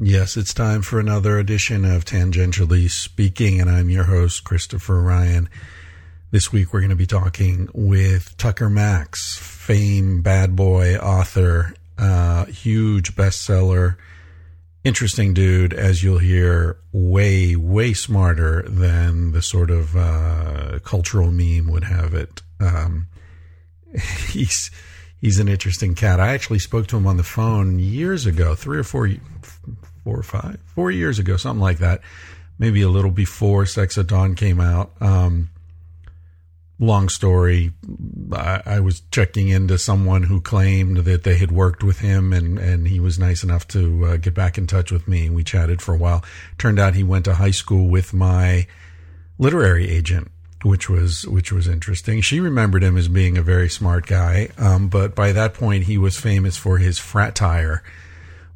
[0.00, 5.48] Yes, it's time for another edition of Tangentially Speaking, and I'm your host, Christopher Ryan.
[6.30, 12.44] This week we're going to be talking with Tucker Max, fame bad boy author, uh,
[12.44, 13.96] huge bestseller,
[14.84, 21.66] interesting dude, as you'll hear, way, way smarter than the sort of uh, cultural meme
[21.66, 22.40] would have it.
[22.60, 23.08] Um,
[24.28, 24.70] he's
[25.20, 26.20] he's an interesting cat.
[26.20, 29.10] I actually spoke to him on the phone years ago, three or four,
[30.08, 32.00] four or five, four years ago, something like that.
[32.58, 34.90] Maybe a little before Sex at Dawn came out.
[35.02, 35.50] Um,
[36.78, 37.72] long story.
[38.32, 42.58] I, I, was checking into someone who claimed that they had worked with him, and,
[42.58, 45.28] and he was nice enough to uh, get back in touch with me.
[45.28, 46.24] We chatted for a while.
[46.56, 48.66] Turned out he went to high school with my
[49.38, 50.30] literary agent
[50.64, 52.20] which was which was interesting.
[52.20, 55.96] She remembered him as being a very smart guy, um, but by that point he
[55.96, 57.84] was famous for his fratire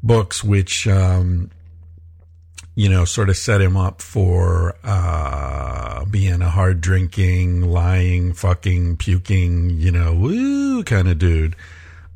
[0.03, 1.49] books, which um,
[2.75, 8.97] you know sort of set him up for uh, being a hard drinking, lying, fucking,
[8.97, 11.55] puking, you know, woo kind of dude.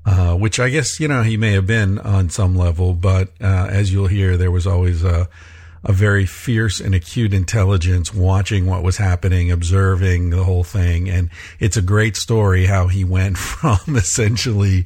[0.05, 3.67] Uh, which I guess you know he may have been on some level, but uh,
[3.69, 5.27] as you'll hear, there was always a
[5.83, 11.09] a very fierce and acute intelligence watching what was happening, observing the whole thing.
[11.09, 14.85] And it's a great story how he went from essentially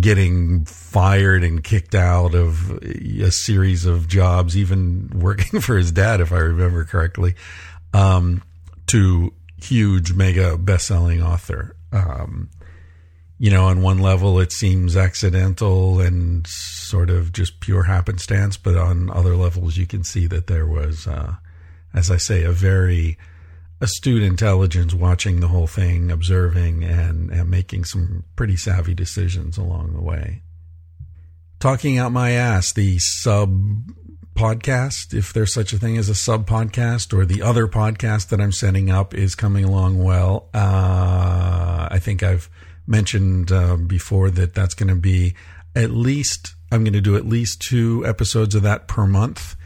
[0.00, 6.20] getting fired and kicked out of a series of jobs, even working for his dad,
[6.20, 7.34] if I remember correctly,
[7.94, 8.42] um,
[8.88, 11.76] to huge mega best selling author.
[11.92, 12.50] Um,
[13.38, 18.76] you know, on one level it seems accidental and sort of just pure happenstance, but
[18.76, 21.34] on other levels you can see that there was, uh,
[21.92, 23.18] as I say, a very
[23.80, 29.92] astute intelligence watching the whole thing, observing and, and making some pretty savvy decisions along
[29.92, 30.42] the way.
[31.58, 33.84] Talking out my ass, the sub
[34.34, 38.40] podcast, if there's such a thing as a sub podcast, or the other podcast that
[38.40, 40.48] I'm setting up is coming along well.
[40.54, 42.50] Uh, I think I've
[42.86, 45.34] mentioned uh, before that that's going to be
[45.74, 49.56] at least I'm going to do at least two episodes of that per month.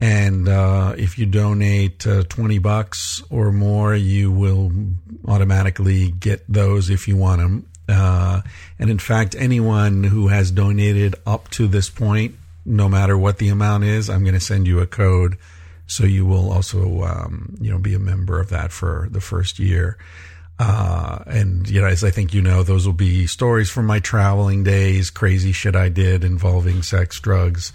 [0.00, 4.72] And uh, if you donate uh, 20 bucks or more, you will
[5.26, 7.68] automatically get those if you want them.
[7.88, 8.42] Uh,
[8.78, 12.34] and in fact, anyone who has donated up to this point,
[12.64, 15.36] no matter what the amount is, I'm going to send you a code.
[15.86, 19.58] So you will also, um, you know, be a member of that for the first
[19.58, 19.98] year.
[20.58, 23.98] Uh, and you know, as I think you know, those will be stories from my
[23.98, 27.72] traveling days, crazy shit I did involving sex, drugs,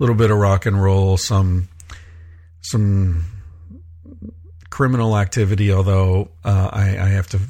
[0.00, 1.68] little bit of rock and roll, some
[2.62, 3.24] some
[4.70, 5.72] criminal activity.
[5.72, 7.40] Although uh, I, I, have to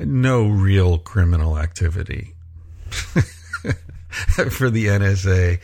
[0.00, 2.34] no real criminal activity
[2.90, 5.60] for the NSA.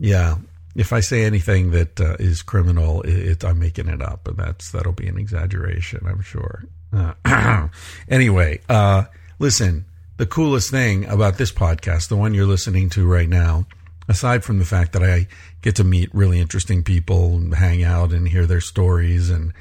[0.00, 0.36] Yeah,
[0.74, 4.36] if I say anything that uh, is criminal, it, it, I'm making it up, and
[4.36, 6.64] that's that'll be an exaggeration, I'm sure.
[6.92, 7.68] Uh,
[8.08, 9.04] anyway, uh,
[9.38, 9.84] listen,
[10.16, 13.66] the coolest thing about this podcast, the one you're listening to right now,
[14.08, 15.28] aside from the fact that I
[15.62, 19.52] get to meet really interesting people and hang out and hear their stories and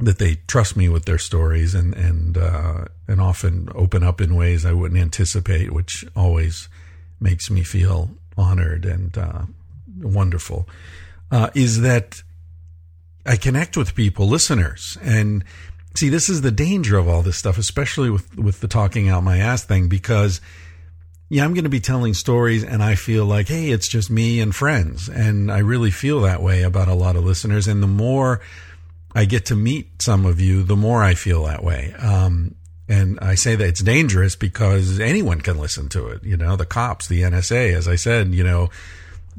[0.00, 4.34] that they trust me with their stories and and uh, and often open up in
[4.34, 6.68] ways I wouldn't anticipate, which always
[7.20, 9.42] makes me feel honored and uh,
[10.00, 10.68] wonderful.
[11.30, 12.22] Uh, is that
[13.24, 15.44] I connect with people, listeners, and
[15.94, 19.22] see, this is the danger of all this stuff, especially with, with the talking out
[19.22, 20.40] my ass thing, because
[21.32, 24.38] yeah, I'm going to be telling stories and I feel like, hey, it's just me
[24.42, 25.08] and friends.
[25.08, 27.66] And I really feel that way about a lot of listeners.
[27.66, 28.42] And the more
[29.14, 31.94] I get to meet some of you, the more I feel that way.
[31.94, 32.54] Um,
[32.86, 36.22] and I say that it's dangerous because anyone can listen to it.
[36.22, 38.68] You know, the cops, the NSA, as I said, you know,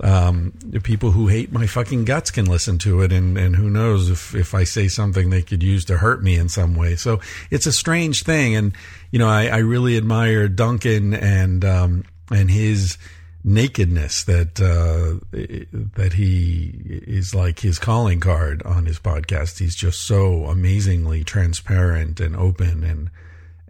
[0.02, 3.70] um, the people who hate my fucking guts can listen to it, and, and who
[3.70, 6.96] knows if, if I say something they could use to hurt me in some way.
[6.96, 7.20] So
[7.52, 8.74] it's a strange thing, and
[9.14, 12.98] you know I, I really admire Duncan and um, and his
[13.44, 16.74] nakedness that uh, that he
[17.06, 19.60] is like his calling card on his podcast.
[19.60, 23.12] He's just so amazingly transparent and open, and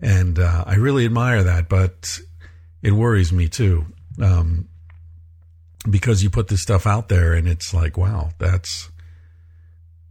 [0.02, 1.68] and uh, I really admire that.
[1.68, 2.20] But
[2.82, 3.88] it worries me too.
[4.22, 4.70] Um,
[5.90, 8.90] because you put this stuff out there and it's like, wow, that's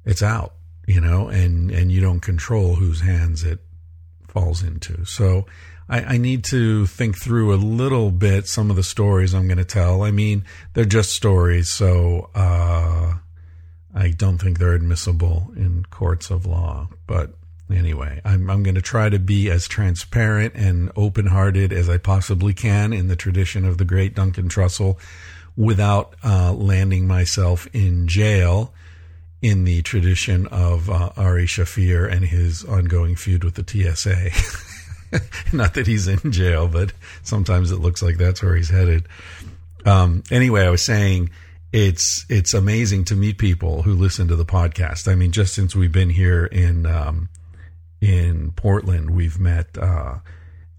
[0.04, 0.52] it's out,
[0.86, 3.60] you know, and and you don't control whose hands it
[4.32, 5.04] falls into.
[5.04, 5.46] So
[5.88, 9.58] I, I need to think through a little bit some of the stories I'm going
[9.58, 10.02] to tell.
[10.02, 13.14] I mean, they're just stories, so uh,
[13.94, 16.88] I don't think they're admissible in courts of law.
[17.06, 17.34] But
[17.70, 21.98] anyway, I'm, I'm going to try to be as transparent and open hearted as I
[21.98, 24.98] possibly can in the tradition of the great Duncan Trussell
[25.56, 28.72] without uh, landing myself in jail
[29.42, 34.30] in the tradition of uh, Ari Shaffir and his ongoing feud with the TSA.
[35.52, 36.92] Not that he's in jail, but
[37.22, 39.06] sometimes it looks like that's where he's headed.
[39.84, 41.30] Um, anyway, I was saying
[41.72, 45.10] it's it's amazing to meet people who listen to the podcast.
[45.10, 47.28] I mean, just since we've been here in um,
[48.00, 50.18] in Portland, we've met uh,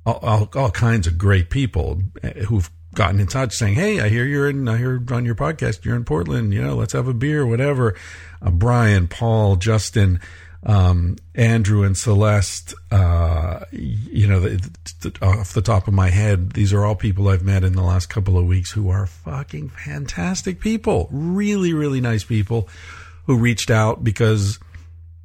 [0.06, 2.02] all, all, all, kinds of great people
[2.48, 4.68] who've gotten in touch saying, "Hey, I hear you're in.
[4.68, 6.54] I hear on your podcast you're in Portland.
[6.54, 7.96] You know, let's have a beer, whatever."
[8.42, 10.20] Uh, Brian, Paul, Justin,
[10.66, 12.74] um, Andrew, and Celeste.
[12.92, 14.70] Uh, you know, the,
[15.02, 17.84] the, off the top of my head, these are all people I've met in the
[17.84, 21.10] last couple of weeks who are fucking fantastic people.
[21.12, 22.70] Really, really nice people
[23.26, 24.60] who reached out because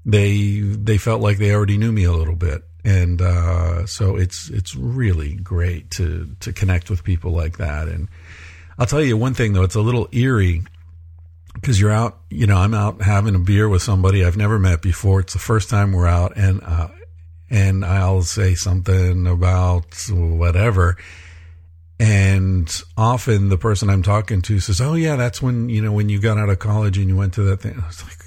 [0.05, 4.48] they they felt like they already knew me a little bit and uh, so it's
[4.50, 7.88] it's really great to to connect with people like that.
[7.88, 8.08] And
[8.78, 10.62] I'll tell you one thing though, it's a little eerie
[11.54, 12.19] because you're out.
[12.30, 15.20] You know, I'm out having a beer with somebody I've never met before.
[15.20, 16.88] It's the first time we're out, and uh,
[17.50, 20.96] and I'll say something about whatever.
[22.00, 26.08] And often the person I'm talking to says, "Oh yeah, that's when you know when
[26.08, 28.18] you got out of college and you went to that thing." I was like,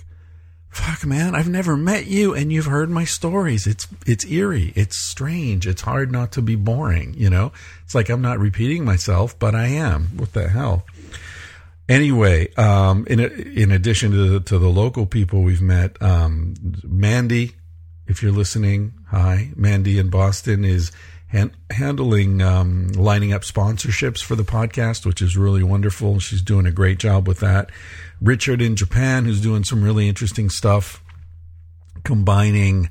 [0.92, 3.66] fuck man i've never met you and you've heard my stories.
[3.66, 4.74] It's it's eerie.
[4.76, 5.66] It's strange.
[5.66, 7.52] It's hard not to be boring you know?
[7.84, 10.08] It's like i'm not repeating myself but i am.
[10.18, 10.86] What the hell?
[11.88, 17.54] Anyway um, in in addition to the, to the local people we've met um, mandy
[18.08, 19.52] if you're listening hi.
[19.56, 20.92] Mandy in boston is
[21.28, 26.20] han- handling um, lining up sponsorships for the podcast which is really wonderful.
[26.20, 27.70] She's doing a great job with that
[28.22, 31.04] Richard in Japan, who's doing some really interesting stuff,
[32.04, 32.90] combining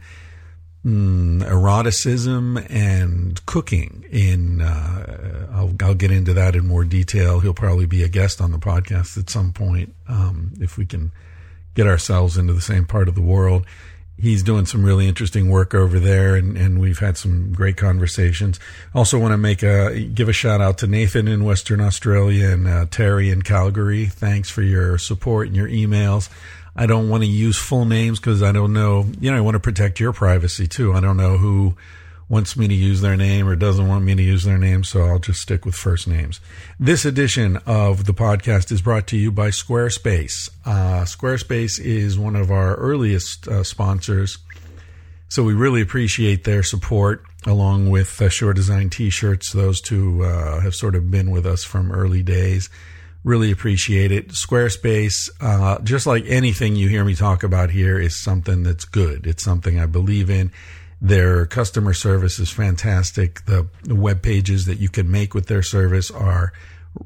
[0.84, 4.04] mm, eroticism and cooking.
[4.10, 7.40] In uh, I'll, I'll, get into that in more detail.
[7.40, 11.12] He'll probably be a guest on the podcast at some point um, if we can
[11.74, 13.64] get ourselves into the same part of the world
[14.20, 18.60] he's doing some really interesting work over there and, and we've had some great conversations.
[18.94, 22.66] Also want to make a, give a shout out to Nathan in Western Australia and
[22.66, 24.06] uh, Terry in Calgary.
[24.06, 26.28] Thanks for your support and your emails.
[26.76, 29.56] I don't want to use full names because I don't know, you know, I want
[29.56, 30.92] to protect your privacy too.
[30.92, 31.74] I don't know who
[32.30, 35.02] wants me to use their name or doesn't want me to use their name, so
[35.02, 36.40] I'll just stick with first names.
[36.78, 40.48] This edition of the podcast is brought to you by Squarespace.
[40.64, 44.38] Uh, Squarespace is one of our earliest uh, sponsors,
[45.28, 49.52] so we really appreciate their support along with uh, Design t-shirts.
[49.52, 52.70] Those two uh, have sort of been with us from early days.
[53.24, 54.28] Really appreciate it.
[54.28, 59.26] Squarespace, uh, just like anything you hear me talk about here, is something that's good.
[59.26, 60.52] It's something I believe in
[61.00, 63.44] their customer service is fantastic.
[63.46, 66.52] The, web pages that you can make with their service are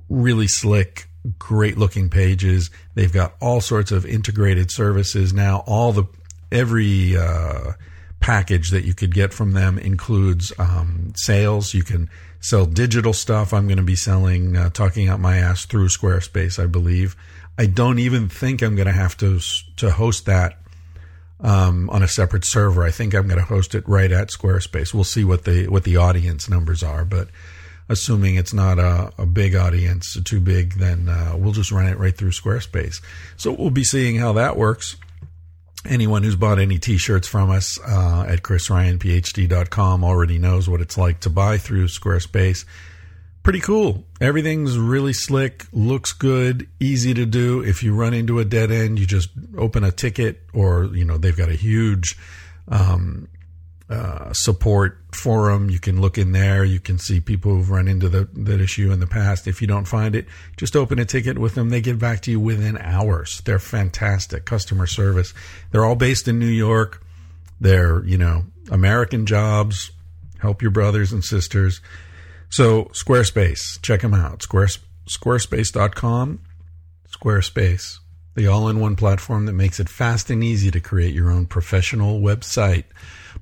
[0.08, 1.08] really slick,
[1.38, 2.70] great looking pages.
[2.94, 5.62] They've got all sorts of integrated services now.
[5.67, 6.05] All the
[6.50, 7.73] every uh,
[8.20, 11.75] package that you could get from them includes um, sales.
[11.75, 12.11] You can
[12.41, 13.52] sell digital stuff.
[13.52, 17.17] I'm going to be selling uh, talking out my ass through Squarespace, I believe.
[17.58, 19.38] I don't even think I'm going to have to
[19.76, 20.58] to host that
[21.44, 22.82] um, on a separate server.
[22.82, 24.93] I think I'm going to host it right at Squarespace.
[24.93, 27.29] We'll see what the what the audience numbers are, but
[27.88, 31.98] assuming it's not a, a big audience, too big, then uh, we'll just run it
[31.98, 33.03] right through Squarespace.
[33.36, 34.96] So we'll be seeing how that works.
[35.86, 41.20] Anyone who's bought any T-shirts from us uh, at chrisryanphd.com already knows what it's like
[41.20, 42.65] to buy through Squarespace
[43.44, 44.05] pretty cool.
[44.20, 47.63] Everything's really slick, looks good, easy to do.
[47.63, 51.19] If you run into a dead end, you just open a ticket, or you know
[51.19, 52.19] they've got a huge
[52.67, 53.29] um,
[53.89, 55.70] uh, support forum.
[55.70, 56.65] You can look in there.
[56.65, 59.46] You can see people who've run into the, that issue in the past.
[59.46, 61.69] If you don't find it, just open a ticket with them.
[61.69, 63.43] They get back to you within hours.
[63.43, 65.34] They're fantastic customer service.
[65.70, 67.05] They're all based in New York.
[67.60, 69.91] They're you know American jobs.
[70.41, 71.81] Help your brothers and sisters.
[72.55, 74.43] So Squarespace, check them out.
[74.43, 76.39] Squares, squarespace.com.
[77.11, 77.99] Squarespace,
[78.37, 82.84] the all-in-one platform that makes it fast and easy to create your own professional website,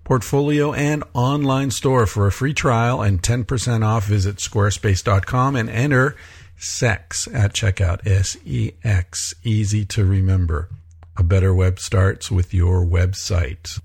[0.02, 2.06] portfolio, and online store.
[2.06, 6.16] For a free trial and 10% off, visit squarespace.com and enter
[6.56, 8.06] SEX at checkout.
[8.06, 9.34] S-E-X.
[9.44, 10.70] Easy to remember.
[11.18, 13.78] A better web starts with your website.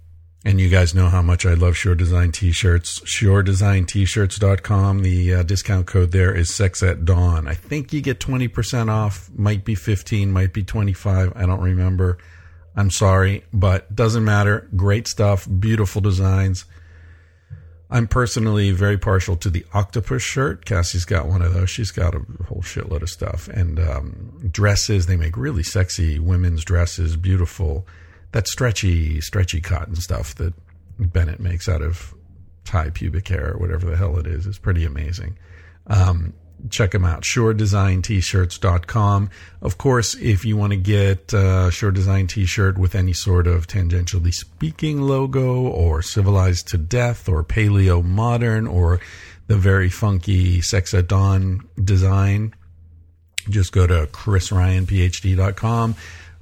[0.45, 3.01] And you guys know how much I love Sure Design t-shirts.
[3.01, 5.01] SureDesignT-shirts.com.
[5.01, 7.47] The uh, discount code there is sex at dawn.
[7.47, 9.29] I think you get 20% off.
[9.35, 11.33] Might be 15, might be 25.
[11.35, 12.17] I don't remember.
[12.75, 14.69] I'm sorry, but doesn't matter.
[14.75, 15.47] Great stuff.
[15.59, 16.65] Beautiful designs.
[17.89, 20.65] I'm personally very partial to the octopus shirt.
[20.65, 21.69] Cassie's got one of those.
[21.69, 25.05] She's got a whole shitload of stuff and um, dresses.
[25.05, 27.87] They make really sexy women's dresses, beautiful.
[28.31, 30.53] That stretchy, stretchy cotton stuff that
[30.99, 32.13] Bennett makes out of
[32.65, 35.37] Thai pubic hair or whatever the hell it is is pretty amazing.
[35.87, 36.33] Um,
[36.69, 37.23] check them out.
[37.23, 39.29] Suredesignt-shirts.com
[39.61, 43.67] of course if you want to get uh, sure design t-shirt with any sort of
[43.67, 48.99] tangentially speaking logo or civilized to death or paleo modern or
[49.47, 52.53] the very funky sex at dawn design
[53.49, 55.95] just go to chrisryanphd.com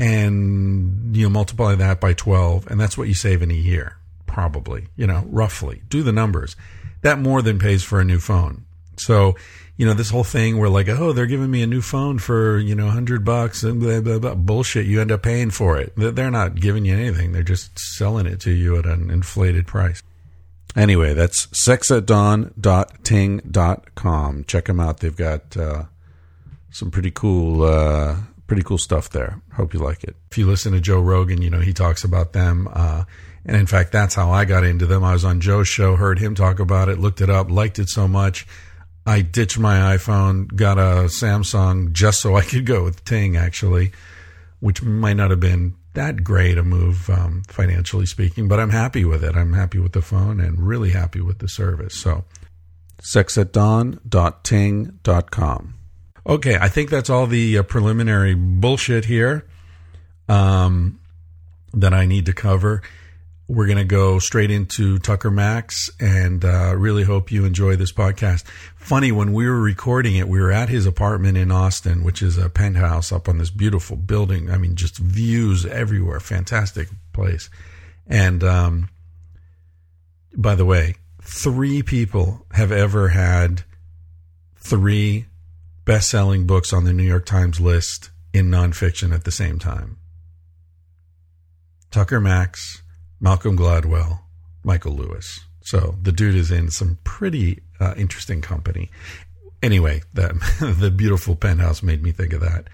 [0.00, 3.98] and you know multiply that by 12 and that's what you save in a year
[4.26, 6.56] probably you know roughly do the numbers
[7.02, 8.64] that more than pays for a new phone
[8.96, 9.36] so
[9.78, 12.58] you know this whole thing where like oh they're giving me a new phone for
[12.58, 14.34] you know a 100 bucks and blah, blah, blah.
[14.34, 18.26] bullshit you end up paying for it they're not giving you anything they're just selling
[18.26, 20.02] it to you at an inflated price
[20.76, 25.84] anyway that's sexatdawn.ting.com check them out they've got uh,
[26.70, 28.16] some pretty cool uh,
[28.48, 29.40] pretty cool stuff there.
[29.52, 30.16] Hope you like it.
[30.30, 32.68] If you listen to Joe Rogan, you know he talks about them.
[32.72, 33.04] Uh,
[33.44, 35.04] and in fact, that's how I got into them.
[35.04, 37.88] I was on Joe's show, heard him talk about it, looked it up, liked it
[37.88, 38.46] so much.
[39.08, 43.92] I ditched my iPhone, got a Samsung just so I could go with Ting, actually,
[44.60, 49.06] which might not have been that great a move um, financially speaking, but I'm happy
[49.06, 49.34] with it.
[49.34, 51.94] I'm happy with the phone and really happy with the service.
[51.94, 52.26] So,
[53.00, 55.74] sexatdawn.ting.com.
[56.26, 59.46] Okay, I think that's all the uh, preliminary bullshit here
[60.28, 61.00] um,
[61.72, 62.82] that I need to cover.
[63.48, 67.92] We're going to go straight into Tucker Max and uh, really hope you enjoy this
[67.92, 68.44] podcast.
[68.76, 72.36] Funny, when we were recording it, we were at his apartment in Austin, which is
[72.36, 74.50] a penthouse up on this beautiful building.
[74.50, 76.20] I mean, just views everywhere.
[76.20, 77.48] Fantastic place.
[78.06, 78.90] And um,
[80.36, 83.62] by the way, three people have ever had
[84.56, 85.24] three
[85.86, 89.96] best selling books on the New York Times list in nonfiction at the same time
[91.90, 92.82] Tucker Max,
[93.20, 94.20] Malcolm Gladwell,
[94.64, 95.40] Michael Lewis.
[95.60, 98.90] So the dude is in some pretty uh, interesting company.
[99.62, 100.32] Anyway, that
[100.78, 102.68] the beautiful penthouse made me think of that.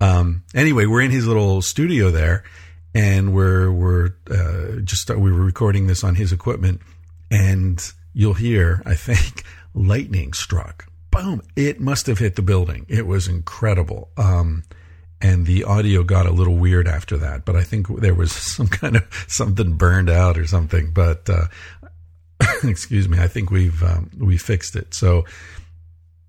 [0.00, 2.44] Um, anyway, we're in his little studio there,
[2.94, 6.80] and we're we're uh, just we were recording this on his equipment,
[7.30, 7.80] and
[8.12, 9.42] you'll hear I think
[9.74, 12.86] lightning struck boom, it must have hit the building.
[12.88, 14.10] It was incredible.
[14.16, 14.64] Um,
[15.20, 18.68] and the audio got a little weird after that, but I think there was some
[18.68, 20.90] kind of something burned out or something.
[20.92, 21.46] But uh,
[22.64, 24.94] excuse me, I think we've um, we fixed it.
[24.94, 25.24] So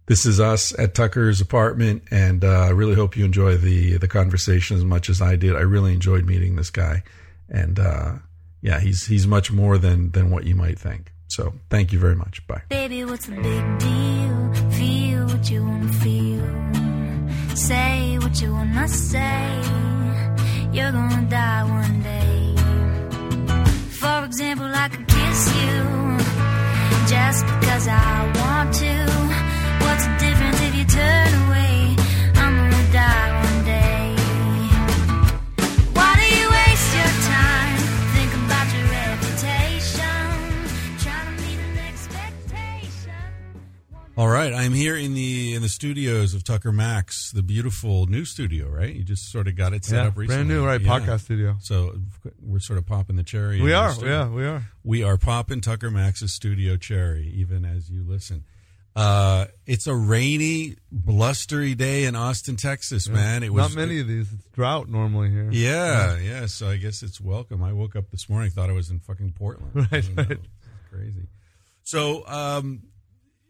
[0.08, 4.08] this is us at Tucker's apartment, and uh, I really hope you enjoy the the
[4.08, 5.56] conversation as much as I did.
[5.56, 7.04] I really enjoyed meeting this guy,
[7.48, 8.14] and uh,
[8.62, 11.14] yeah, he's he's much more than than what you might think.
[11.28, 12.46] So thank you very much.
[12.48, 12.64] Bye.
[12.70, 14.72] Baby, what's the big deal?
[14.72, 16.69] Feel what you want to feel.
[17.56, 19.62] Say what you want to say.
[20.72, 22.56] You're gonna die one day.
[24.02, 25.78] For example, I could kiss you
[27.14, 28.96] just because I want to.
[29.84, 31.59] What's the difference if you turn away?
[44.20, 48.26] All right, I'm here in the in the studios of Tucker Max, the beautiful new
[48.26, 48.68] studio.
[48.68, 50.36] Right, you just sort of got it set Yeah, up recently.
[50.44, 50.82] brand new, right?
[50.82, 51.00] Yeah.
[51.00, 51.56] Podcast studio.
[51.62, 51.96] So
[52.42, 53.62] we're sort of popping the cherry.
[53.62, 54.64] We are, yeah, we are.
[54.84, 58.44] We are popping Tucker Max's studio cherry, even as you listen.
[58.94, 63.42] Uh, it's a rainy, blustery day in Austin, Texas, man.
[63.42, 64.34] It was not many of these.
[64.34, 65.48] It's drought normally here.
[65.50, 66.46] Yeah, yeah.
[66.48, 67.64] So I guess it's welcome.
[67.64, 69.72] I woke up this morning, thought I was in fucking Portland.
[69.76, 70.24] Right, I don't know.
[70.24, 70.40] right.
[70.92, 71.28] Crazy.
[71.84, 72.82] So um,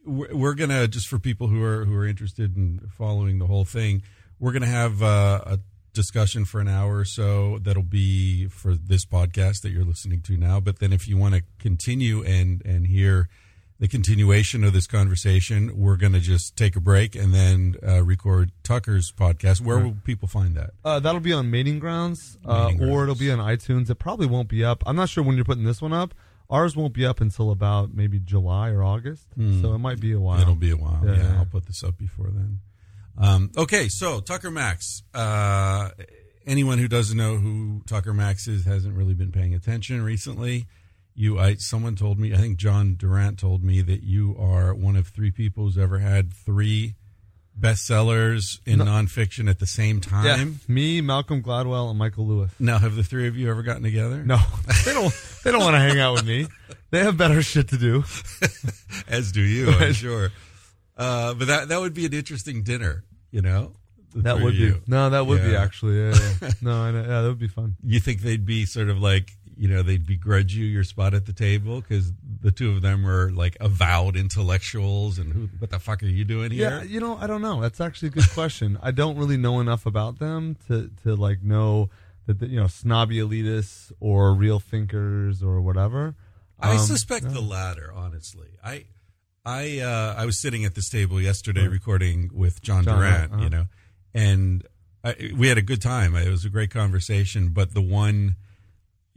[0.05, 3.65] we're, we're gonna just for people who are who are interested in following the whole
[3.65, 4.03] thing,
[4.39, 5.59] we're gonna have uh, a
[5.93, 10.37] discussion for an hour or so that'll be for this podcast that you're listening to
[10.37, 10.59] now.
[10.59, 13.29] But then if you want to continue and and hear
[13.79, 18.03] the continuation of this conversation, we're going to just take a break and then uh,
[18.03, 19.61] record Tucker's podcast.
[19.61, 20.71] Where will people find that?
[20.83, 23.89] Uh, that'll be on Mating Grounds, uh, or it'll be on iTunes.
[23.89, 24.83] It probably won't be up.
[24.85, 26.13] I'm not sure when you're putting this one up.
[26.49, 29.27] Ours won't be up until about maybe July or August,
[29.61, 30.37] so it might be a while.
[30.37, 30.41] Hmm.
[30.41, 31.01] It'll be a while.
[31.05, 31.37] Yeah, Yeah, yeah.
[31.39, 32.59] I'll put this up before then.
[33.17, 35.03] Um, okay, so Tucker Max.
[35.13, 35.89] Uh,
[36.47, 40.65] anyone who doesn't know who Tucker Max is hasn't really been paying attention recently.
[41.13, 42.33] You, I, someone told me.
[42.33, 45.99] I think John Durant told me that you are one of three people who's ever
[45.99, 46.95] had three
[47.59, 50.25] bestsellers in nonfiction at the same time.
[50.25, 52.51] Yeah, me, Malcolm Gladwell, and Michael Lewis.
[52.59, 54.23] Now, have the three of you ever gotten together?
[54.23, 54.37] No,
[54.85, 55.13] they don't.
[55.43, 56.47] They don't want to hang out with me.
[56.91, 58.03] They have better shit to do.
[59.07, 60.31] as do you, I'm sure.
[60.97, 63.03] Uh, but that that would be an interesting dinner.
[63.31, 63.73] You know,
[64.15, 64.81] That would of be.
[64.87, 65.99] No, that would be actually.
[65.99, 66.49] Yeah, yeah.
[66.61, 67.75] no, I know, yeah, that would be fun.
[67.83, 71.25] you think they'd be sort of like you know they'd begrudge you your spot at
[71.25, 75.79] the table because the two of them were like avowed intellectuals and who what the
[75.79, 77.59] fuck are you doing here Yeah, you know, I don't know.
[77.59, 78.79] That's actually a good question.
[78.81, 81.89] I don't really know enough about them to to like know
[82.25, 86.15] that the, you know snobby elitists or real thinkers or whatever.
[86.59, 88.85] i Um, suspect the latter honestly i
[89.45, 93.33] i uh i was sitting at this table yesterday recording with john, John durant Durant,
[93.33, 93.43] uh-huh.
[93.43, 93.65] you know
[94.13, 94.63] and
[95.03, 98.35] I, we had a good time it was a great conversation but the one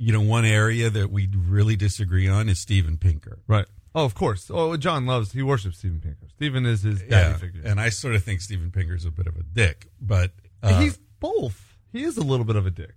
[0.02, 3.66] you know one area that we really disagree on is steven pinker Right.
[3.94, 4.50] Oh, of course.
[4.50, 5.32] Oh, John loves.
[5.32, 6.26] He worships Steven Pinker.
[6.36, 7.60] Steven is his daddy yeah figure.
[7.66, 10.30] and i sort of think steven pinker's a bit of a dick but
[10.62, 11.76] uh, he's both.
[11.92, 12.94] He is a little bit of a dick.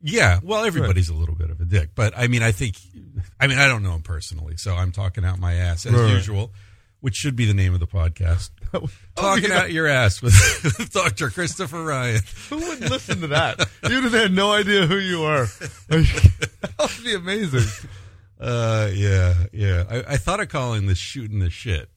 [0.00, 2.76] Yeah, well, everybody's a little bit of a dick, but I mean, I think,
[3.40, 6.10] I mean, I don't know him personally, so I'm talking out my ass as Right.
[6.12, 6.52] usual,
[7.00, 8.50] which should be the name of the podcast.
[8.74, 8.86] Oh,
[9.16, 11.30] Talking out your ass with, Dr.
[11.30, 12.20] Christopher Ryan.
[12.50, 13.66] Who would listen to that?
[13.82, 15.46] You would have had no idea who you are.
[15.88, 17.64] that would be amazing.
[18.38, 19.84] Uh, yeah, yeah.
[19.88, 21.88] I, I thought of calling this shooting the shit.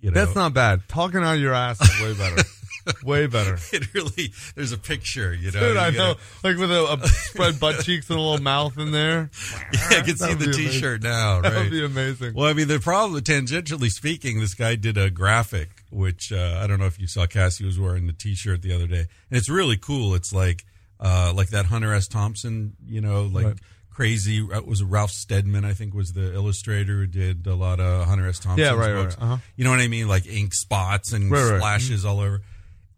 [0.00, 0.80] You know, That's not bad.
[0.88, 2.42] Talking out your ass is way better.
[3.04, 3.58] way better.
[3.72, 4.32] It really.
[4.54, 5.60] There's a picture, you know.
[5.60, 6.14] Dude, you I gotta- know.
[6.44, 9.30] Like with a, a spread butt cheeks and a little mouth in there.
[9.72, 10.52] Yeah, I can see the.
[10.52, 12.34] T-shirt now, That would be amazing.
[12.34, 16.66] Well, I mean, the problem, tangentially speaking, this guy did a graphic, which uh, I
[16.66, 17.26] don't know if you saw.
[17.26, 20.14] Cassie was wearing the T-shirt the other day, and it's really cool.
[20.14, 20.64] It's like,
[21.00, 22.06] uh, like that Hunter S.
[22.08, 23.56] Thompson, you know, like Right.
[23.90, 24.38] crazy.
[24.52, 28.28] It was Ralph Steadman, I think, was the illustrator who did a lot of Hunter
[28.28, 28.38] S.
[28.38, 29.16] Thompson Yeah, right, books.
[29.18, 29.36] right, uh-huh.
[29.56, 30.08] You know what I mean?
[30.08, 31.58] Like ink spots and Right, right.
[31.58, 32.42] splashes all over.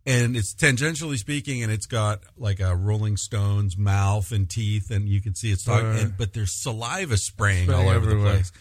[0.07, 5.09] And it's tangentially speaking, and it's got like a Rolling Stones mouth and teeth, and
[5.09, 5.97] you can see it's talking.
[5.99, 8.53] And, but there's saliva spraying, Spraying all over the place.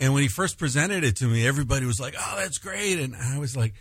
[0.00, 3.14] And when he first presented it to me, everybody was like, "Oh, that's great," and
[3.14, 3.74] I was like,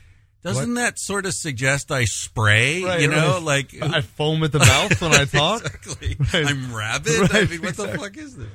[0.44, 2.84] "Doesn't that sort of suggest I spray?
[2.84, 3.42] Right, you know, right.
[3.42, 5.64] like I foam at the mouth when I talk.
[5.66, 6.18] exactly.
[6.34, 6.46] Right.
[6.46, 7.34] I'm rabid.
[7.34, 8.48] I mean, what the fuck is this?"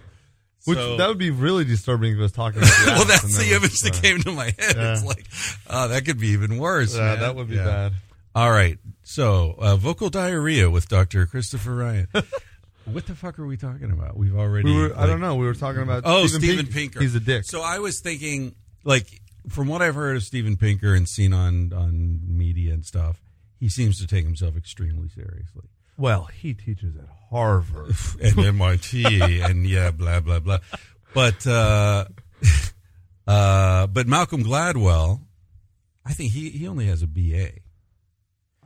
[0.66, 2.58] Which So- that would be really disturbing if I was talking.
[2.60, 4.76] About well, that's the image that uh, came to my head.
[4.76, 4.92] Yeah.
[4.92, 5.24] It's like,
[5.70, 6.94] oh, that could be even worse.
[6.94, 7.20] Yeah, man.
[7.20, 7.64] that would be Yeah.
[7.64, 7.92] bad.
[8.36, 8.78] All right.
[9.02, 11.24] So, uh, vocal diarrhea with Dr.
[11.24, 12.08] Christopher Ryan.
[12.84, 14.14] what the fuck are we talking about?
[14.14, 14.70] We've already.
[14.70, 15.36] We were, I don't know.
[15.36, 17.00] We were talking about Oh, Steven Steven Pink- Pinker.
[17.00, 17.44] He's a dick.
[17.44, 21.72] So I was thinking, like, from what I've heard of Steven Pinker and seen on
[21.72, 23.22] on media and stuff,
[23.58, 25.70] he seems to take himself extremely seriously.
[25.96, 27.94] well, he teaches at Harvard.
[28.22, 30.58] and MIT and yeah, blah blah blah.
[31.14, 32.04] But uh,
[33.26, 35.22] uh, but Malcolm Gladwell,
[36.04, 37.52] I think he he only has a BA.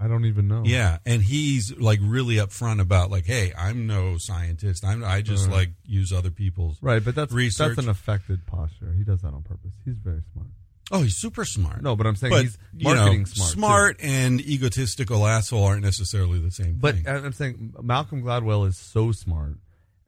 [0.03, 0.63] I don't even know.
[0.65, 4.85] Yeah, and he's like really upfront about like, hey, I'm no scientist.
[4.85, 5.55] I'm I just Right.
[5.57, 6.79] like use other people's.
[6.81, 7.77] Right, but that's Research.
[7.77, 8.93] that's an affected posture.
[8.97, 9.73] He does that on purpose.
[9.85, 10.49] He's very smart.
[10.93, 11.83] Oh, he's super smart.
[11.83, 13.99] No, but I'm saying but he's you know, marketing smart.
[13.99, 14.07] too.
[14.07, 17.07] and egotistical asshole aren't necessarily the same But thing.
[17.07, 19.59] I- I'm saying Malcolm Gladwell is so smart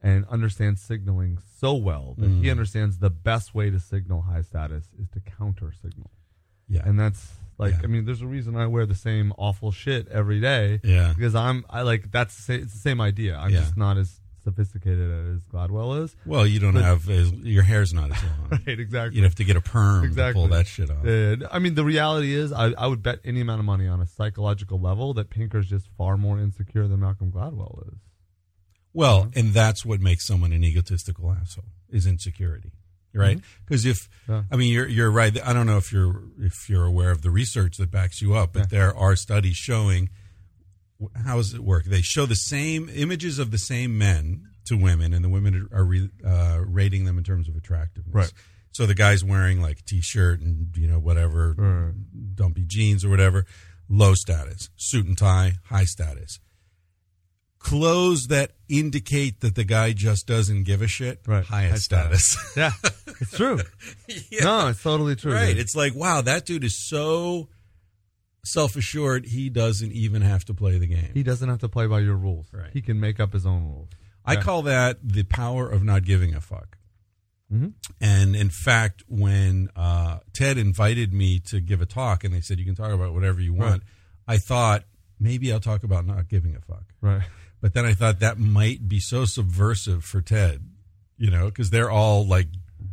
[0.01, 2.41] and understands signaling so well that Mm.
[2.43, 6.11] he understands the best way to signal high status is to counter signal.
[6.67, 7.31] yeah, And that's
[7.63, 7.83] like Yeah.
[7.83, 10.79] I mean, there's a reason I wear the same awful shit every day.
[10.83, 11.13] Yeah.
[11.15, 13.35] Because I'm I like that's it's the same idea.
[13.37, 13.59] I'm Yeah.
[13.61, 16.15] just not as sophisticated as Gladwell is.
[16.25, 18.59] well, you don't but- have as, your hair's not as long.
[18.67, 19.15] Right, exactly.
[19.17, 20.33] You'd have to get a perm Exactly.
[20.43, 21.05] to pull that shit off.
[21.05, 24.01] Uh, I mean, the reality is, I, I would bet any amount of money on
[24.01, 27.99] a psychological level that Pinker's just far more insecure than Malcolm Gladwell is.
[28.93, 32.73] Well, and that's what makes someone an egotistical asshole is insecurity,
[33.13, 33.39] right?
[33.65, 34.31] Because if Mm-hmm.
[34.31, 34.43] Yeah.
[34.51, 35.37] I mean you're you're right.
[35.45, 38.53] I don't know if you're if you're aware of the research that backs you up,
[38.53, 38.65] but Yeah.
[38.69, 40.09] there are studies showing
[41.25, 41.83] how does it work?
[41.85, 45.83] They show the same images of the same men to women, and the women are
[45.83, 48.13] re, uh, rating them in terms of attractiveness.
[48.13, 48.33] Right.
[48.71, 52.35] So the guy's wearing like a t-shirt and you know whatever Right.
[52.35, 53.45] dumpy jeans or whatever,
[53.89, 54.69] low status.
[54.77, 56.39] Suit and tie, high status.
[57.63, 61.45] Clothes that indicate that the guy just doesn't give a shit, Right.
[61.45, 62.37] highest High status.
[62.57, 62.71] Yeah.
[63.21, 63.59] It's true.
[64.29, 64.43] Yeah.
[64.43, 65.33] No, it's totally true.
[65.33, 65.47] Right.
[65.49, 65.59] dude.
[65.59, 67.47] It's like, wow, that dude is so
[68.45, 71.11] self assured, he doesn't even have to play the game.
[71.13, 72.47] he doesn't have to play by your rules.
[72.51, 72.69] Right.
[72.73, 73.89] He can make up his own rules.
[74.25, 74.41] I Yeah.
[74.41, 76.77] call that the power of not giving a fuck.
[77.53, 77.73] Mhm.
[78.01, 82.59] And in fact, when uh, Ted invited me to give a talk and they said,
[82.59, 83.83] you can talk about whatever you want,
[84.27, 84.83] I thought,
[85.19, 86.83] maybe I'll talk about not giving a fuck.
[86.99, 87.21] Right.
[87.63, 90.59] But then I thought that might be so subversive for Ted,
[91.17, 92.47] you know, because they're all like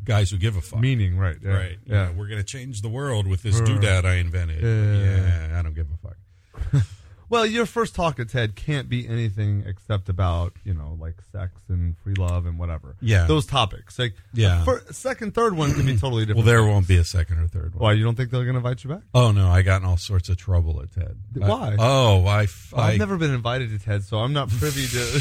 [0.05, 0.79] guys who give a fuck.
[0.79, 1.37] Meaning, right.
[1.43, 1.51] Yeah.
[1.51, 1.79] Right.
[1.85, 2.05] You Yeah.
[2.05, 4.63] know, we're going to change the world with this doodad I invented.
[4.63, 5.49] Yeah.
[5.51, 6.85] Yeah, I don't give a fuck.
[7.31, 11.53] Well, your first talk at TED can't be anything except about, you know, like sex
[11.69, 12.97] and free love and whatever.
[13.01, 13.27] Yeah.
[13.27, 13.99] Those topics.
[13.99, 14.59] Like, Yeah.
[14.59, 16.45] the fir- second, third one can be totally different.
[16.45, 17.83] Well, there won't be a second or third one.
[17.83, 19.03] Why, you don't think they're going to invite you back?
[19.15, 21.17] Oh no, I got in all sorts of trouble at TED.
[21.43, 21.77] I- Why?
[21.79, 25.21] oh, I, f- Well, I've never been invited to TED, so I'm not privy to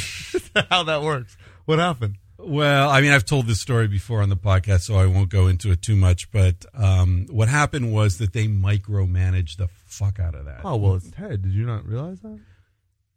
[0.51, 1.37] to how that works.
[1.65, 2.15] What happened?
[2.41, 5.47] Well, I mean, I've told this story before on the podcast, so I won't go
[5.47, 6.31] into it too much.
[6.31, 10.61] But um, what happened was that they micromanaged the fuck out of that.
[10.63, 11.41] Oh, well, it's TED.
[11.43, 12.39] Did you not realize that?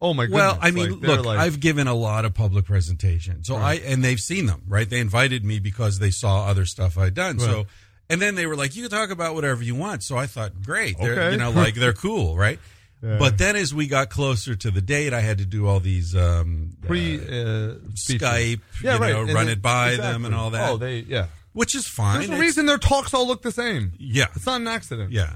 [0.00, 0.36] Oh, my goodness.
[0.40, 3.80] Well, I mean, Like, look, like- I've given a lot of public presentations, so Right.
[3.80, 4.90] I and they've seen them, right?
[4.90, 7.38] They invited me because they saw other stuff I'd done.
[7.38, 7.66] So,
[8.10, 10.60] and then they were like, "You can talk about whatever you want." So I thought,
[10.60, 11.30] great, they're Okay.
[11.32, 12.58] you know, like they're cool, right?
[13.02, 13.18] Yeah.
[13.18, 16.14] But then as we got closer to the date, I had to do all these
[16.14, 17.74] um, pre uh, uh.
[17.94, 19.12] Skype, yeah, you right.
[19.12, 20.70] know, and run then- it by them and all that.
[20.70, 21.26] Oh, they yeah.
[21.52, 22.18] which is fine.
[22.20, 23.92] There's a It's- reason their talks all look the same.
[23.98, 25.10] Yeah, It's not an accident.
[25.12, 25.34] Yeah.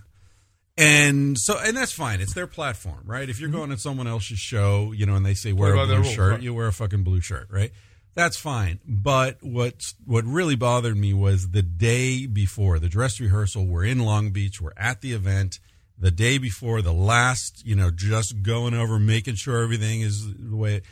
[0.79, 2.21] And so, and that's fine.
[2.21, 3.29] It's their platform, right?
[3.29, 6.05] If you're going to someone else's show, you know, and they say wear a blue
[6.05, 6.43] shirt, right.
[6.43, 7.73] you wear a fucking blue shirt, right?
[8.15, 8.81] That's fine.
[8.87, 13.67] But what what really bothered me was the day before the dress rehearsal.
[13.67, 14.61] We're in Long Beach.
[14.61, 15.61] We're at the event.
[15.99, 20.57] The day before, the last, you know, just going over, making sure everything is the
[20.57, 20.83] way.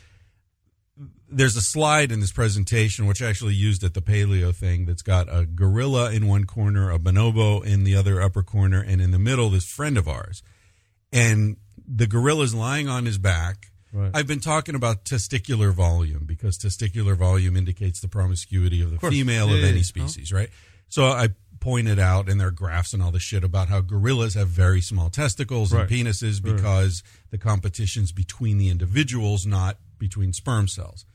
[1.29, 5.01] There's a slide in this presentation, which I actually used at the paleo thing, that's
[5.01, 9.11] got a gorilla in one corner, a bonobo in the other upper corner, and in
[9.11, 10.41] the middle, this friend of ours.
[11.11, 13.71] And the gorilla's lying on his back.
[13.93, 14.11] Right.
[14.13, 19.13] I've been talking about testicular volume because testicular volume indicates the promiscuity of the course.
[19.13, 19.83] female Yeah, of yeah, any yeah.
[19.83, 20.41] species, uh-huh.
[20.41, 20.49] right?
[20.89, 21.29] So I
[21.65, 25.09] pointed out in their graphs and all this shit about how gorillas have very small
[25.09, 25.81] testicles Right.
[25.81, 26.55] and penises Right.
[26.55, 27.01] because
[27.31, 31.05] the competition's between the individuals, not between sperm cells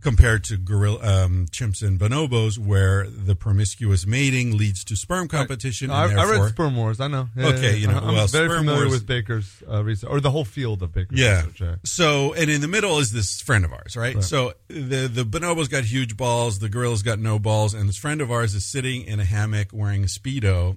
[0.00, 5.90] compared to gorilla um, chimps and bonobos, where the promiscuous mating leads to sperm competition.
[5.90, 7.00] I, and I therefore, read Sperm Wars.
[7.00, 7.28] I know.
[7.36, 10.20] Yeah, Okay, yeah, you know, I'm well, very familiar Wars- with Baker's uh, research, or
[10.20, 11.38] the whole field of Baker's yeah.
[11.38, 11.60] research.
[11.60, 11.74] Yeah.
[11.84, 14.14] So, and in the middle is this friend of ours, right?
[14.14, 14.24] Right.
[14.24, 18.20] So the the bonobo's got huge balls, the gorilla's got no balls, and this friend
[18.20, 20.76] of ours is sitting in a hammock wearing a speedo,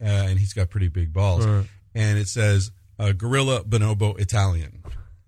[0.00, 1.66] uh, and he's got pretty big balls, Right.
[1.94, 4.82] and it says uh, "Gorilla Bonobo Italian,"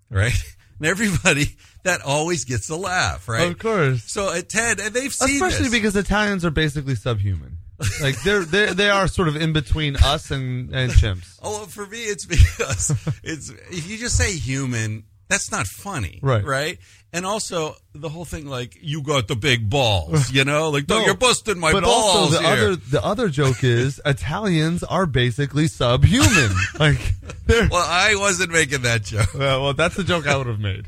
[0.09, 0.33] right?
[0.81, 1.45] And everybody
[1.83, 3.51] that always gets a laugh, right?
[3.51, 4.03] Of course.
[4.05, 5.71] So at TED, and they've seen Especially this.
[5.71, 7.57] because Italians are basically subhuman.
[7.99, 11.39] Like they're they they are sort of in between us and and chimps.
[11.43, 12.91] Oh, well, for me, it's because
[13.23, 16.43] it's if you just say human, that's not funny, Right.
[16.45, 16.77] Right.
[17.13, 20.99] And also the whole thing, like you got the big balls, you know, like No,
[21.05, 22.51] you're busting my but balls also the here.
[22.51, 26.51] other the other joke is Italians are basically subhuman.
[26.79, 27.13] like
[27.47, 29.33] well, I wasn't making that joke.
[29.33, 30.85] well, well, that's the joke I would have made.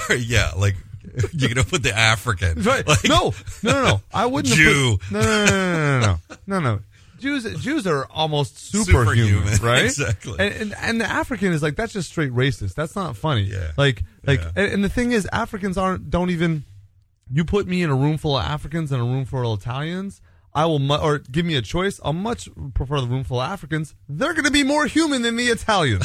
[0.18, 0.76] yeah, like
[1.32, 2.62] you're gonna put the African.
[2.62, 2.86] Right?
[2.92, 4.02] Like, no, no, no, no.
[4.12, 4.54] I wouldn't.
[4.54, 4.98] Jew.
[4.98, 6.80] Put, no, no, no, no, no, no, no.
[7.18, 9.84] Jews, Jews are almost superhuman, right?
[9.84, 10.34] Exactly.
[10.40, 12.74] And, and, and the African is like that's just straight racist.
[12.74, 13.42] That's not funny.
[13.42, 13.70] Yeah.
[13.76, 14.50] Like like, yeah.
[14.56, 16.64] And, and the thing is, Africans aren't don't even.
[17.30, 20.20] You put me in a room full of Africans and a room full of Italians.
[20.54, 21.98] I will, mu- or give me a choice.
[22.04, 23.94] I'll much prefer the room full of Africans.
[24.08, 26.04] They're going to be more human than the Italians.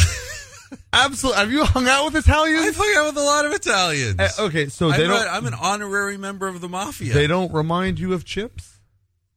[0.94, 1.40] Absolutely.
[1.40, 2.66] Have you hung out with Italians?
[2.68, 4.20] I've hung out with a lot of Italians.
[4.20, 5.28] Uh, okay, so I'm, they don't.
[5.28, 7.14] I'm an honorary member of the mafia.
[7.14, 8.80] They don't remind you of chips.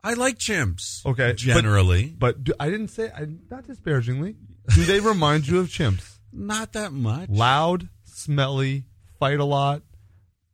[0.03, 1.05] I like chimps.
[1.05, 4.37] Okay, but- generally, But do, I didn't say I, not disparagingly.
[4.75, 6.17] Do they remind you of chimps?
[6.33, 7.29] not that much.
[7.29, 8.85] Loud, smelly,
[9.19, 9.83] fight a lot,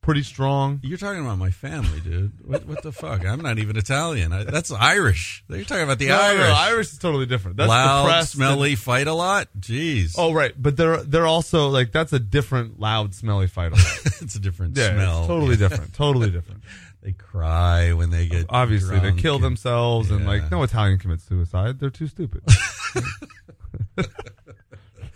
[0.06, 0.80] pretty strong.
[0.82, 2.32] You're talking about my family, dude.
[2.46, 3.26] What, what the fuck?
[3.26, 4.32] I'm not even Italian.
[4.32, 5.44] I, that's Irish.
[5.48, 6.38] You're talking about the No, Irish.
[6.48, 7.58] no, Irish is totally different.
[7.58, 9.48] That's Loud, smelly, and- fight a lot.
[9.58, 10.14] Jeez.
[10.16, 13.82] oh, right, but they're they're also like that's a different loud, smelly fight a lot.
[14.22, 15.18] it's a different Yeah, smell.
[15.18, 15.92] it's totally different.
[15.94, 16.62] Totally different.
[17.02, 21.78] They cry when they get Obviously, they kill themselves, and like no Italian commits suicide.
[21.78, 22.42] They're too stupid.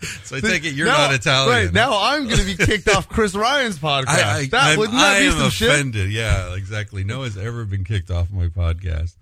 [0.25, 1.65] So I take it you're Now- not Italian.
[1.65, 4.07] Right now, I'm going to be kicked off Chris Ryan's podcast.
[4.07, 5.69] I, I, that I'm- wouldn't that I be some shit?
[5.69, 6.11] offended.
[6.11, 7.03] Yeah, exactly.
[7.03, 9.15] No one's ever been kicked off my podcast.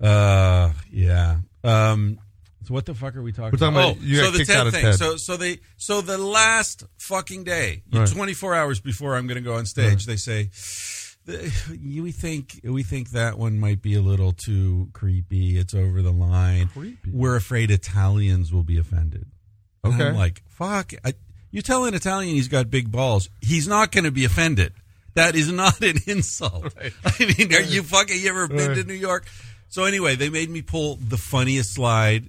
[0.00, 1.38] Uh, yeah.
[1.62, 2.18] Um,
[2.64, 3.96] so what the fuck are we talking We're talking about?
[3.96, 4.82] about oh, so the kicked TED out of thing.
[4.84, 4.94] TED.
[4.96, 8.08] So so they so the last fucking day, Right.
[8.08, 10.50] 24 hours before I'm going to go on stage, they say
[11.26, 15.58] the, we think we think that one might be a little too creepy.
[15.58, 16.68] It's over the line.
[16.68, 17.10] Creepy.
[17.12, 19.26] We're afraid Italians will be offended.
[19.92, 20.92] And I'm like, fuck.
[21.04, 21.14] I,
[21.50, 24.72] you tell an Italian he's got big balls, he's not going to be offended.
[25.14, 26.74] That is not an insult.
[27.04, 28.18] I mean, are you fucking?
[28.20, 28.74] You ever been Right.
[28.78, 29.26] to New York?
[29.68, 32.28] So anyway, they made me pull the funniest slide.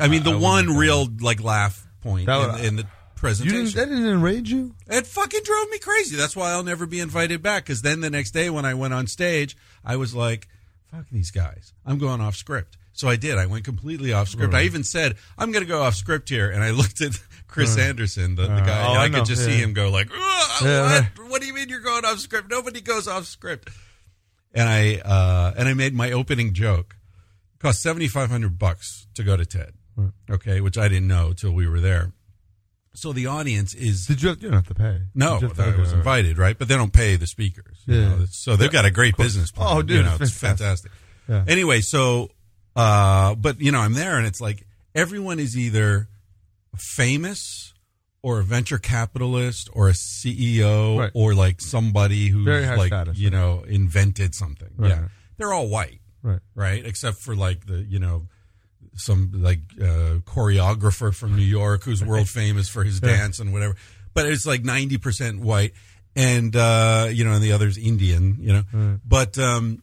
[0.00, 2.86] I mean, the I one real like laugh point That in, would- in the
[3.16, 3.64] presentation.
[3.64, 3.74] didn't.
[3.74, 4.74] That didn't enrage you.
[4.88, 6.16] It fucking drove me crazy.
[6.16, 7.64] That's why I'll never be invited back.
[7.64, 10.48] Because then the next day when I went on stage, I was like,
[10.90, 11.74] "Fuck these guys!
[11.84, 13.38] I'm going off script." So I did.
[13.38, 14.54] I went completely off script.
[14.54, 17.78] I even said, "I'm going to go off script here," and I looked at Chris
[17.78, 18.86] Anderson, the, the Uh, guy.
[18.86, 19.24] oh, and I, I could know.
[19.24, 20.10] just see him go like,
[20.62, 21.08] Yeah.
[21.16, 21.30] "What?
[21.30, 22.50] What do you mean you're going off script?
[22.50, 23.70] Nobody goes off script."
[24.54, 26.96] And I uh, and I made my opening joke.
[27.54, 29.72] It cost seventy five hundred bucks to go to TED.
[30.30, 32.12] Okay, which I didn't know till we were there.
[32.94, 34.28] So the audience is Did you?
[34.28, 35.00] Have, you don't have to pay.
[35.14, 36.58] no, you to- I was invited, right?
[36.58, 37.78] But they don't pay the speakers.
[37.86, 38.08] you Yeah.
[38.10, 39.68] know, so they've got a great business plan.
[39.70, 40.92] Oh, you dude, know, it's it's fantastic.
[41.26, 41.44] Yeah.
[41.48, 42.28] Anyway, so,
[42.76, 46.08] uh, but you know, I'm there, and it's like everyone is either
[46.76, 47.74] famous
[48.22, 51.10] or a venture capitalist or a CEO Right.
[51.14, 53.36] or like somebody who's like status, you right.
[53.36, 54.68] know invented something.
[54.76, 54.90] Right.
[54.90, 55.08] Yeah,
[55.38, 56.40] they're all white, Right.
[56.54, 56.84] right?
[56.84, 58.26] Except for like the you know
[58.94, 63.74] some like uh, choreographer from New York who's world famous for his dance and whatever.
[64.14, 65.72] But it's like ninety percent white,
[66.14, 68.36] and uh, you know, and the other's Indian.
[68.40, 69.82] You know, but um,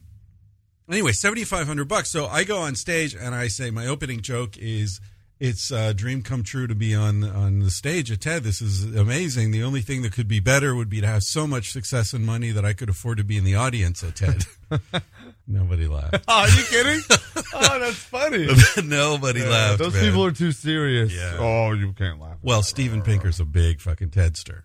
[0.90, 2.10] anyway, seventy five hundred bucks.
[2.10, 5.00] So I go on stage and I say my opening joke is.
[5.42, 8.42] It's a dream come true to be on on the stage at TED.
[8.42, 9.52] This is amazing.
[9.52, 12.26] The only thing that could be better would be to have so much success and
[12.26, 14.44] money that I could afford to be in the audience at TED.
[15.48, 16.24] Nobody laughed.
[16.28, 17.00] Oh, are you kidding?
[17.54, 18.48] oh, that's funny.
[18.84, 19.78] Nobody Yeah, laughed.
[19.78, 20.04] Those man.
[20.04, 21.10] people are too serious.
[21.10, 21.36] Yeah.
[21.38, 22.36] Oh, you can't laugh.
[22.42, 24.64] Well, Steven Pinker's a big fucking Tedster.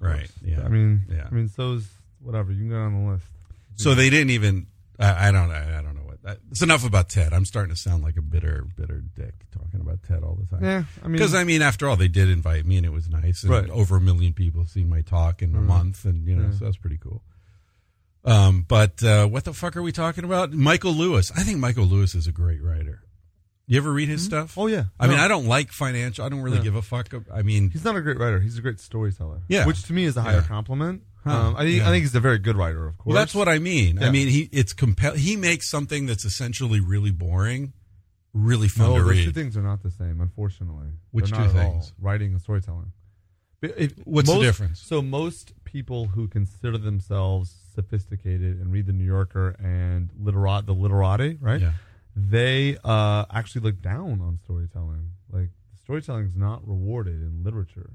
[0.00, 0.62] Right, yeah.
[0.64, 1.28] I mean, Yeah.
[1.30, 1.86] I mean, so's
[2.20, 2.50] whatever.
[2.50, 3.26] You can go on the list.
[3.76, 4.66] So they didn't even.
[5.00, 5.50] I, I don't.
[5.50, 6.22] I, I don't know what.
[6.22, 7.32] That, it's enough about Ted.
[7.32, 10.62] I'm starting to sound like a bitter, bitter dick talking about Ted all the time.
[10.64, 13.08] Yeah, I mean, Because I mean, after all, they did invite me, and it was
[13.08, 13.42] nice.
[13.42, 13.64] And Right.
[13.64, 13.72] Mm-hmm.
[13.80, 16.66] over a million people have seen my talk in a month, and you know, so
[16.66, 17.22] that's pretty cool.
[18.24, 20.52] Um, but uh, what the fuck are we talking about?
[20.52, 21.32] Michael Lewis.
[21.34, 23.02] I think Michael Lewis is a great writer.
[23.66, 24.58] You ever read his stuff?
[24.58, 24.84] Oh yeah.
[24.98, 26.24] I mean, I don't like financial.
[26.24, 26.64] I don't really Yeah.
[26.64, 27.08] give a fuck.
[27.32, 28.40] I mean, He's not a great writer.
[28.40, 29.42] He's a great storyteller.
[29.48, 29.64] Yeah.
[29.64, 30.42] which to me is a higher Yeah.
[30.42, 31.02] compliment.
[31.24, 31.30] Huh.
[31.48, 31.88] Um, I think Yeah.
[31.88, 32.86] I think he's a very good writer.
[32.86, 33.06] Of course.
[33.06, 34.02] Well, that's what I mean.
[34.02, 35.14] I mean, he it's compel.
[35.14, 37.72] He makes something that's essentially really boring,
[38.32, 40.20] really fun No, to those two things are not the same.
[40.20, 41.72] Unfortunately, Which They're two not at all.
[41.72, 41.92] things?
[42.00, 42.92] Writing and storytelling.
[43.60, 44.80] But if- What's the difference?
[44.80, 50.72] So most people who consider themselves sophisticated and read the New Yorker and literat the
[50.74, 51.60] literati, right?
[51.60, 51.72] Yeah.
[52.16, 55.10] They uh, actually look down on storytelling.
[55.30, 55.50] Like
[55.82, 57.90] storytelling is not rewarded in literature.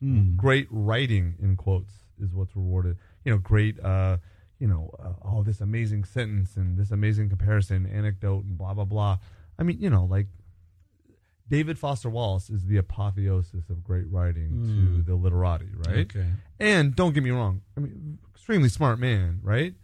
[0.00, 0.36] Hmm.
[0.36, 2.98] Great writing, in quotes, is what's rewarded.
[3.24, 3.78] You know, great.
[3.80, 4.18] Uh,
[4.58, 8.84] you know, uh, oh, this amazing sentence and this amazing comparison, anecdote, and blah blah
[8.84, 9.18] blah.
[9.58, 10.26] I mean, you know, like
[11.50, 16.06] David Foster Wallace is the apotheosis of great writing to the literati, right?
[16.06, 16.26] Okay.
[16.60, 19.74] And don't get me wrong, I mean, extremely smart man, right?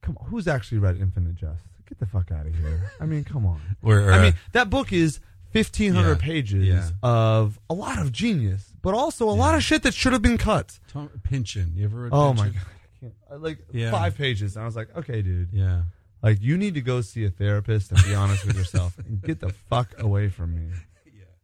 [0.00, 1.62] Come on, who's actually read Infinite Jest?
[1.86, 2.90] Get the fuck out of here.
[3.00, 3.60] I mean, come on.
[3.80, 5.20] Where, I uh, mean, that book is
[5.52, 6.90] 1,500 Yeah, pages yeah.
[7.02, 10.38] of a lot of genius, but also a lot of shit that should have been
[10.38, 10.78] cut.
[10.92, 11.72] Tom Pynchon.
[11.74, 12.46] You ever read Oh Pynchon?
[12.46, 12.62] my God.
[12.62, 13.14] I can't.
[13.30, 13.90] I, like Yeah.
[13.90, 14.56] five pages.
[14.56, 15.48] And I was like, okay, dude.
[15.52, 15.82] Yeah.
[16.22, 19.38] Like, you need to go see a therapist and be honest with yourself and get
[19.40, 20.72] the fuck away from me.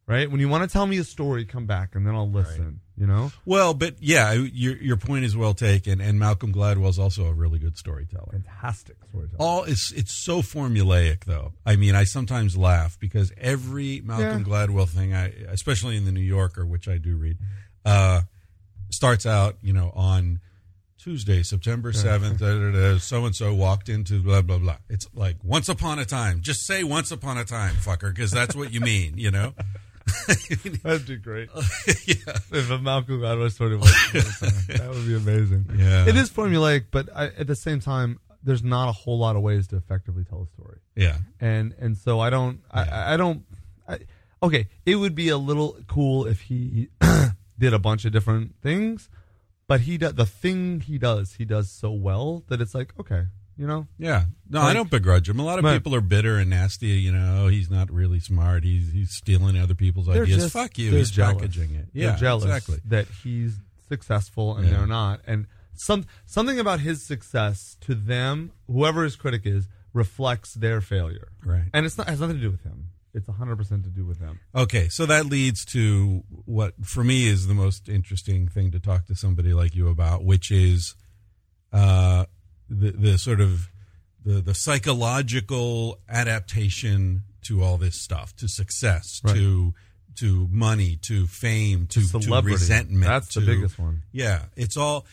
[0.06, 0.30] Right?
[0.30, 2.80] When you want to tell me a story, come back and then I'll listen.
[2.96, 3.32] You know?
[3.44, 7.32] Well, but yeah, your your point is well taken, and Malcolm Gladwell is also a
[7.32, 8.30] really good storyteller.
[8.30, 9.36] Fantastic storyteller.
[9.40, 11.54] All it's it's so formulaic though.
[11.66, 16.20] I mean, I sometimes laugh because every Malcolm Gladwell thing, I especially in the New
[16.20, 17.38] Yorker, which I do read,
[17.84, 18.22] uh,
[18.90, 20.40] starts out you know on
[20.98, 22.38] Tuesday, September seventh.
[23.02, 24.76] So and so walked into blah blah blah.
[24.88, 26.42] It's like once upon a time.
[26.42, 29.14] Just say once upon a time, fucker, because that's what you mean.
[29.16, 29.54] You know.
[30.82, 31.48] That'd be great.
[32.06, 32.36] yeah.
[32.52, 35.66] if a Malcolm Gladwell story was that would be amazing.
[35.76, 36.06] Yeah.
[36.06, 39.42] It is formulaic, but I, at the same time, there's not a whole lot of
[39.42, 40.78] ways to effectively tell a story.
[40.94, 41.16] Yeah.
[41.40, 43.44] and and so I don't I, I don't
[43.88, 43.98] I,
[44.42, 46.88] okay it would be a little cool if he
[47.58, 49.08] did a bunch of different things
[49.66, 53.24] but he does the thing he does he does so well that it's like okay
[53.56, 54.24] you know Yeah.
[54.50, 55.38] No, I don't begrudge him.
[55.40, 55.74] A lot of Right.
[55.74, 56.88] people are bitter and nasty.
[56.88, 58.62] You know, he's not really smart.
[58.64, 60.42] He's he's stealing other people's they're ideas.
[60.42, 60.90] just Fuck you.
[60.92, 61.34] He's jealous.
[61.36, 61.88] packaging it.
[61.94, 62.78] They're Yeah, jealous exactly.
[62.86, 64.78] that he's successful and Yeah.
[64.78, 70.54] they're not and some something about his success to them whoever his critic is reflects
[70.54, 71.64] their failure Right.
[71.72, 74.40] and it's not has nothing to do with him it's 100% to do with them
[74.54, 79.06] Okay, so that leads to what for me is the most interesting thing to talk
[79.06, 80.94] to somebody like you about, which is
[81.72, 82.24] uh,
[82.80, 83.68] the the sort of
[84.24, 89.34] the the psychological adaptation to all this stuff, to success, Right.
[89.36, 89.74] to
[90.16, 93.04] to money, to fame, to, to resentment.
[93.04, 94.02] That's the biggest one.
[94.12, 95.06] Yeah, it's all.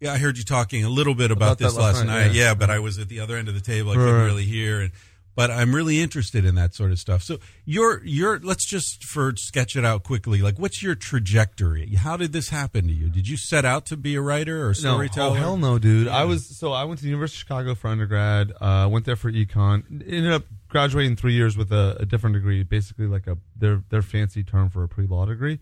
[0.00, 2.32] Yeah, I heard you talking a little bit about, About this last last night, night.
[2.34, 2.44] yeah.
[2.44, 2.54] Yeah.
[2.54, 3.90] but I was at the other end of the table.
[3.90, 4.80] I Right, couldn't really hear.
[4.80, 4.92] And,
[5.38, 7.22] but I'm really interested in that sort of stuff.
[7.22, 10.42] So your your let's just for sketch it out quickly.
[10.42, 11.94] Like, what's your trajectory?
[11.94, 13.08] How did this happen to you?
[13.08, 15.30] Did you set out to be a writer or No, storyteller?
[15.30, 16.08] oh hell no, dude.
[16.08, 18.52] I was so I went to the University of Chicago for undergrad.
[18.60, 19.84] Uh, went there for econ.
[19.88, 24.02] Ended up graduating three years with a, a different degree, basically like a their their
[24.02, 25.60] fancy term for a pre law degree.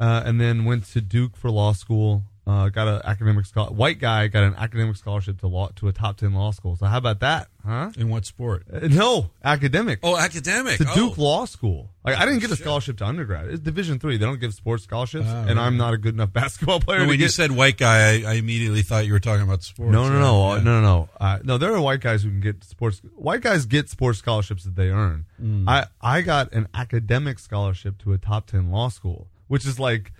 [0.00, 2.24] Uh, and then went to Duke for law school.
[2.44, 3.70] Uh, got an academic scholar.
[3.72, 6.74] White guy got an academic scholarship to law to a top ten law school.
[6.74, 7.92] So how about that, huh?
[7.96, 8.64] In what sport?
[8.72, 10.00] Uh, no, academic.
[10.02, 10.78] Oh, academic.
[10.78, 10.94] to oh.
[10.94, 11.90] Duke Law School.
[12.04, 13.46] Like I didn't get a scholarship to undergrad.
[13.46, 14.16] It's Division three.
[14.16, 15.66] They don't give sports scholarships, Oh, and right.
[15.66, 17.02] I'm not a good enough basketball player.
[17.02, 19.92] No, when you said white guy, I, I immediately thought you were talking about sports.
[19.92, 20.62] no, no, no, Yeah.
[20.64, 21.08] no, no, no.
[21.20, 23.00] Uh, no, there are white guys who can get sports.
[23.14, 25.26] White guys get sports scholarships that they earn.
[25.40, 25.68] Mm.
[25.68, 30.12] I I got an academic scholarship to a top ten law school, which is like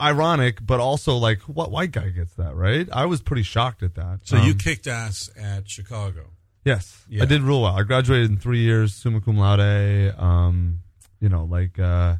[0.00, 2.88] ironic, but also like what white guy gets that, right?
[2.92, 4.20] I was pretty shocked at that.
[4.24, 6.30] So you Um, kicked ass at Chicago.
[6.64, 7.22] Yes, Yeah.
[7.22, 7.74] I did real well.
[7.78, 10.14] I graduated in three years, summa cum laude.
[10.18, 10.80] Um,
[11.20, 12.16] you know, like uh,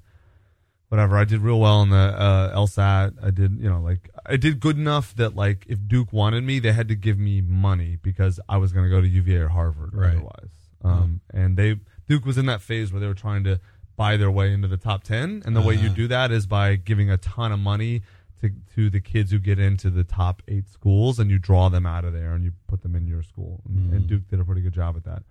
[0.88, 1.16] whatever.
[1.16, 3.14] I did real well in the uh, LSAT.
[3.22, 6.58] I did, you know, like I did good enough that like if Duke wanted me,
[6.58, 9.48] they had to give me money because I was going to go to UVA or
[9.48, 10.10] Harvard Right.
[10.16, 10.50] otherwise.
[10.82, 11.76] Um, and they
[12.08, 13.60] Duke was in that phase where they were trying to
[14.00, 16.02] buy their way into the top ten, and the way you Uh-huh.
[16.02, 18.02] do that is by giving a ton of money.
[18.42, 21.84] To, to the kids who get into the top eight schools and you draw them
[21.84, 24.44] out of there and you put them in your school and, and Duke did a
[24.46, 25.22] pretty good job at that.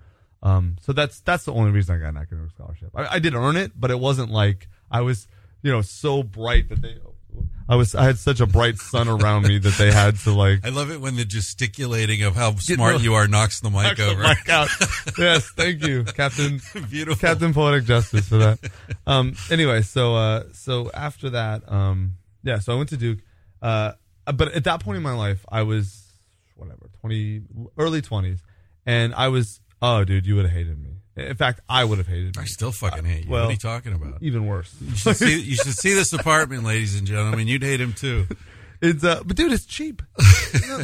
[0.44, 2.92] Um, so that's that's the only reason I got an academic scholarship.
[2.94, 5.28] I, I did earn it, but it wasn't like I was,
[5.64, 6.98] you know, so bright that they.
[7.68, 10.62] I was I had such a bright sun around me that they had to like
[10.66, 13.84] I love it when the gesticulating of how smart no- you are knocks the mic
[13.84, 14.24] knock the over.
[14.24, 14.70] mic out.
[15.20, 17.16] yes, thank you, Captain Beautiful.
[17.28, 18.60] Captain Poetic Justice for that.
[19.06, 22.14] Um, anyway, so uh, so after that, um,
[22.44, 23.20] yeah, so I went to Duke.
[23.62, 23.92] Uh,
[24.34, 26.12] but at that point in my life, I was
[26.56, 27.44] whatever twenty,
[27.78, 28.42] early twenties,
[28.86, 30.99] and I was oh, dude, you would have hated me.
[31.28, 32.44] In fact, I would have hated me.
[32.44, 33.32] I still fucking hate you.
[33.32, 34.22] well- what are you talking about?
[34.22, 34.74] Even worse.
[34.82, 35.42] You should see.
[35.50, 37.48] You should see this apartment, ladies and gentlemen.
[37.48, 38.26] You'd hate him too.
[38.82, 40.02] It's uh, but dude, it's cheap.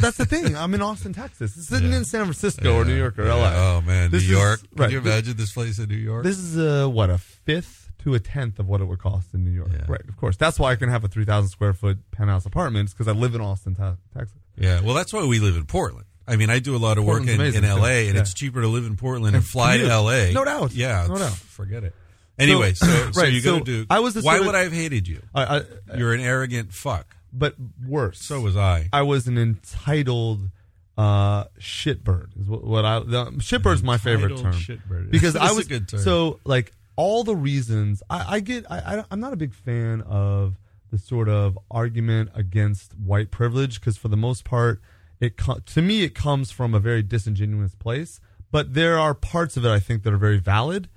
[0.00, 0.54] That's the thing.
[0.54, 1.56] I'm in Austin, Texas.
[1.56, 3.34] It's sitting in San Francisco or New York or Yeah.
[3.34, 3.52] LA.
[3.54, 4.60] Oh man, This New is- York.
[4.70, 4.90] Could right.
[4.90, 6.22] you imagine this place in New York?
[6.24, 9.44] This is uh, what a fifth to a tenth of what it would cost in
[9.44, 9.70] New York.
[9.72, 9.84] Yeah.
[9.88, 10.06] Right.
[10.08, 13.08] Of course, that's why I can have a three thousand square foot penthouse apartment because
[13.08, 14.36] I live in Austin, Texas.
[14.58, 14.80] yeah.
[14.82, 16.04] Well, that's why we live in Portland.
[16.28, 18.20] I mean, I do a lot of work in, in LA, and Yeah.
[18.20, 19.86] it's cheaper to live in Portland and fly to.
[19.86, 20.30] LA.
[20.32, 20.72] No doubt.
[20.72, 21.06] Yeah.
[21.08, 21.32] No doubt.
[21.32, 21.94] Forget it.
[22.38, 23.86] Anyway, so so, Right, you go so to Duke.
[23.88, 25.22] I was the Why of- would I have hated you?
[25.34, 27.16] I, I, You're an arrogant fuck.
[27.32, 27.54] but
[27.86, 28.20] worse.
[28.20, 28.88] So was I.
[28.92, 30.50] I was an entitled
[30.98, 32.28] uh, shitbird.
[32.40, 35.10] Is what, what I the, shitbird's my favorite term shitbird.
[35.10, 36.00] because That's I a was good term.
[36.00, 38.70] so like all the reasons I, I get.
[38.70, 40.56] I, I I'm not a big fan of
[40.90, 44.80] the sort of argument against white privilege because for the most part,
[45.20, 48.20] it to me it comes from a very disingenuous place.
[48.50, 50.88] But there are parts of it I think that are very valid.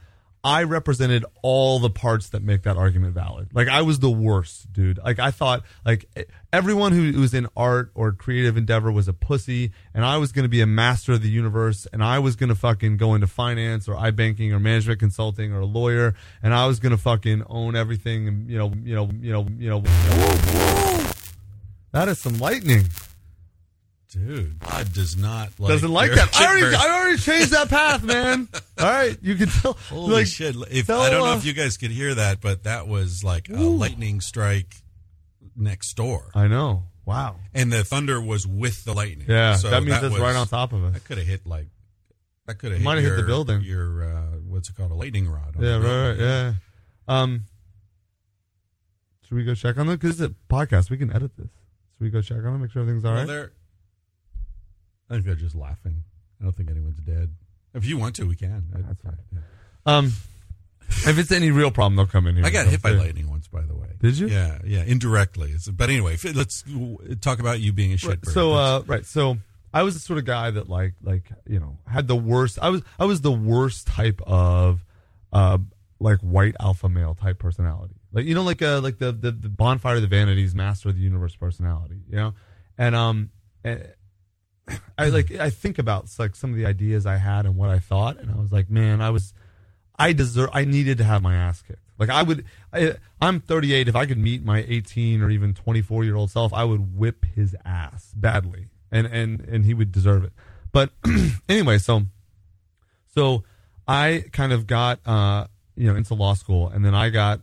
[0.41, 3.49] I represented all the parts that make that argument valid.
[3.53, 4.97] Like I was the worst, dude.
[4.97, 6.05] Like I thought like
[6.53, 10.43] everyone who was in art or creative endeavor was a pussy and I was going
[10.43, 13.27] to be a master of the universe and I was going to fucking go into
[13.27, 17.43] finance or iBanking or management consulting or a lawyer and I was going to fucking
[17.49, 19.84] own everything and you know, you know, you know, you know.
[21.91, 22.86] That is some lightning.
[24.11, 26.35] Dude, God does not like Doesn't like that.
[26.35, 26.75] I already.
[26.75, 28.47] I already changed that path, man.
[28.79, 29.73] All right, you can tell.
[29.73, 30.55] Holy like, shit!
[30.71, 33.23] If tell, I don't know uh, if you guys could hear that, but that was
[33.23, 33.75] like a Ooh.
[33.75, 34.73] lightning strike
[35.55, 36.85] next door, I know.
[37.05, 37.35] Wow.
[37.53, 39.27] and the thunder was with the lightning.
[39.29, 40.95] Yeah, so that means it's was- right on top of us.
[40.95, 41.67] I could have hit like
[42.47, 43.61] I could have Might hit, have hit the building.
[43.61, 44.89] Your uh, what's it called?
[44.89, 45.55] A lightning rod.
[45.59, 46.53] Yeah, right, right, yeah.
[47.07, 47.43] Um,
[49.21, 49.99] should we go check on it?
[49.99, 50.89] Because it's a podcast.
[50.89, 51.45] We can edit this.
[51.97, 52.57] Should we go check on it?
[52.57, 53.49] Make sure everything's all Well, right.
[55.09, 55.15] They're.
[55.15, 56.03] I think they're just laughing.
[56.39, 57.31] I don't think anyone's dead.
[57.73, 58.63] If you want to, we can.
[58.75, 59.17] I- That's fine.
[59.33, 59.39] yeah.
[59.85, 60.05] Um,
[60.89, 62.45] if it's any real problem, they'll come in here.
[62.45, 63.89] I got hit by say- lightning once, by the way.
[64.01, 64.27] Did you?
[64.27, 65.51] Yeah, yeah, indirectly.
[65.51, 66.63] It's, but anyway, let's
[67.21, 68.31] talk about you being a Right, shitbird.
[68.33, 69.05] so, uh, right.
[69.05, 69.37] So
[69.73, 72.57] I was the sort of guy that like, like you know, had the worst.
[72.62, 74.83] I was, I was the worst type of,
[75.33, 75.57] uh,
[75.99, 77.95] like white alpha male type personality.
[78.12, 80.95] Like you know, like uh, like the the, the bonfire of the vanities, master of
[80.95, 81.99] the universe personality.
[82.10, 82.33] You know,
[82.77, 83.29] and um,
[83.63, 83.85] and
[84.97, 87.79] I like I think about like some of the ideas I had and what I
[87.79, 89.33] thought, and I was like, man, I was,
[89.97, 91.79] I deserve, I needed to have my ass kicked.
[91.97, 93.87] Like I would, I, I'm 38.
[93.87, 97.25] If I could meet my 18 or even 24 year old self, I would whip
[97.35, 100.33] his ass badly, and and and he would deserve it.
[100.71, 100.91] But
[101.49, 102.03] anyway, so
[103.13, 103.43] so
[103.87, 107.41] I kind of got uh, you know into law school, and then I got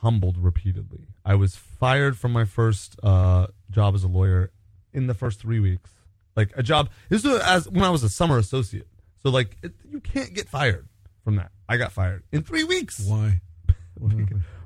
[0.00, 1.06] humbled repeatedly.
[1.24, 4.50] I was fired from my first uh, job as a lawyer
[4.92, 5.90] in the first three weeks.
[6.40, 6.88] Like a job.
[7.10, 8.88] This was as when I was a summer associate.
[9.22, 10.88] So like it, you can't get fired
[11.22, 11.50] from that.
[11.68, 13.00] I got fired in three weeks.
[13.06, 13.40] Why?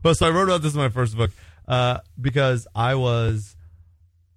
[0.05, 1.31] Well, so I wrote about this in my first book
[1.67, 3.57] uh, because I was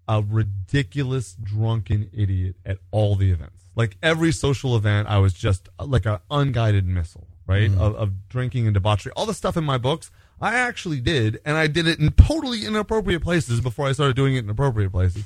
[0.07, 3.65] a ridiculous drunken idiot at all the events.
[3.75, 7.69] Like every social event, I was just like an unguided missile, right?
[7.69, 9.11] Of, of drinking and debauchery.
[9.17, 10.09] All the stuff in my books,
[10.39, 14.35] I actually did, and I did it in totally inappropriate places before I started doing
[14.35, 15.25] it in appropriate places.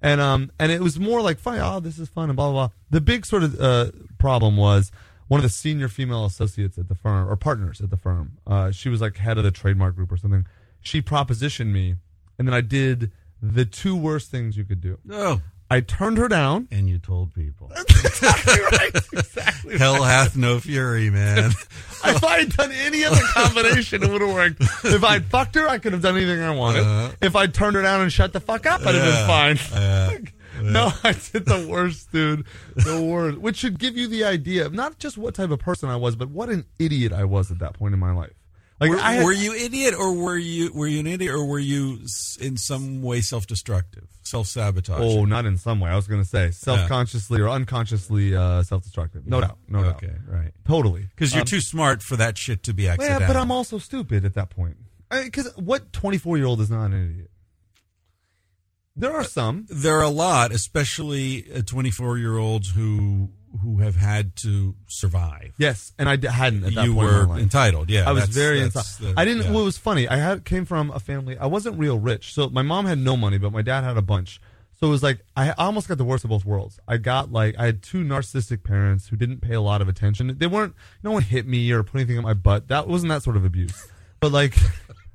[0.00, 1.58] And um and it was more like fun.
[1.60, 2.74] Oh, this is fun and blah blah blah.
[2.90, 4.92] The big sort of uh, problem was
[5.26, 8.38] one of the senior female associates at the firm or partners at the firm.
[8.46, 10.46] Uh, she was like head of the trademark group or something.
[10.80, 11.96] She propositioned me,
[12.38, 13.10] and then I did
[13.42, 14.98] the two worst things you could do.
[15.04, 15.40] No.
[15.70, 16.68] I turned her down.
[16.70, 17.70] And you told people.
[17.76, 18.90] exactly right.
[19.12, 19.78] Exactly.
[19.78, 21.50] Hell hath no fury, man.
[22.04, 24.62] if I had done any other combination, it would have worked.
[24.84, 26.80] If I'd fucked her, I could have done anything I wanted.
[26.82, 27.10] Uh-huh.
[27.20, 29.78] if I'd turned her down and shut the fuck up, I'd have been fine.
[29.78, 30.18] Uh,
[30.62, 32.44] No, I did the worst, dude.
[32.76, 33.38] The worst.
[33.38, 36.16] Which should give you the idea of not just what type of person I was,
[36.16, 38.32] but what an idiot I was at that point in my life.
[38.80, 41.58] Like were, had, were you idiot, or were you were you an idiot, or were
[41.58, 41.98] you
[42.40, 45.00] in some way self destructive, self sabotage?
[45.02, 45.90] Oh, not in some way.
[45.90, 49.26] I was going to say self-consciously or unconsciously uh, self-destructive.
[49.26, 49.58] No doubt.
[49.68, 49.96] No doubt.
[49.96, 50.52] okay, right.
[50.64, 51.08] Totally.
[51.14, 53.20] Because you're Um, too smart for that shit to be accidental.
[53.22, 54.76] Yeah, but I'm also stupid at that point.
[55.10, 57.30] Because what 24 year old is not an idiot?
[58.94, 59.66] There are some.
[59.70, 63.30] there are a lot, especially 24 year olds who
[63.62, 65.54] who have had to survive.
[65.58, 67.08] Yes, and I d- hadn't at that you point.
[67.10, 67.90] in were entitled.
[67.90, 69.16] Yeah, I was that's- very that's entitled.
[69.16, 69.44] the- I didn't.
[69.44, 69.50] yeah.
[69.52, 70.08] What was funny?
[70.08, 71.36] I had came from a family.
[71.38, 74.02] I wasn't real rich, so my mom had no money, but my dad had a
[74.02, 74.40] bunch.
[74.80, 76.78] So it was like I almost got the worst of both worlds.
[76.86, 80.36] I got like I had two narcissistic parents who didn't pay a lot of attention.
[80.38, 80.74] They weren't.
[81.02, 82.68] No one hit me or put anything in my butt.
[82.68, 83.88] That wasn't that sort of abuse.
[84.20, 84.54] But like,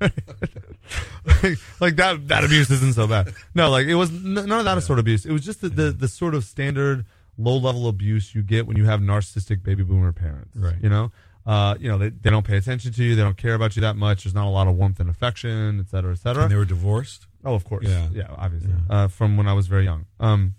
[1.80, 3.32] like that that abuse isn't so bad.
[3.54, 5.24] No, like it was n- none of that sort of abuse.
[5.26, 7.04] It was just the, the the sort of standard
[7.36, 10.56] low level abuse you get when you have narcissistic baby boomer parents.
[10.56, 10.76] Right.
[10.80, 11.12] You know,
[11.46, 13.14] uh, you know they, they don't pay attention to you.
[13.16, 14.24] They don't care about you that much.
[14.24, 16.44] There's not a lot of warmth and affection, et cetera, et cetera.
[16.44, 17.26] And they were divorced.
[17.44, 17.86] Oh, of course.
[17.86, 18.08] Yeah.
[18.12, 18.72] Yeah, obviously.
[18.88, 20.06] Uh, from when I was very young.
[20.20, 20.54] Um,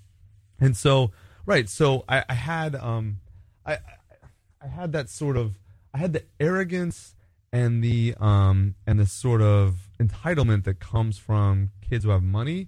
[0.59, 1.11] and so,
[1.45, 1.67] right.
[1.67, 3.17] So I, I had, um,
[3.65, 3.79] I, I-
[4.61, 5.59] I had that sort of,
[5.93, 7.13] I had the arrogance
[7.53, 12.67] and the, um, and the sort of entitlement that comes from kids who have money,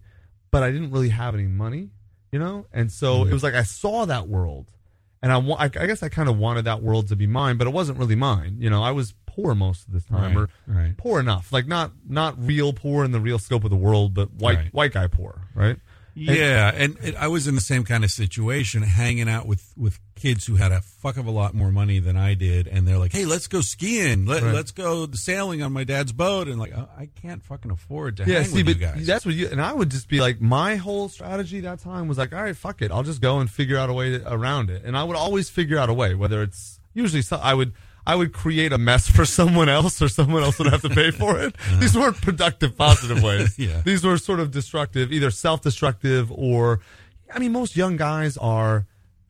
[0.51, 1.89] but I didn't really have any money,
[2.31, 2.65] you know?
[2.73, 3.29] And so mm-hmm.
[3.29, 4.71] it was like I saw that world
[5.21, 7.57] and I, wa- I, I guess I kind of wanted that world to be mine,
[7.57, 8.57] but it wasn't really mine.
[8.59, 10.97] You know, I was poor most of the time, Right, or right.
[10.97, 14.33] poor enough, like not not real poor in the real scope of the world, but
[14.33, 14.73] white Right.
[14.73, 15.77] white guy poor, right?
[16.17, 19.99] Yeah, and, and I was in the same kind of situation, hanging out with with
[20.15, 22.97] kids who had a fuck of a lot more money than I did, and they're
[22.97, 24.25] like, "Hey, let's go skiing.
[24.25, 24.53] Let, Right.
[24.53, 28.23] Let's go sailing on my dad's boat." And like, oh, I can't fucking afford to
[28.25, 29.05] Yeah, hang see, with but you guys.
[29.07, 32.17] that's what you and I would just be like, my whole strategy that time was
[32.17, 34.69] like, all right, fuck it, I'll just go and figure out a way to, around
[34.71, 37.73] it, and I would always figure out a way, whether it's usually so, I would.
[38.07, 41.11] I would create a mess for someone else, or someone else would have to pay
[41.11, 41.57] for it.
[41.79, 43.55] These weren't productive, positive ways.
[43.67, 43.81] Yeah.
[43.83, 46.79] These were sort of destructive, either self-destructive or,
[47.33, 48.85] I mean, most young guys are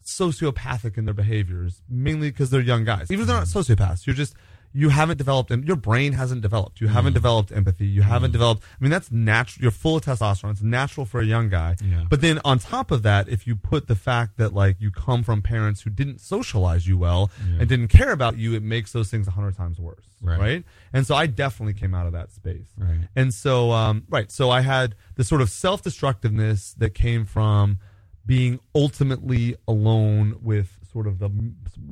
[0.06, 3.10] sociopathic in their behaviors, mainly because they're young guys.
[3.10, 3.74] Even if they're not mm-hmm.
[3.74, 4.36] sociopaths, you're just
[4.74, 6.82] you haven't developed and your brain hasn't developed.
[6.82, 7.88] You haven't developed empathy.
[7.88, 8.64] You haven't developed.
[8.64, 9.64] I mean, that's natural.
[9.64, 10.52] You're full of testosterone.
[10.52, 11.78] It's natural for a young guy.
[11.84, 12.06] Yeah.
[12.10, 15.24] But then on top of that, if you put the fact that like you come
[15.24, 19.10] from parents who didn't socialize you well and didn't care about you, it makes those
[19.10, 20.06] things a hundred times worse.
[20.22, 20.40] Right.
[20.40, 20.64] right?
[20.94, 22.68] And so I definitely came out of that space.
[22.78, 23.08] Right.
[23.16, 24.32] And so, um, right.
[24.32, 27.80] So I had the sort of self destructiveness that came from
[28.26, 31.30] being ultimately alone with sort of the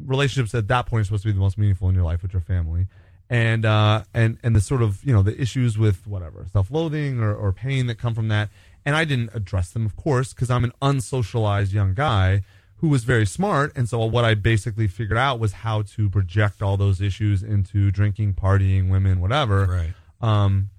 [0.03, 2.33] relationships at that point are supposed to be the most meaningful in your life, which
[2.33, 2.87] are family.
[3.29, 7.19] And, uh, and, and the sort of, you know, the issues with whatever, self loathing
[7.19, 8.49] or, or pain that come from that.
[8.83, 12.41] And I didn't address them, of course, because I'm an unsocialized young guy
[12.77, 13.71] who was very smart.
[13.75, 17.91] And so what I basically figured out was how to project all those issues into
[17.91, 19.65] drinking, partying, women, whatever.
[19.65, 19.93] right.
[20.21, 20.71] Um,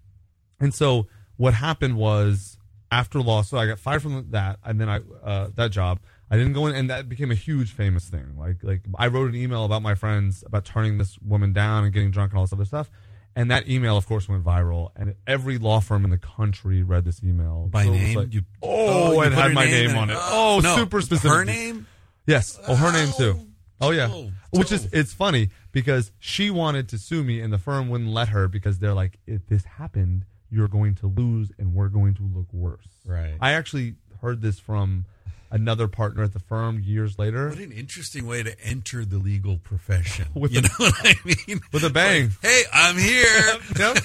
[0.59, 1.07] and so
[1.37, 2.59] what happened was
[2.91, 6.01] after law, so I got fired from that, and then I uh, that job.
[6.31, 8.37] I didn't go in, and that became a huge famous thing.
[8.37, 11.93] Like like I wrote an email about my friends about turning this woman down and
[11.93, 12.91] getting drunk and all this other stuff.
[13.39, 17.05] And that email, of course, went viral, and every law firm in the country read
[17.05, 19.97] this email By So name, like- you oh, oh you it had my name in
[19.97, 20.17] on it.
[20.19, 21.31] Oh, no, super specific.
[21.31, 21.87] Her name.
[22.27, 22.59] Yes.
[22.67, 23.39] Oh, her name too.
[23.81, 23.89] Oh.
[23.89, 24.09] oh yeah.
[24.11, 24.89] Oh, Which is oh.
[24.91, 28.79] it's funny because she wanted to sue me and the firm wouldn't let her because
[28.79, 32.89] they're like, if this happened, you're going to lose and we're going to look worse.
[33.05, 33.35] Right.
[33.39, 35.05] I actually heard this from
[35.51, 39.59] another partner at the firm years later What an interesting way to enter the legal
[39.59, 40.27] profession.
[40.35, 41.61] With you a- know what I mean?
[41.73, 42.31] with a bang.
[42.43, 43.27] Hey, I'm here.
[43.79, 43.97] yep.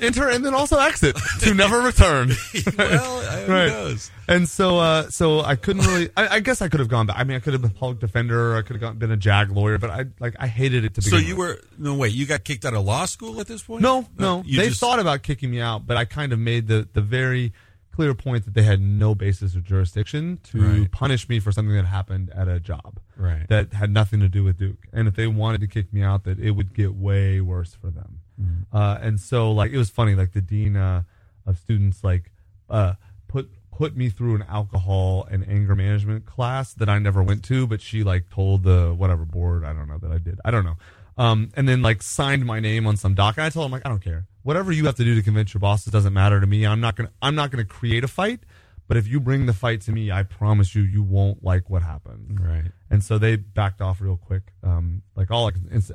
[0.00, 2.32] Enter and then also exit to never return.
[2.76, 3.68] well, who Right.
[3.68, 4.10] knows?
[4.28, 6.08] And so, uh, so I couldn't really.
[6.16, 7.16] I, I guess I could have gone back.
[7.18, 8.52] I mean, I could have been a public defender.
[8.54, 10.94] Or I could have gone, been a JAG lawyer, but I like I hated it
[10.94, 11.10] to be.
[11.10, 11.58] So you with.
[11.58, 12.14] were no wait.
[12.14, 13.82] You got kicked out of law school at this point?
[13.82, 14.42] No, no.
[14.46, 17.02] you they just- thought about kicking me out, but I kind of made the the
[17.02, 17.52] very
[17.94, 20.90] clear point that they had no basis or jurisdiction to Right.
[20.90, 23.46] punish me for something that happened at a job Right.
[23.48, 24.86] that had nothing to do with Duke.
[24.92, 27.90] And if they wanted to kick me out, that it would get way worse for
[27.90, 28.20] them.
[28.40, 28.76] Mm-hmm.
[28.76, 30.14] Uh, and so, like, it was funny.
[30.14, 31.02] Like the dean uh,
[31.46, 32.32] of students, like,
[32.68, 32.94] uh,
[33.28, 37.66] put put me through an alcohol and anger management class that I never went to,
[37.66, 40.40] but she like told the whatever board I don't know that I did.
[40.44, 40.76] I don't know.
[41.18, 43.36] Um, and then like signed my name on some doc.
[43.36, 44.26] And I told him like I don't care.
[44.44, 46.64] Whatever you have to do to convince your bosses doesn't matter to me.
[46.64, 48.40] I'm not gonna I'm not gonna create a fight.
[48.86, 51.82] But if you bring the fight to me, I promise you, you won't like what
[51.82, 52.38] happens.
[52.38, 52.70] Right.
[52.90, 54.52] And so they backed off real quick.
[54.62, 55.50] Um, like all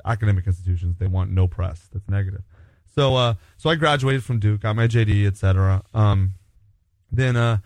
[0.05, 2.41] academic institutions, they want no press that's negative.
[2.95, 5.83] So, uh, so I graduated from Duke, got my JD, etc.
[5.93, 6.33] Um,
[7.11, 7.57] then, uh,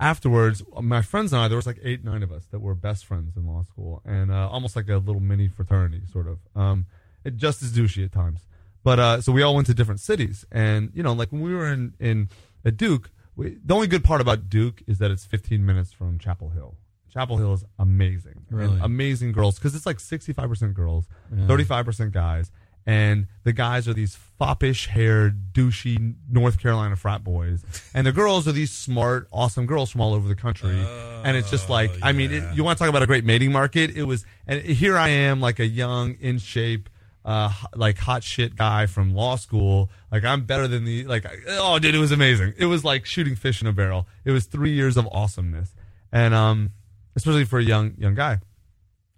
[0.00, 3.06] afterwards, my friends and I, there was like eight, nine of us that were best
[3.06, 6.38] friends in law school and, uh, almost like a little mini fraternity, sort of.
[6.56, 6.86] Um,
[7.24, 8.40] it just as douchey at times.
[8.84, 11.54] But, uh, so we all went to different cities and, you know, like when we
[11.54, 12.28] were in, in,
[12.64, 16.18] at Duke, we, the only good part about Duke is that it's 15 minutes from
[16.18, 16.76] Chapel Hill.
[17.12, 18.46] Chapel Hill is amazing.
[18.50, 18.78] And Really?
[18.82, 22.50] amazing girls because it's like 65% girls, 35% guys.
[22.84, 27.62] And the guys are these foppish haired, douchey North Carolina frat boys.
[27.94, 30.76] And the girls are these smart, awesome girls from all over the country.
[31.22, 33.52] and it's just like, I mean, it, you want to talk about a great mating
[33.52, 33.90] market?
[33.96, 36.88] It was, and here I am, like a young, in shape,
[37.24, 39.90] uh, like hot shit guy from law school.
[40.10, 42.54] Like I'm better than the, like, oh, dude, it was amazing.
[42.56, 44.06] It was like shooting fish in a barrel.
[44.24, 45.74] It was three years of awesomeness.
[46.10, 46.72] And, um,
[47.16, 48.40] especially for a young, young guy.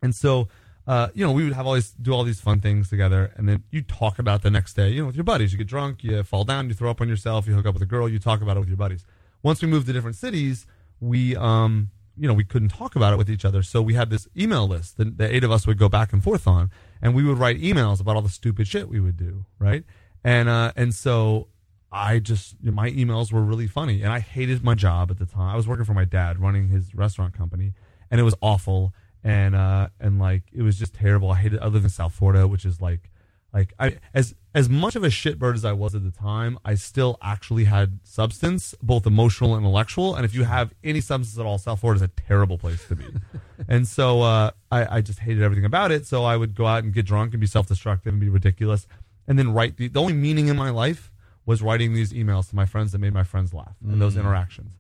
[0.03, 0.49] And so,
[0.87, 3.49] uh, you know, we would have all these do all these fun things together, and
[3.49, 4.91] then you talk about the next day.
[4.91, 7.09] You know, with your buddies, you get drunk, you fall down, you throw up on
[7.09, 9.05] yourself, you hook up with a girl, you talk about it with your buddies.
[9.43, 10.67] Once we moved to different cities,
[11.01, 14.11] we, um, you know, we couldn't talk about it with each other, so we had
[14.11, 16.71] this email list that the eight of us would go back and forth on,
[17.05, 19.85] and we would write emails about all the stupid shit we would do, right?
[20.25, 21.49] And uh, and so
[21.93, 25.53] I just my emails were really funny, and I hated my job at the time.
[25.53, 27.75] I was working for my dad, running his restaurant company,
[28.11, 28.95] and it was awful.
[29.23, 31.31] And uh, and like it was just terrible.
[31.31, 31.61] I hated.
[31.61, 33.11] I live in South Florida, which is like
[33.55, 36.75] like I as as much of a shitbird as I was at the time, I
[36.75, 40.17] still actually had substance, both emotional and intellectual.
[40.17, 42.97] And if you have any substance at all, South Florida is a terrible place to
[42.97, 43.05] be.
[43.69, 46.05] and so uh, I, I just hated everything about it.
[46.05, 48.89] So I would go out and get drunk and be self destructive and be ridiculous,
[49.29, 51.13] and then write the the only meaning in my life
[51.47, 54.73] was writing these emails to my friends that made my friends laugh and those interactions.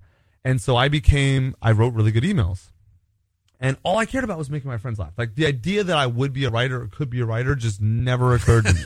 [0.44, 2.70] And so I became I wrote really good emails.
[3.60, 5.12] And all I cared about was making my friends laugh.
[5.16, 7.80] Like the idea that I would be a writer or could be a writer just
[7.80, 8.80] never occurred to me.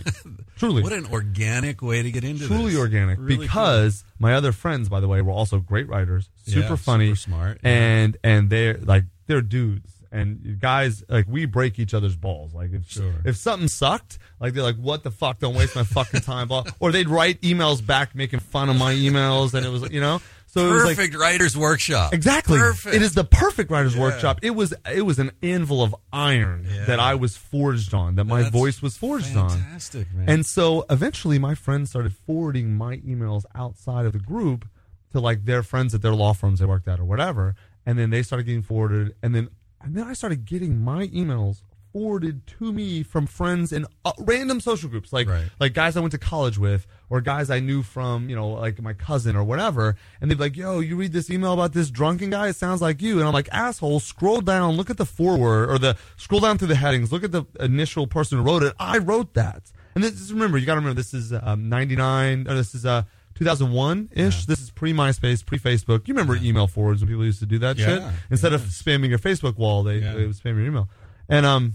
[0.56, 0.82] Truly.
[0.82, 2.78] What an organic way to get into truly this.
[2.78, 6.76] organic Really because my other friends by the way were also great writers super Yeah,
[6.76, 7.70] funny super smart, yeah.
[7.70, 12.72] and and they're like they're dudes and guys like we break each other's balls like
[12.72, 13.14] if, Sure.
[13.24, 16.50] if something sucked like they're like what the fuck don't waste my fucking time
[16.80, 20.20] or they'd write emails back making fun of my emails and it was you know
[20.50, 22.12] so it was like Perfect writer's workshop.
[22.12, 22.58] Exactly.
[22.58, 22.96] Perfect.
[22.96, 24.00] It is the perfect writer's Yeah.
[24.02, 24.40] workshop.
[24.42, 26.86] It was it was an anvil of iron Yeah.
[26.86, 29.50] that I was forged on, that my That's voice was forged on.
[29.50, 30.28] Fantastic, man.
[30.28, 34.66] And so eventually my friends started forwarding my emails outside of the group
[35.12, 37.54] to like their friends at their law firms they worked at or whatever.
[37.86, 39.48] And then they started getting forwarded and then
[39.80, 41.62] and then I started getting my emails
[41.92, 45.44] forwarded to me from friends in uh, random social groups like Right.
[45.58, 48.80] like guys I went to college with or guys I knew from, you know, like
[48.82, 49.96] my cousin or whatever.
[50.20, 52.48] And they'd be like, yo, you read this email about this drunken guy?
[52.48, 53.18] It sounds like you.
[53.18, 56.68] And I'm like, asshole, scroll down, look at the forward or the scroll down through
[56.68, 58.74] the headings, look at the initial person who wrote it.
[58.78, 59.62] I wrote that.
[59.94, 62.86] And this is, remember, you got to remember, this is um, 99, or this is
[62.86, 63.02] uh,
[63.34, 64.46] 2001 ish.
[64.46, 66.06] This is pre MySpace, pre Facebook.
[66.06, 68.02] You remember email forwards when people used to do that Yeah, shit?
[68.30, 70.12] Instead of spamming your Facebook wall, they, Yeah.
[70.14, 70.88] they would spam your email.
[71.28, 71.74] And, um,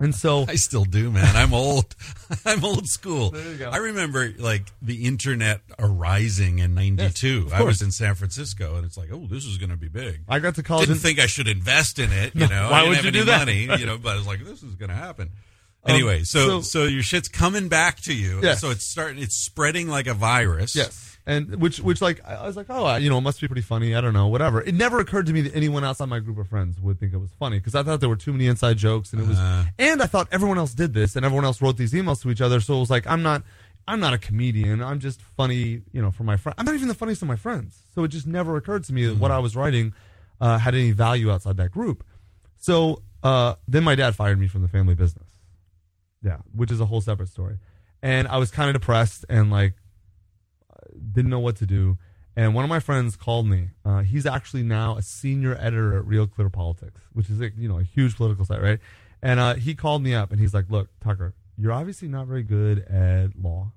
[0.00, 0.44] and so.
[0.48, 1.36] I still do, man.
[1.36, 1.94] I'm old.
[2.46, 3.30] I'm old school.
[3.30, 3.70] There you go.
[3.70, 7.46] I remember like the internet arising in '92.
[7.48, 9.88] Yes, I was in San Francisco, and it's like, oh, this is going to be
[9.88, 10.20] big.
[10.28, 10.86] I got to college.
[10.86, 12.34] didn't in- think I should invest in it.
[12.38, 13.38] You know, why I didn't would have you any do that?
[13.40, 13.80] money.
[13.80, 15.30] You know, but I was like, this is going to happen.
[15.86, 18.40] Anyway, so, Um, so- so your shit's coming back to you.
[18.42, 18.60] Yes.
[18.60, 19.22] So it's starting.
[19.22, 20.74] It's spreading like a virus.
[20.76, 21.07] Yes.
[21.28, 23.60] And which, which like, I was like, oh, I- you know, it must be pretty
[23.62, 23.94] funny.
[23.94, 24.62] I don't know, whatever.
[24.62, 27.18] It never occurred to me that anyone outside my group of friends would think it
[27.18, 29.66] was funny because I thought there were too many inside jokes, and it was, Uh.
[29.78, 32.40] and I thought everyone else did this, and everyone else wrote these emails to each
[32.40, 32.60] other.
[32.60, 33.42] So it was like, I'm not,
[33.86, 34.82] I'm not a comedian.
[34.82, 36.54] I'm just funny, you know, for my friend.
[36.58, 37.82] I'm not even the funniest of my friends.
[37.94, 39.92] So it just never occurred to me that what I was writing
[40.40, 42.04] uh, had any value outside that group.
[42.56, 45.28] So uh, then my dad fired me from the family business.
[46.22, 47.58] Yeah, which is a whole separate story.
[48.02, 49.74] And I was kind of depressed and like
[51.12, 51.98] didn't know what to do.
[52.36, 53.70] And one of my friends called me.
[53.84, 57.82] Uh, he's actually now a senior editor at RealClearPolitics, which is like, you know a
[57.82, 58.78] huge political site, right?
[59.22, 62.44] And uh, he called me up and he's like, "Look, Tucker, you're obviously not very
[62.44, 63.72] good at law,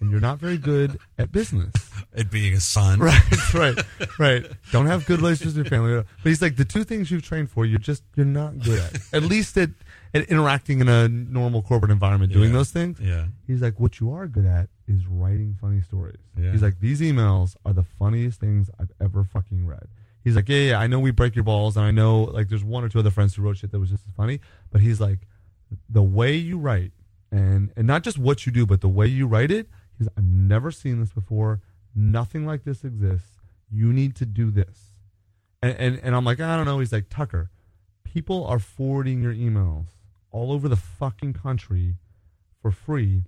[0.00, 1.72] and you're not very good at business."
[2.16, 2.98] at being a son.
[3.00, 3.78] right, right,
[4.18, 4.46] right.
[4.72, 5.96] Don't have good relationships with your family.
[5.96, 9.00] But he's like, the two things you've trained for, you're just you're not good at.
[9.12, 9.70] At least at,
[10.14, 12.56] at interacting in a normal corporate environment, doing Yeah.
[12.56, 12.98] those things.
[13.00, 13.26] Yeah.
[13.46, 16.18] He's like, what you are good at is writing funny stories.
[16.36, 16.50] Yeah.
[16.52, 19.86] He's like, these emails are the funniest things I've ever fucking read.
[20.24, 22.64] He's like, yeah, yeah, I know we break your balls, and I know like there's
[22.64, 24.40] one or two other friends who wrote shit that was just as funny,
[24.70, 25.20] but he's like,
[25.88, 26.92] the way you write,
[27.30, 29.68] and and not just what you do, but the way you write it.
[29.98, 31.60] He's, I've never seen this before.
[31.94, 33.28] Nothing like this exists.
[33.70, 34.92] You need to do this.
[35.62, 36.80] And, and and I'm like, I don't know.
[36.80, 37.50] He's like, Tucker,
[38.04, 39.86] people are forwarding your emails
[40.30, 41.96] all over the fucking country
[42.60, 43.24] for free,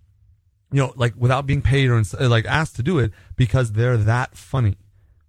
[0.70, 4.36] you know, like without being paid or like asked to do it because they're that
[4.36, 4.76] funny.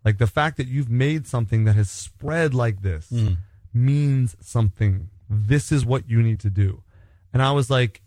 [0.05, 3.33] Like the fact that you've made something that has spread like this hmm.
[3.73, 5.09] means something.
[5.29, 6.83] This is what you need to do.
[7.31, 8.01] And I was like,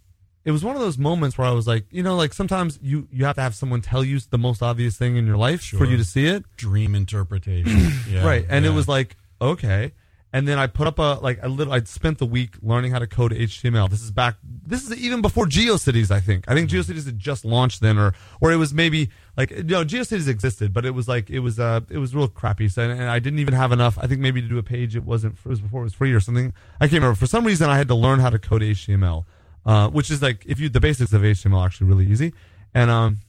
[0.45, 3.09] it was one of those moments where I was like, you know, like sometimes you
[3.11, 5.85] you have to have someone tell you the most obvious thing in your life for
[5.85, 6.45] you to see it.
[6.57, 7.93] Dream interpretation.
[8.09, 8.25] Yeah.
[8.25, 8.47] Right.
[8.49, 9.93] And it was like, okay.
[10.37, 12.99] And then I put up a like a little I'd spent the week learning how
[12.99, 13.89] to code HTML.
[13.89, 16.45] This is back this is even before GeoCities, I think.
[16.47, 18.13] I think GeoCities had just launched then or
[18.43, 19.09] or it was maybe
[19.39, 22.29] like you know, GeoCities existed, but it was like it was uh it was real
[22.29, 22.69] crappy.
[22.69, 24.95] So and, and I didn't even have enough I think maybe to do a page
[24.95, 26.53] it wasn't it was before it was free or something.
[26.83, 27.17] I can't remember.
[27.17, 29.25] For some reason I had to learn how to code HTML.
[29.65, 32.35] Uh, which is like if you the basics of HTML are actually really easy.
[32.75, 33.21] And um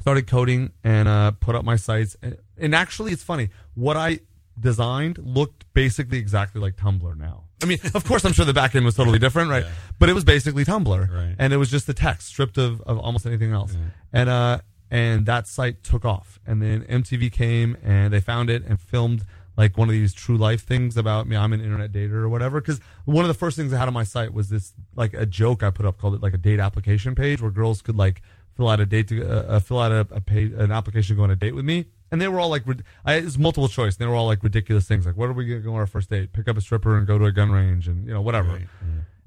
[0.00, 2.16] started coding and uh, put up my sites.
[2.22, 3.50] And, and actually, it's funny.
[3.74, 4.20] What I
[4.62, 7.44] designed looked basically exactly like Tumblr now.
[7.62, 9.64] I mean, of course, I'm sure the back end was totally different, right?
[9.64, 9.70] Yeah.
[9.98, 11.36] But it was basically Tumblr, Right.
[11.38, 13.76] and it was just the text stripped of, of almost anything else.
[14.12, 14.58] And uh,
[14.90, 16.40] and that site took off.
[16.46, 19.24] And then MTV came and they found it and filmed
[19.56, 21.36] like one of these true life things about me.
[21.36, 22.60] I'm an internet dater or whatever.
[22.60, 25.24] Because one of the first things I had on my site was this like a
[25.26, 28.22] joke I put up called it like a date application page where girls could like
[28.56, 31.18] fill out a date to uh, uh, fill out a, a page an application to
[31.18, 31.86] go on a date with me.
[32.12, 32.62] And they were all like,
[33.04, 33.96] I, it was multiple choice.
[33.96, 35.86] And they were all like ridiculous things, like, "What are we gonna go on our
[35.86, 36.32] first date?
[36.32, 38.68] Pick up a stripper and go to a gun range, and you know, whatever." Right,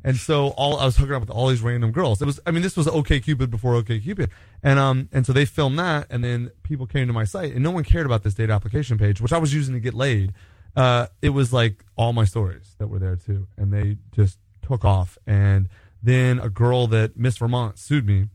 [0.04, 2.22] And so all I was hooking up with all these random girls.
[2.22, 4.30] It was I mean this was OkCupid before OkCupid.
[4.62, 7.64] And um and so they filmed that and then people came to my site and
[7.64, 10.32] no one cared about this date application page which I was using to get laid.
[10.76, 14.86] Uh it was like all my stories that were there too and they just took
[14.86, 15.68] off and
[16.04, 18.28] then a girl that Miss Vermont sued me.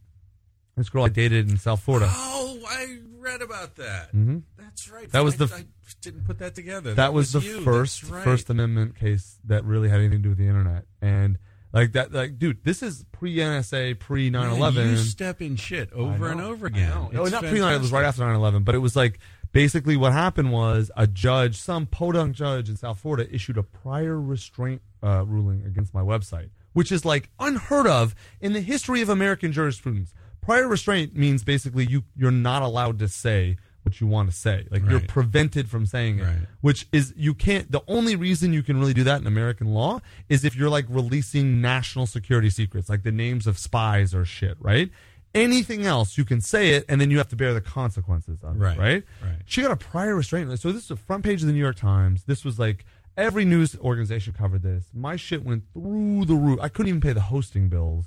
[0.77, 2.09] This girl I dated in South Florida.
[2.11, 4.15] Oh, I read about that.
[4.15, 4.43] Mhm.
[4.57, 5.11] That's right.
[5.11, 5.65] That was I, the- I
[6.01, 6.95] didn't put that together.
[6.95, 7.61] that was, the you.
[7.61, 8.25] first right.
[8.25, 10.85] First Amendment case that really had anything to do with the internet.
[11.03, 11.39] And
[11.73, 14.91] like that like dude, this is pre NSA, pre 9 11.
[14.91, 16.91] You step in shit over I and over again.
[17.13, 19.19] No, not pre 9 it was right after 9 11, but it was like
[19.53, 24.21] basically what happened was a judge, some podunk judge in South Florida, issued a prior
[24.21, 29.09] restraint uh, ruling against my website, which is like unheard of in the history of
[29.09, 30.13] American jurisprudence.
[30.41, 34.67] Prior restraint means basically you you're not allowed to say what you want to say.
[34.71, 36.25] Like you're prevented from saying it.
[36.25, 36.47] Right.
[36.61, 40.01] Which is you can't the only reason you can really do that in American law
[40.29, 44.57] is if you're like releasing national security secrets, like the names of spies or shit,
[44.61, 44.91] right?
[45.35, 48.61] Anything else you can say it and then you have to bear the consequences of
[48.61, 48.77] Right.
[48.77, 49.05] it, right?
[49.23, 49.37] Right.
[49.47, 50.49] She got a prior restraint.
[50.59, 52.25] So this is the front page of the New York Times.
[52.25, 52.85] This was like
[53.17, 54.85] every news organization covered this.
[54.93, 56.59] My shit went through the roof.
[56.61, 58.07] I couldn't even pay the hosting bills.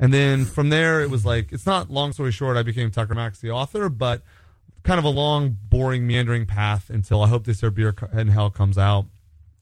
[0.00, 2.56] And then from there, it was like it's not long story short.
[2.56, 4.22] I became Tucker Max, the author, but
[4.82, 8.50] kind of a long, boring, meandering path until I hope they serve beer in hell
[8.50, 9.04] comes out.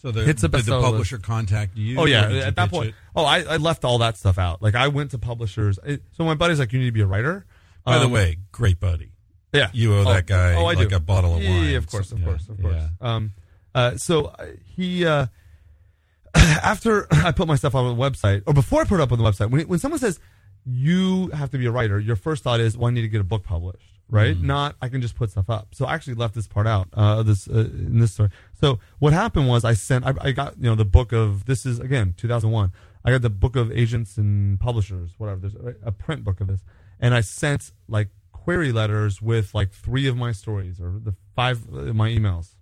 [0.00, 0.48] So the, did the
[0.80, 1.98] publisher contact you?
[1.98, 2.90] Oh yeah, at that point.
[2.90, 2.94] it?
[3.16, 4.62] Oh, I, I left all that stuff out.
[4.62, 5.80] Like I went to publishers.
[5.84, 7.44] It- so my buddy's like, "You need to be a writer."
[7.84, 9.10] By the Um, way, great buddy.
[9.52, 10.94] yeah, You owe Oh, that guy oh, I like do.
[10.96, 11.64] a bottle of wine.
[11.70, 12.74] Yeah, of course, of Yeah, course, of course.
[12.76, 12.88] yeah.
[13.00, 13.32] Um,
[13.74, 15.26] uh, so uh, he, uh,
[16.34, 19.18] after I put my stuff on the website, or before I put it up on
[19.18, 20.20] the website, when when someone says
[20.64, 23.20] you have to be a writer, your first thought is, "Well, I need to get
[23.20, 24.34] a book published." Right?
[24.34, 24.46] Mm-hmm.
[24.46, 25.74] Not I can just put stuff up.
[25.74, 26.88] So I actually left this part out.
[26.94, 28.30] Uh, this uh, in this story.
[28.60, 30.06] So what happened was I sent.
[30.06, 32.72] I, I got you know the book of this is again 2001.
[33.04, 35.40] I got the book of agents and publishers, whatever.
[35.40, 36.62] There's a, a print book of this,
[37.00, 41.68] and I sent like query letters with like three of my stories or the five
[41.68, 42.54] of my emails.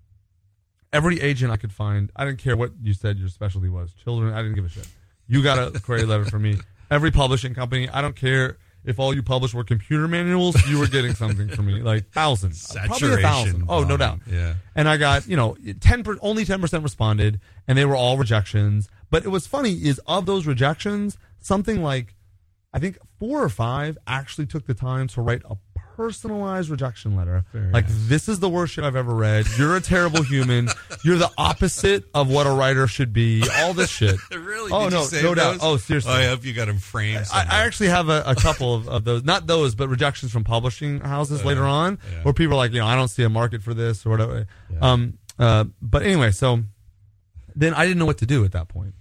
[0.92, 3.92] Every agent I could find, I didn't care what you said your specialty was.
[3.92, 4.88] Children, I didn't give a shit.
[5.26, 6.58] You got a query letter for me.
[6.90, 10.86] Every publishing company, I don't care if all you published were computer manuals, you were
[10.86, 13.64] getting something from me, like thousands, probably a thousand.
[13.68, 14.20] Oh, no doubt.
[14.30, 14.54] Yeah.
[14.76, 18.88] And I got, you know, 10 per, only 10% responded and they were all rejections.
[19.10, 22.14] But it was funny is of those rejections, something like
[22.72, 25.56] I think 4 or 5 actually took the time to write a
[25.96, 27.44] personalized rejection letter.
[27.52, 28.08] Very like nice.
[28.08, 29.46] this is the worst shit I've ever read.
[29.58, 30.68] You're a terrible human.
[31.02, 33.42] You're the opposite of what a writer should be.
[33.60, 34.16] All this shit.
[34.36, 34.70] Really?
[34.72, 35.52] Oh Did no, no doubt.
[35.52, 35.60] those?
[35.62, 36.12] Oh seriously.
[36.12, 37.26] I hope you got them framed.
[37.32, 37.42] I.
[37.48, 41.00] I actually have a, a couple of, of those, not those, but rejections from publishing
[41.00, 42.22] houses later on, Uh, yeah.
[42.22, 44.46] where people are like, you know, I don't see a market for this or whatever.
[44.80, 46.60] Um, uh, but anyway, so
[47.54, 48.94] then I didn't know what to do at that point.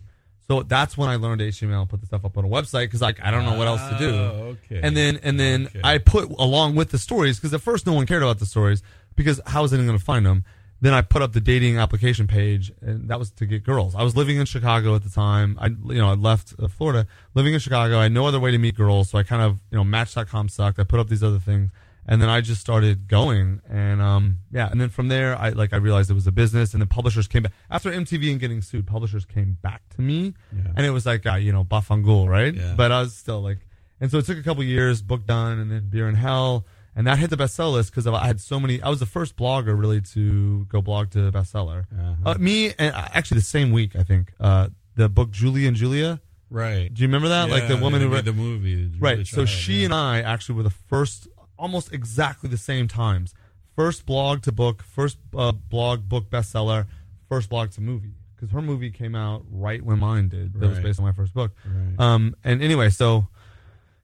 [0.48, 3.02] So that's when I learned HTML, and put the stuff up on a website because
[3.02, 4.10] like I don't know what else to do.
[4.14, 4.80] Oh, okay.
[4.84, 5.82] And then and then Okay.
[5.84, 8.84] I put along with the stories because at first no one cared about the stories
[9.16, 10.46] because how was anyone going to find them?
[10.82, 13.96] Then I put up the dating application page, and that was to get girls.
[13.96, 15.58] I was living in Chicago at the time.
[15.60, 17.98] I you know I left uh, Florida, living in Chicago.
[17.98, 20.50] I had no other way to meet girls, so I kind of you know Match.com
[20.50, 20.78] sucked.
[20.78, 21.72] I put up these other things,
[22.08, 25.74] and then I just started going, and um yeah, and then from there I like
[25.74, 28.62] I realized it was a business, and then publishers came back after MTV and getting
[28.62, 28.86] sued.
[28.88, 30.72] Publishers came back to me, Yeah.
[30.76, 32.54] and it was like uh, you know Bafangul, right?
[32.54, 32.74] Yeah.
[32.78, 33.60] But I was still like,
[34.00, 37.08] and so it took a couple years, book done, and then Beer in Hell, and
[37.08, 38.82] that hit the bestseller list because I had so many.
[38.82, 41.86] I was the first blogger really to go blog to bestseller.
[41.92, 42.32] Uh-huh.
[42.32, 45.76] Uh, me and uh, actually the same week I think uh, the book Julie and
[45.76, 46.22] Julia.
[46.50, 46.94] right.
[46.94, 47.50] Do you remember that?
[47.50, 48.92] like the woman who read the movie.
[49.00, 49.26] Right.
[49.28, 49.86] So Child, she yeah.
[49.86, 51.28] and I actually were the first,
[51.58, 53.34] almost exactly the same times.
[53.76, 56.88] First blog to book, first uh, blog book bestseller,
[57.30, 58.14] first blog to movie.
[58.36, 60.54] Because her movie came out right when mine did.
[60.54, 60.84] That was Right.
[60.84, 61.52] based on my first book.
[61.66, 62.00] Right.
[62.00, 63.28] Um, and anyway, so,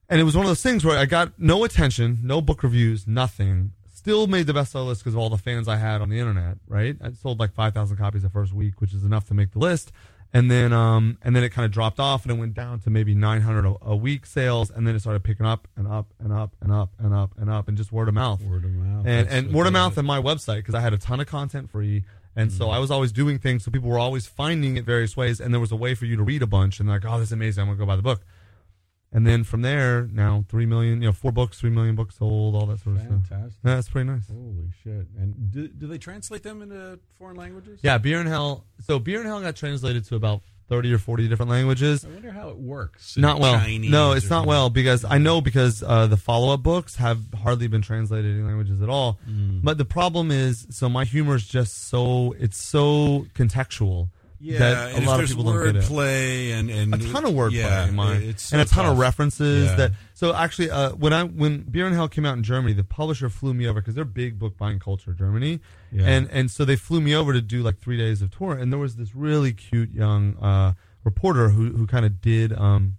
[0.09, 3.07] and it was one of those things where I got no attention, no book reviews,
[3.07, 3.71] nothing.
[3.93, 6.57] Still made the bestseller list because of all the fans I had on the internet.
[6.67, 6.95] Right.
[7.01, 9.59] I sold like five thousand copies the first week, which is enough to make the
[9.59, 9.91] list.
[10.33, 12.89] And then, um, and then it kind of dropped off, and it went down to
[12.89, 16.31] maybe 900 a, a week sales, and then it started picking up and up and
[16.31, 19.05] up and up and up and up, and just word of mouth Word of mouth.
[19.05, 21.27] and That's and word of mouth and my website because I had a ton of
[21.27, 22.73] content free, and so Mm.
[22.75, 25.59] I was always doing things, so people were always finding it various ways, and there
[25.59, 27.63] was a way for you to read a bunch, and like, oh, this is amazing,
[27.63, 28.21] I'm gonna go buy the book,
[29.13, 32.55] and then from there, now three million, you know, four books, three million books sold,
[32.55, 33.11] all that sort of stuff.
[33.29, 33.59] Fantastic.
[33.63, 34.27] Yeah, that's pretty nice.
[34.27, 35.07] Holy shit!
[35.17, 37.79] And do, do they translate them into foreign languages?
[37.83, 38.65] Yeah, Beer in Hell.
[38.79, 42.05] So Beer in Hell got translated to about thirty or forty different languages.
[42.05, 43.17] I wonder how it works.
[43.17, 43.59] in Not well.
[43.59, 47.19] Chinese no, it's not well because I know because uh, the follow up books have
[47.33, 49.19] hardly been translated in languages at all.
[49.29, 49.61] Mm.
[49.61, 54.09] But the problem is, so my humor is just so it's so contextual
[54.43, 55.83] Yeah, that a lot of people don't get it.
[55.83, 58.85] wplay and and A ton of wordplay yeah, in mine, it's and a so ton
[58.87, 59.67] of references.
[59.69, 59.75] Yeah.
[59.75, 62.83] That so actually, uh, when I when Beer in Hell came out in Germany, the
[62.83, 65.59] publisher flew me over because they're big book buying culture, Germany,
[65.91, 66.05] Yeah.
[66.07, 68.71] and and so they flew me over to do like three days of tour, and
[68.73, 70.73] there was this really cute young uh,
[71.03, 72.97] reporter who who kind of did um,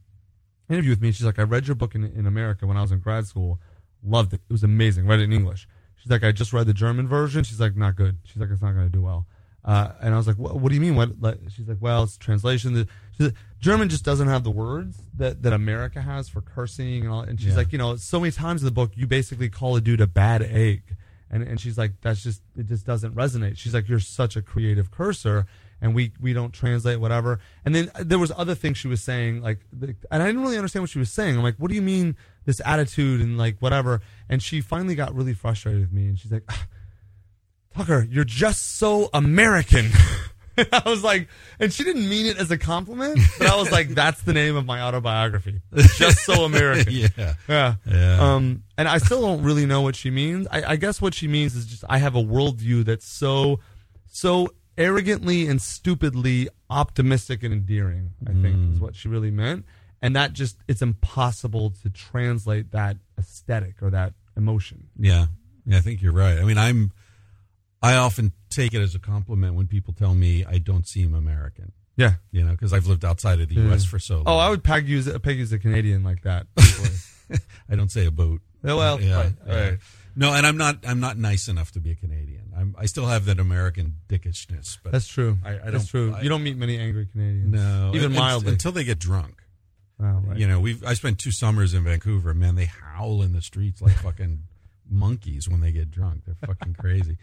[0.71, 1.11] interview with me.
[1.11, 3.59] She's like, I read your book in in America when I was in grad school,
[4.05, 4.43] loved it.
[4.49, 5.07] It was amazing.
[5.09, 5.67] Read it in English.
[5.97, 7.45] She's like, I just read the German version.
[7.45, 8.19] She's like, not good.
[8.25, 9.27] She's like, it's not going to do well.
[9.65, 10.97] Uh, and I was like, what, what do you mean?
[10.97, 11.21] What?
[11.21, 12.75] Like, she's like, well, it's translation.
[13.17, 17.11] She's like, German just doesn't have the words that, that America has for cursing and
[17.11, 17.21] all.
[17.21, 17.57] And she's Yeah.
[17.59, 20.07] like, you know, so many times in the book, you basically call a dude a
[20.09, 20.83] bad egg.
[21.31, 23.57] And, and she's like, that's just, it just doesn't resonate.
[23.57, 25.47] She's like, you're such a creative cursor
[25.81, 27.39] and we, we don't translate whatever.
[27.65, 30.83] And then there was other things she was saying, like, and I didn't really understand
[30.83, 31.37] what she was saying.
[31.37, 34.03] I'm like, what do you mean this attitude and like whatever?
[34.29, 36.67] And she finally got really frustrated with me and she's like, "Ah,
[37.75, 39.91] Tucker, you're just so American.
[40.59, 43.89] I was like, and she didn't mean it as a compliment, but I was like,
[43.95, 45.63] that's the name of my autobiography.
[45.97, 46.93] Just so American.
[46.93, 47.75] yeah, Yeah.
[47.87, 48.35] Yeah.
[48.35, 50.47] Um, and I still don't really know what she means.
[50.51, 53.61] I, I guess what she means is just I have a worldview that's so,
[54.09, 58.11] so arrogantly and stupidly optimistic and endearing.
[58.27, 59.65] I think is what she really meant,
[60.03, 64.89] and that just it's impossible to translate that aesthetic or that emotion.
[64.99, 65.27] yeah,
[65.65, 65.79] yeah.
[65.79, 66.37] I think you're right.
[66.39, 66.93] I mean, I'm.
[67.83, 71.73] I often take it as a compliment when people tell me I don't seem American.
[71.97, 72.13] Yeah.
[72.31, 73.85] You know, because I've lived outside of the U.S.
[73.85, 74.25] for so long.
[74.27, 76.47] Oh, I would peg you as peg you as a Canadian like that.
[77.69, 78.41] I don't say a boat.
[78.65, 79.61] Yeah, well, yeah, right, yeah.
[79.71, 79.79] right.
[80.15, 80.79] No, and I'm not.
[80.87, 82.53] I'm not nice enough to be a Canadian.
[82.57, 82.77] I'm.
[82.79, 84.79] I still have that American dickishness.
[84.83, 85.39] But That's true.
[85.45, 86.15] I- I That's don't- true.
[86.15, 87.51] I- you don't meet many angry Canadians.
[87.53, 88.53] no, even mildly.
[88.53, 89.43] until they get drunk.
[90.01, 90.37] Oh, right.
[90.39, 90.85] You know, we've.
[90.85, 92.35] I spent two summers in Vancouver.
[92.35, 94.43] Man, they howl in the streets like fucking
[94.89, 96.23] monkeys when they get drunk.
[96.27, 97.17] They're fucking crazy.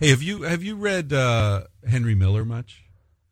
[0.00, 2.82] Hey, have you have you read uh, Henry Miller much?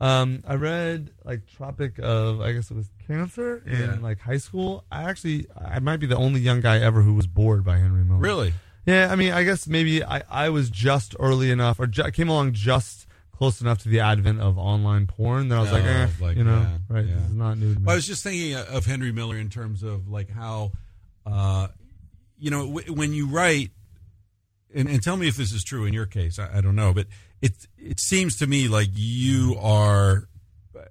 [0.00, 3.96] Um, I read like Tropic of I guess it was Cancer in Yeah.
[4.00, 4.84] like high school.
[4.90, 8.04] I actually I might be the only young guy ever who was bored by Henry
[8.04, 8.20] Miller.
[8.20, 8.54] Really?
[8.86, 12.28] Yeah, I mean, I guess maybe I, I was just early enough or ju- came
[12.28, 15.88] along just close enough to the advent of online porn that I was like, Oh,
[15.88, 17.04] eh, like, you know, yeah, right?
[17.06, 17.14] yeah.
[17.14, 17.86] This is not new to me.
[17.86, 20.72] Well, I was just thinking of Henry Miller in terms of like how
[21.26, 21.68] uh,
[22.38, 23.70] you know, w- when you write,
[24.74, 26.38] and, and tell me if this is true in your case.
[26.38, 27.06] I, I don't know, but
[27.40, 30.28] it it seems to me like you are,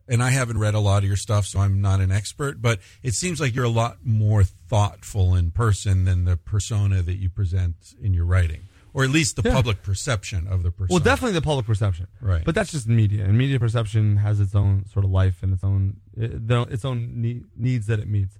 [0.07, 2.61] and I haven't read a lot of your stuff, so I'm not an expert.
[2.61, 7.15] But it seems like you're a lot more thoughtful in person than the persona that
[7.15, 8.61] you present in your writing,
[8.93, 9.53] or at least the Yeah.
[9.53, 10.87] public perception of the persona.
[10.95, 12.43] Well, definitely the public perception, Right.
[12.43, 15.63] But that's just media, and media perception has its own sort of life and its
[15.63, 18.37] own its own need, needs that it meets.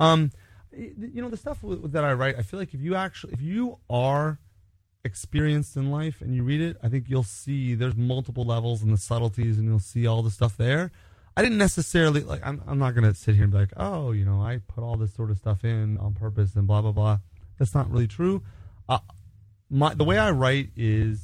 [0.00, 0.30] Um,
[0.76, 3.78] you know, the stuff that I write, I feel like if you actually, if you
[3.88, 4.38] are
[5.04, 8.92] experienced in life and you read it, I think you'll see there's multiple levels and
[8.92, 10.90] the subtleties, and you'll see all the stuff there.
[11.36, 12.46] I didn't necessarily like.
[12.46, 14.96] I'm, I'm not to sit here and be like, oh, you know, I put all
[14.96, 17.18] this sort of stuff in on purpose and blah blah blah.
[17.58, 18.42] That's not really true.
[18.88, 18.98] Uh,
[19.68, 21.20] my the way I write is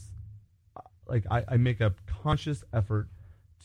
[1.06, 3.08] like I, I make a conscious effort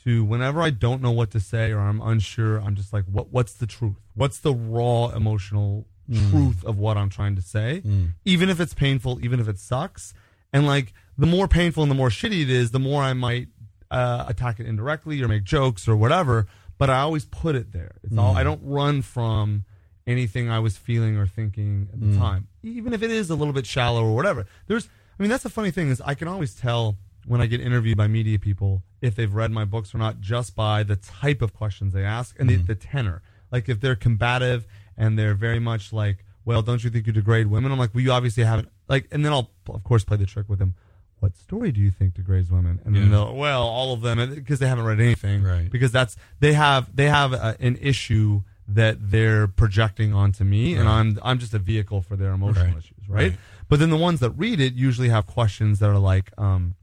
[0.04, 3.32] to whenever I don't know what to say or I'm unsure, I'm just like, what
[3.32, 3.96] what's the truth?
[4.14, 6.30] What's the raw emotional Mm.
[6.30, 7.82] truth of what I'm trying to say?
[7.86, 8.12] Mm.
[8.26, 10.14] Even if it's painful, even if it sucks.
[10.54, 13.48] And like the more painful and the more shitty it is, the more I might
[13.90, 16.48] uh, attack it indirectly or make jokes or whatever.
[16.78, 17.96] But I always put it there.
[18.04, 18.46] It's all I mm.
[18.46, 19.66] don't run from
[20.08, 23.54] anything I was feeling or thinking at the time, even if it is a little
[23.54, 24.46] bit shallow or whatever.
[24.68, 24.88] There's,
[25.18, 27.98] I mean, that's the funny thing is I can always tell when I get interviewed
[27.98, 31.54] by media people if they've read my books or not just by the type of
[31.54, 33.24] questions they ask and the, the tenor.
[33.52, 37.48] Like if they're combative and they're very much like, well, don't you think you degrade
[37.48, 37.72] women?
[37.72, 38.70] I'm like, well, you obviously haven't.
[38.88, 40.76] Like, and then I'll of course play the trick with them.
[41.20, 42.80] What story do you think degrades women?
[42.86, 43.02] And Yeah.
[43.02, 45.72] then they'll, well, all of them because they haven't read anything, Right.
[45.72, 50.88] Because that's they have they have a, an issue that they're projecting onto me, and
[50.90, 52.78] I'm I'm just a vehicle for their emotional Right.
[52.78, 53.30] issues, right?
[53.32, 53.40] Right.
[53.70, 56.76] But then the ones that read it usually have questions that are like, um,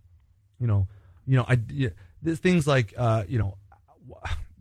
[0.58, 0.88] you know,
[1.26, 1.90] you know, I yeah,
[2.22, 3.56] there's things like, uh, you know,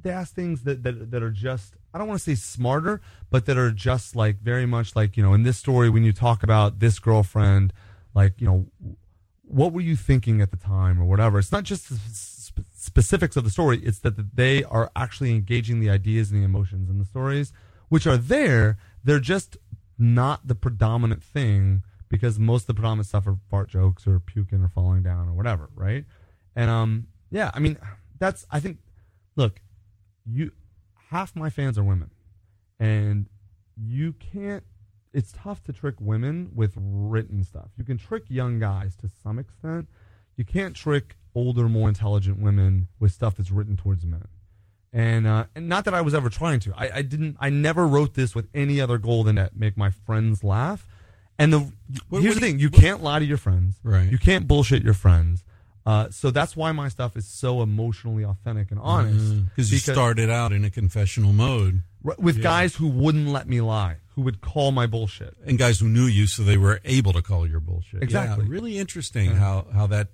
[0.02, 3.46] they ask things that that that are just I don't want to say smarter, but
[3.46, 6.44] that are just like very much like you know, in this story when you talk
[6.44, 7.74] about this girlfriend,
[8.14, 8.66] like you know,
[9.44, 11.40] what were you thinking at the time or whatever.
[11.40, 15.80] It's not just the sp- specifics of the story; it's that they are actually engaging
[15.80, 17.52] the ideas and the emotions in the stories,
[17.90, 18.78] which are there.
[19.04, 19.58] They're just
[19.98, 24.62] not the predominant thing because most of the predominant stuff are fart jokes or puking
[24.62, 26.06] or falling down or whatever, right?
[26.56, 27.78] And um, yeah, I mean,
[28.20, 28.78] that's I think.
[29.38, 29.62] Look,
[30.26, 30.52] you
[31.12, 32.10] half my fans are women,
[32.80, 33.28] and
[33.78, 34.64] you can't.
[35.14, 37.70] It's tough to trick women with written stuff.
[37.78, 39.90] You can trick young guys to some extent.
[40.38, 44.28] You can't trick older, more intelligent women with stuff that's written towards men.
[44.94, 46.74] And uh, and not that I was ever trying to.
[46.76, 47.38] I, I didn't.
[47.40, 50.88] I never wrote this with any other goal than to make my friends laugh.
[51.40, 51.60] And the
[52.10, 53.80] What- here's what the thing: you- you can't lie to your friends.
[53.84, 54.10] Right.
[54.10, 55.44] You can't bullshit your friends.
[55.86, 59.46] Uh, so that's why my stuff is so emotionally authentic and honest.
[59.50, 62.44] because you started out in a confessional mode, with Yeah.
[62.44, 65.36] guys who wouldn't let me lie, who would call my bullshit.
[65.46, 68.04] and guys who knew you, so they were able to call your bullshit.
[68.04, 68.46] Exactly.
[68.46, 70.10] Yeah, really interesting how how that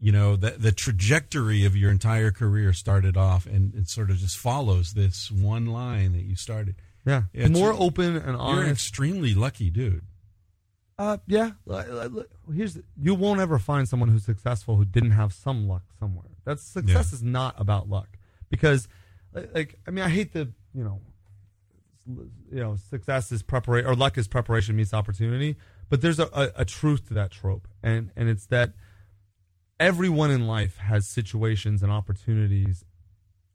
[0.00, 4.18] you know that the trajectory of your entire career started off, and it sort of
[4.18, 6.74] just follows this one line that you started.
[7.06, 8.54] Yeah, Yeah, it's- more open and honest.
[8.56, 10.02] You're an extremely lucky dude.
[10.98, 11.50] Uh, yeah.
[12.52, 16.26] Here's the- you won't ever find someone who's successful who didn't have some luck somewhere.
[16.44, 17.16] That's success Yeah.
[17.16, 18.18] is not about luck
[18.50, 18.88] because,
[19.54, 21.00] like, I mean, I hate the you know,
[22.06, 25.56] you know, success is preparation or luck is preparation meets opportunity.
[25.88, 28.72] But there's a, a, a truth to that trope, and and it's that
[29.80, 32.84] everyone in life has situations and opportunities,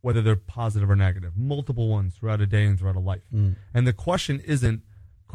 [0.02, 3.24] whether they're positive or negative, multiple ones throughout a day and throughout a life.
[3.32, 4.82] And the question isn't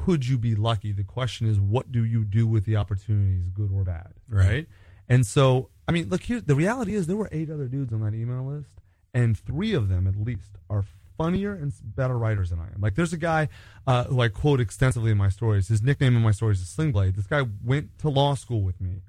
[0.05, 0.93] could you be lucky?
[0.93, 4.67] The question is what do you do with the opportunities, good or bad, Right.
[5.09, 6.41] And so, I mean, look here.
[6.41, 8.71] The reality is there were eight other dudes on that email list,
[9.15, 10.85] and three of them at least are
[11.17, 12.81] funnier and better writers than I am.
[12.81, 13.49] Like, there's a guy
[13.87, 15.69] uh, who I quote extensively in my stories.
[15.69, 17.17] His nickname in my stories is Sling Blade.
[17.17, 19.03] This guy went to law school with me,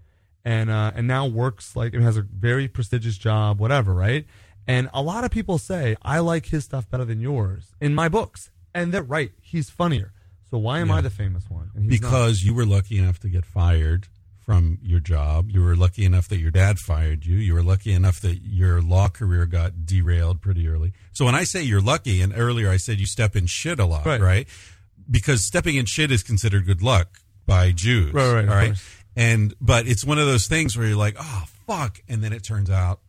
[0.45, 4.25] and uh, and now works like and has a very prestigious job, whatever, right?
[4.65, 8.07] And a lot of people say I like his stuff better than yours in my
[8.07, 9.31] books, and they're right.
[9.41, 10.13] He's funnier.
[10.51, 10.95] So why am Yeah.
[10.95, 11.69] I the famous one?
[11.73, 11.89] He's not.
[12.09, 14.07] because you were lucky enough to get fired
[14.39, 15.51] from your job.
[15.51, 17.35] You were lucky enough that your dad fired you.
[17.37, 20.93] You were lucky enough that your law career got derailed pretty early.
[21.13, 23.85] So when I say you're lucky, and earlier I said you step in shit a
[23.85, 24.19] lot, right?
[24.19, 24.47] Right.
[25.09, 28.73] Because stepping in shit is considered good luck by Jews, Right, right, right?
[29.15, 32.43] And but it's one of those things where you're like, oh fuck, and then it
[32.43, 33.01] turns out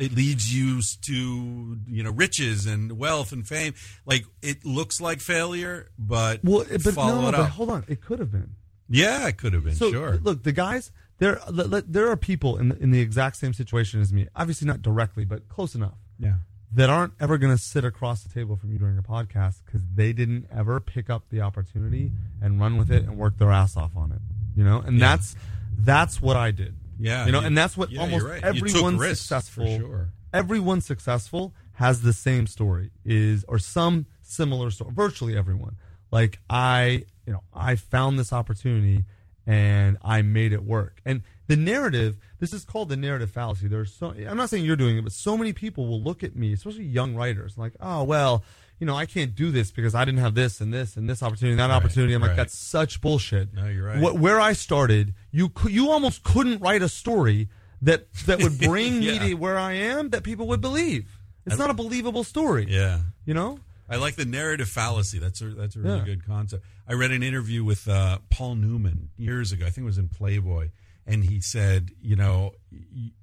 [0.00, 3.74] it leads you to you know riches and wealth and fame.
[4.06, 7.50] Like it looks like failure, but well, eh, but follow no, but up.
[7.50, 8.50] hold on, it could have been.
[8.88, 10.18] Yeah, it could have been So sure.
[10.22, 11.40] look, the guys there.
[11.48, 14.26] There are people in the, in the exact same situation as me.
[14.34, 15.98] Obviously, not directly, but close enough.
[16.18, 16.34] yeah.
[16.72, 19.82] that aren't ever going to sit across the table from you during a podcast because
[19.94, 23.76] they didn't ever pick up the opportunity and run with it and work their ass
[23.76, 24.20] off on it.
[24.56, 25.08] You know, and Yeah.
[25.16, 25.36] that's
[25.78, 26.74] that's what I did.
[27.00, 28.42] Yeah, you know, you- and that's what yeah, almost right.
[28.42, 29.78] Everyone risks, successful.
[29.78, 30.08] sure.
[30.32, 34.92] Everyone successful has the same story, is or some similar story.
[34.94, 35.76] Virtually everyone.
[36.12, 39.04] Like I, you know, I found this opportunity
[39.46, 41.00] and I made it work.
[41.04, 43.66] And the narrative, this is called the narrative fallacy.
[43.68, 46.36] There's so I'm not saying you're doing it, but so many people will look at
[46.36, 48.44] me, especially young writers, like, oh well,
[48.80, 51.22] you know, I can't do this because I didn't have this and this and this
[51.22, 52.14] opportunity, and that Right, opportunity.
[52.14, 53.54] I'm like, that's such bullshit.
[53.54, 54.00] No, you're right.
[54.00, 57.48] What, where I started, you you almost couldn't write a story
[57.82, 59.12] that that would bring Yeah.
[59.12, 61.16] me to where I am that people would believe.
[61.46, 62.66] It's not a believable story.
[62.68, 63.00] Yeah.
[63.24, 63.58] You know?
[63.88, 65.18] I like the narrative fallacy.
[65.18, 66.04] That's a that's a really Yeah.
[66.04, 66.64] good concept.
[66.88, 69.66] I read an interview with uh, Paul Newman years ago.
[69.66, 70.70] I think it was in Playboy,
[71.06, 72.52] and he said, you know,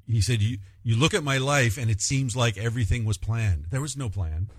[0.06, 3.66] he said you you look at my life and it seems like everything was planned.
[3.72, 4.50] There was no plan.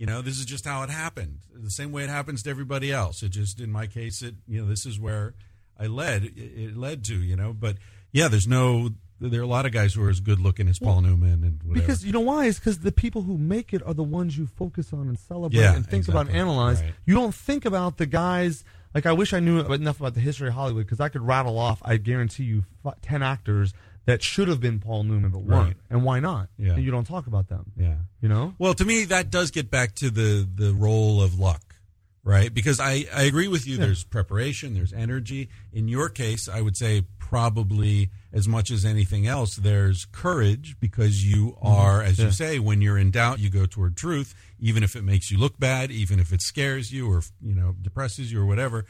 [0.00, 1.40] You know, this is just how it happened.
[1.52, 3.22] The same way it happens to everybody else.
[3.22, 5.34] It just in my case, it you know, this is where
[5.78, 6.24] I led.
[6.24, 7.76] It, led to you know, but
[8.10, 8.92] yeah, there's no.
[9.20, 11.62] There are a lot of guys who are as good looking as Paul Newman and
[11.62, 11.86] whatever.
[11.86, 12.46] Because you know why?
[12.46, 15.60] It's because the people who make it are the ones you focus on and celebrate
[15.60, 16.80] Yeah, and think about and analyze.
[16.80, 16.94] Right.
[17.04, 18.64] You don't think about the guys.
[18.94, 21.58] Like I wish I knew enough about the history of Hollywood because I could rattle
[21.58, 21.82] off.
[21.84, 22.64] I guarantee you,
[23.02, 23.74] ten actors
[24.10, 25.66] that should have been Paul Newman but weren't.
[25.68, 25.76] Right.
[25.90, 26.48] And why not?
[26.58, 26.72] Yeah.
[26.74, 27.72] And you don't talk about them.
[27.76, 27.96] yeah.
[28.20, 28.54] You know?
[28.58, 31.74] Well, to me, that does get back to the the role of luck,
[32.22, 32.52] right?
[32.52, 33.76] Because I I agree with you.
[33.78, 35.48] There's preparation, there's energy.
[35.72, 41.24] In your case, I would say probably as much as anything else, there's courage because
[41.24, 41.66] you mm-hmm.
[41.66, 42.26] are, as Yeah.
[42.26, 45.38] you say, when you're in doubt, you go toward truth, even if it makes you
[45.38, 48.84] look bad, even if it scares you or you know depresses you or whatever.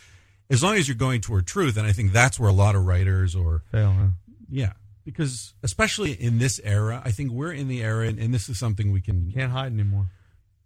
[0.50, 2.84] As long as you're going toward truth, and I think that's where a lot of
[2.84, 3.92] writers or Fail.
[3.92, 4.06] Huh?
[4.50, 4.72] yeah,
[5.04, 8.58] because especially in this era, I think we're in the era, and, and this is
[8.58, 10.06] something we can Can't hide anymore.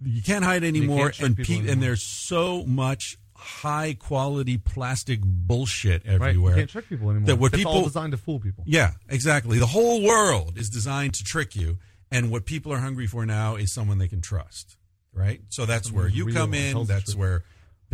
[0.03, 6.03] you can't hide anymore, can't and pe- and there's so much high quality plastic bullshit
[6.07, 6.13] Right?
[6.13, 6.55] You everywhere.
[6.57, 7.27] can't trick people anymore.
[7.27, 8.65] That what it's all people- designed to fool people.
[8.67, 9.59] Yeah, exactly.
[9.59, 11.79] The whole world is designed to trick you,
[12.11, 14.77] and what people are hungry for now is someone they can trust.
[15.13, 15.43] Right.
[15.49, 16.85] So that's where you come in.
[16.87, 17.45] That's where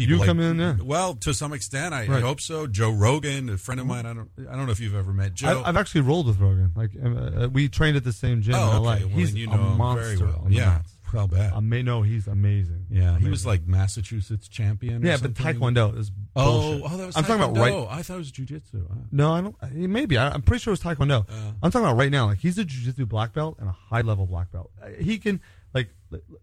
[0.00, 0.76] people You like- come in, yeah.
[0.82, 2.66] Well, to some extent, I, I hope so.
[2.66, 4.06] Joe Rogan, a friend of mine.
[4.06, 4.30] I don't.
[4.50, 5.62] I don't know if you've ever met Joe.
[5.64, 6.72] I, I've actually rolled with Rogan.
[6.74, 9.04] Like uh, uh, we trained at the same gym oh, okay.
[9.04, 10.16] Well, he's you a know him monster.
[10.16, 10.46] very well.
[10.50, 10.82] Yeah.
[11.12, 11.52] How bad?
[11.54, 12.86] I may know he's amazing.
[12.88, 15.02] yeah, he was like Massachusetts champion.
[15.04, 15.34] yeah, but.
[15.34, 16.82] Taekwondo is Oh, bullshit.
[16.92, 17.16] oh, that was.
[17.16, 17.72] I'm talking about right.
[17.72, 17.88] Taekwondo.
[17.90, 18.86] I thought it was jujitsu.
[18.88, 18.94] Huh?
[19.10, 19.56] No, I don't.
[19.60, 21.28] uh, Maybe I, I'm pretty sure it was Taekwondo.
[21.28, 21.52] Uh.
[21.64, 22.26] I'm talking about right now.
[22.26, 24.70] Like he's a jujitsu black belt and a high level black belt.
[24.80, 25.40] Uh, He can
[25.74, 25.88] like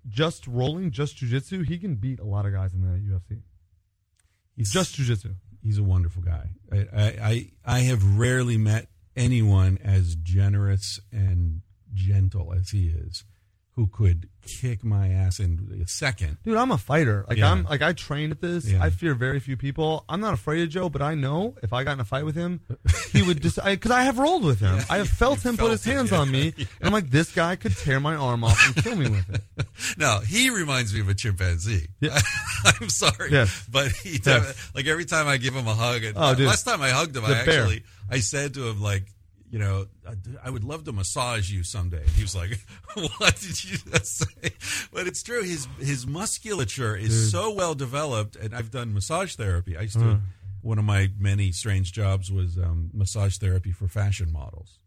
[0.10, 1.66] just rolling, just jujitsu.
[1.66, 3.40] He can beat a lot of guys in the UFC.
[4.58, 5.36] He's Just jujitsu.
[5.64, 6.50] he's a wonderful guy.
[6.72, 11.62] I, I, I, I have rarely met anyone as generous and
[11.94, 13.24] gentle as he is,
[13.78, 16.38] who could kick my ass in a second.
[16.44, 17.24] Dude, I'm a fighter.
[17.30, 17.52] Like Yeah.
[17.52, 18.66] I'm like I trained at this.
[18.68, 18.82] Yeah.
[18.84, 20.04] I fear very few people.
[20.10, 22.36] I'm not afraid of Joe, but I know if I got in a fight with
[22.36, 22.62] him,
[23.14, 24.80] he would just because I, have rolled with him.
[24.90, 26.18] I have felt you him felt put his it, hands yeah.
[26.20, 29.10] on me, and I'm like, this guy could tear my arm off and kill me
[29.10, 29.66] with it.
[29.96, 31.88] No, he reminds me of a chimpanzee.
[32.00, 32.20] Yeah.
[32.66, 33.64] I'm sorry, Yes.
[33.72, 34.22] but he Yes.
[34.22, 36.04] does, like every time I give him a hug.
[36.04, 36.48] And Oh, dude.
[36.48, 37.62] last time I hugged him, I bear.
[37.62, 39.04] actually I said to him like,
[39.50, 40.14] you know, I,
[40.46, 42.02] I would love to massage you someday.
[42.02, 42.60] And he was like,
[43.18, 44.52] "What did you just say?"
[44.94, 45.42] But it's true.
[45.44, 47.32] His his musculature is Dude.
[47.32, 49.78] so well developed, and I've done massage therapy.
[49.78, 50.10] I used to.
[50.12, 50.18] Uh.
[50.62, 54.80] One of my many strange jobs was um, massage therapy for fashion models.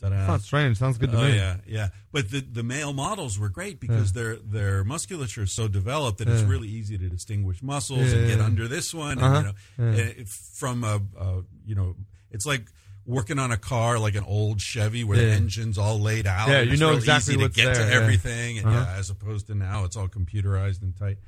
[0.00, 0.76] It's not strange.
[0.78, 1.36] Sounds good to oh me.
[1.36, 1.88] yeah, yeah.
[2.12, 6.28] But the the male models were great because their their musculature is so developed that
[6.28, 8.34] it's really easy to distinguish muscles and Yeah.
[8.36, 9.18] get under this one.
[9.20, 9.34] Uh-huh.
[9.36, 9.46] And,
[9.78, 10.12] you know, Yeah.
[10.18, 11.94] and from a, a you know,
[12.32, 12.66] it's like
[13.06, 16.48] working on a car like an old Chevy where the engine's all laid out.
[16.48, 17.96] Yeah, you know exactly easy to get there, to yeah.
[18.00, 18.58] everything.
[18.58, 18.84] And Uh-huh.
[18.88, 21.18] yeah, as opposed to now, it's all computerized and tight.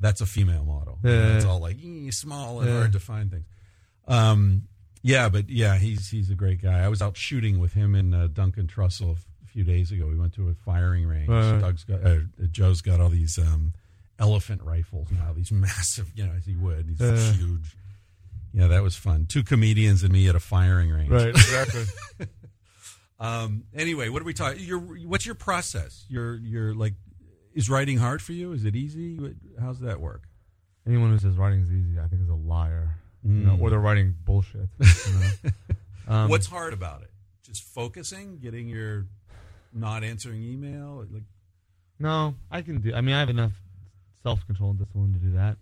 [0.00, 0.98] That's a female model.
[1.04, 1.78] Yeah, yeah, it's all like
[2.10, 2.78] small and Yeah.
[2.78, 3.46] hard to find things.
[4.08, 4.64] Um,
[5.02, 6.80] yeah, but yeah, he's he's a great guy.
[6.80, 10.06] I was out shooting with him and uh, Duncan Trussell a few days ago.
[10.08, 11.28] We went to a firing range.
[11.28, 11.60] Right.
[11.60, 12.16] Doug's got uh,
[12.50, 13.72] Joe's got all these um,
[14.18, 15.32] elephant rifles now.
[15.32, 16.88] These massive, you know, as he would.
[16.88, 17.32] These Yeah.
[17.34, 17.76] huge.
[18.54, 19.26] Yeah, that was fun.
[19.26, 21.10] Two comedians and me at a firing range.
[21.10, 21.28] Right.
[21.28, 21.84] Exactly.
[23.20, 24.60] Um, anyway, what are we talking?
[24.62, 26.04] Your what's your process?
[26.08, 26.94] Your your like,
[27.54, 28.52] is writing hard for you?
[28.52, 29.18] Is it easy?
[29.60, 30.24] How's that work?
[30.86, 32.96] Anyone who says writing is easy, I think, is a liar.
[33.22, 33.60] You know, Mm.
[33.62, 34.68] or they're writing bullshit.
[34.78, 35.50] You know?
[36.14, 37.10] um, What's hard about it?
[37.46, 39.06] Just focusing, getting your
[39.72, 41.06] not answering email.
[41.10, 41.22] Like,
[41.98, 42.92] No, I can do.
[42.94, 43.52] I mean, I have enough
[44.22, 45.56] self control and discipline to do that.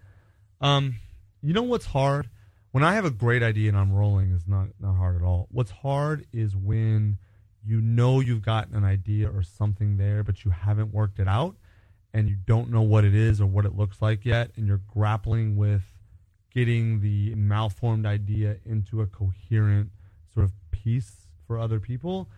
[0.61, 0.97] Um,
[1.43, 2.29] you know what's hard?
[2.73, 5.47] When I have a great idea and I'm rolling, is not not hard at all.
[5.51, 7.19] What's hard is when
[7.63, 11.55] you know you've got an idea or something there, but you haven't worked it out
[12.15, 14.81] and you don't know what it is or what it looks like yet, and you're
[14.93, 15.83] grappling with
[16.53, 19.91] getting the malformed idea into a coherent
[20.33, 22.29] sort of piece for other people.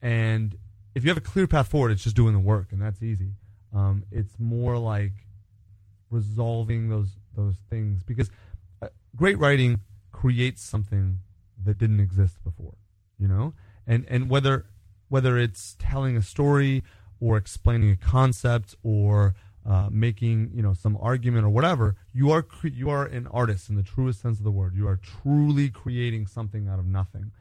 [0.00, 0.56] And
[0.94, 3.32] if you have a clear path forward, it's just doing the work, and that's easy.
[3.74, 5.12] Um, it's more like
[6.10, 8.30] resolving those those things because
[9.16, 11.18] great writing creates something
[11.64, 12.74] that didn't exist before,
[13.18, 13.54] you know.
[13.86, 14.66] And and whether
[15.08, 16.82] whether it's telling a story
[17.20, 19.34] or explaining a concept or
[19.64, 23.68] uh, making you know some argument or whatever, you are cre- you are an artist
[23.68, 24.74] in the truest sense of the word.
[24.74, 27.32] You are truly creating something out of nothing,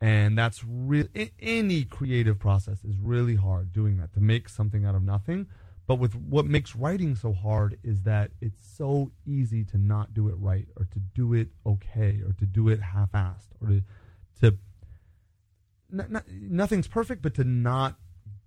[0.00, 4.94] and that's really any creative process is really hard doing that to make something out
[4.94, 5.46] of nothing.
[5.86, 10.28] But with what makes writing so hard is that it's so easy to not do
[10.28, 13.82] it right, or to do it okay, or to do it half-assed, or to
[14.40, 14.56] to
[15.90, 17.96] nothing's perfect, but to not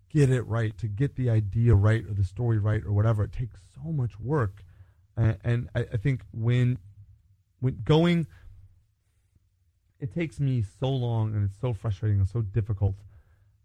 [0.09, 3.23] get it right, to get the idea right or the story right or whatever.
[3.23, 4.63] It takes so much work,
[5.15, 6.77] and, and I, I think when
[7.61, 8.27] when going,
[9.99, 12.95] it takes me so long and it's so frustrating and so difficult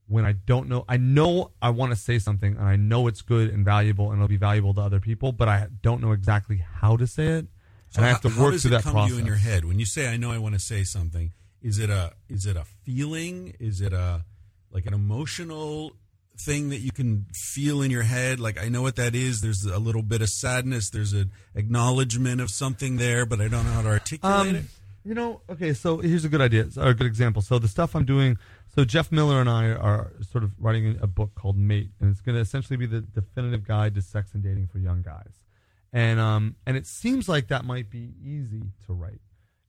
[0.07, 0.85] when I don't know.
[0.89, 4.19] I know I want to say something and I know it's good and valuable and
[4.19, 7.47] it'll be valuable to other people, but I don't know exactly how to say it,
[7.91, 9.11] So and I have to how- how work does through it that come process.
[9.11, 11.33] To you in your head when you say, "I know I want to say something."
[11.63, 13.55] Is it a is it a feeling?
[13.59, 14.25] Is it a
[14.71, 15.97] like an emotional
[16.37, 18.41] thing that you can feel in your head?
[18.41, 19.41] Like I know what that is.
[19.41, 20.91] There's a little bit of sadness.
[20.91, 24.59] There's an acknowledgement of something there, but I don't know how to articulate it.
[24.59, 24.69] Um,
[25.05, 27.41] you know, okay, so here's a good idea, or a good example.
[27.43, 28.37] So the stuff I'm doing,
[28.75, 32.21] so Jeff Miller and I are sort of writing a book called Mate, and it's
[32.21, 35.45] going to essentially be the definitive guide to sex and dating for young guys.
[35.93, 39.21] And um, and it seems like that might be easy to write.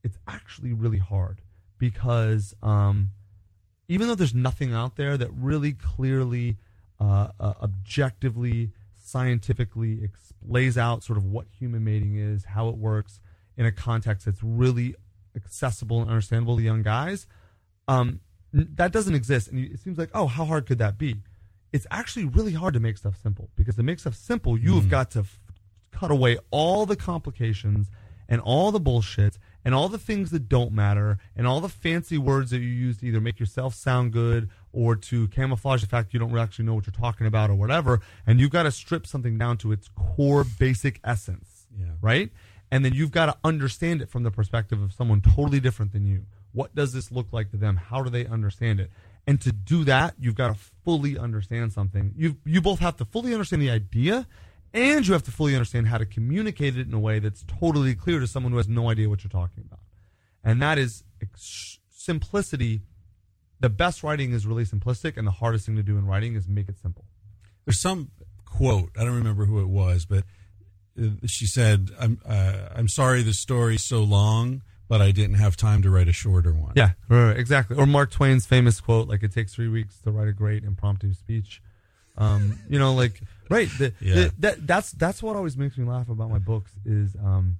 [0.03, 1.41] It's actually really hard
[1.78, 3.12] because um,
[3.88, 6.58] even though there's nothing out there that really clearly,
[6.99, 10.10] uh, uh, objectively, scientifically
[10.47, 13.20] lays out sort of what human mating is, how it works
[13.56, 14.95] in a context that's really
[15.36, 17.28] accessible and understandable to young guys,
[17.88, 18.20] um,
[18.56, 19.49] that doesn't exist.
[19.49, 21.18] And it seems like, oh, how hard could that be?
[21.74, 24.89] It's actually really hard to make stuff simple because to make stuff simple, you've mm-hmm.
[24.89, 25.39] got to f-
[25.91, 27.89] cut away all the complications
[28.30, 32.18] and all the bullshit and all the things that don't matter and all the fancy
[32.18, 36.14] words that you use to either make yourself sound good or to camouflage the fact
[36.14, 37.99] you don't actually know what you're talking about or whatever.
[38.26, 41.68] And you've got to strip something down to its core basic essence.
[41.78, 41.88] Yeah.
[42.01, 42.32] Right?
[42.72, 46.06] And then you've got to understand it from the perspective of someone totally different than
[46.06, 46.26] you.
[46.56, 47.76] What does this look like to them?
[47.76, 48.89] How do they understand it?
[49.28, 52.14] And to do that, you've got to fully understand something.
[52.16, 54.26] You you both have to fully understand the idea
[54.74, 57.93] and you have to fully understand how to communicate it in a way that's totally
[57.93, 59.80] clear to someone who has no idea what you're talking about.
[60.43, 62.82] And that is ex- simplicity.
[63.60, 66.47] The best writing is really simplistic, and the hardest thing to do in writing is
[66.47, 67.06] make it simple.
[67.66, 68.12] There's some
[68.45, 68.91] quote.
[68.97, 70.24] I don't remember who it was, but
[71.01, 75.55] uh, she said, "I'm uh, I'm sorry the story's so long, but I didn't have
[75.57, 77.77] time to write a shorter one." Yeah, right, exactly.
[77.77, 81.13] Or Mark Twain's famous quote, like, it takes three weeks to write a great impromptu
[81.13, 81.61] speech.
[82.17, 83.19] Um, you know, like,
[83.49, 83.67] right.
[83.77, 84.13] The, Yeah.
[84.15, 87.57] the- that, that's, that's what always makes me laugh about my books is, um,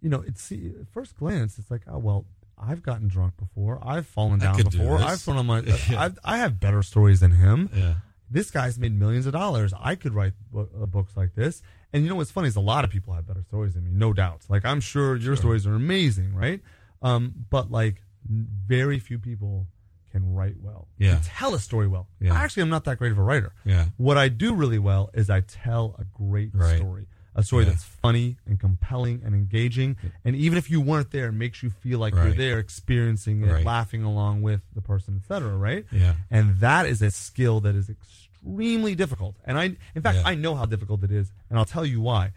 [0.00, 2.24] you know, it's, at first glance, it's like, oh, well,
[2.58, 3.80] I've gotten drunk before.
[3.84, 4.98] I've fallen down before.
[4.98, 5.60] I've thrown on my,
[5.90, 6.02] Yeah.
[6.04, 7.68] I've, I have better stories than him.
[7.74, 7.94] Yeah.
[8.30, 9.72] This guy's made millions of dollars.
[9.78, 11.62] I could write bo- uh, books like this.
[11.92, 13.90] And you know what's funny is a lot of people have better stories than me,
[13.92, 14.42] no doubt.
[14.48, 16.60] Like I'm sure your stories are amazing, right?
[17.02, 19.66] Um, but like very few people
[20.10, 20.88] can write well.
[20.98, 21.20] Yeah.
[21.24, 22.08] tell a story well.
[22.20, 22.34] Yeah.
[22.34, 23.52] Actually, I'm not that great of a writer.
[23.64, 23.86] Yeah.
[23.96, 26.76] What I do really well is I tell a great Right.
[26.78, 27.06] story.
[27.38, 27.70] A story Yeah.
[27.70, 29.96] that's funny and compelling and engaging.
[30.24, 33.52] And even if you weren't there, it makes you feel like you're there experiencing it,
[33.52, 33.64] Right.
[33.64, 35.54] laughing along with the person, etc.
[35.56, 35.84] right?
[35.92, 36.14] Yeah.
[36.30, 39.36] And that is a skill that is extremely difficult.
[39.44, 40.22] And I, in fact, Yeah.
[40.28, 42.32] I know how difficult it is, and I'll tell you why.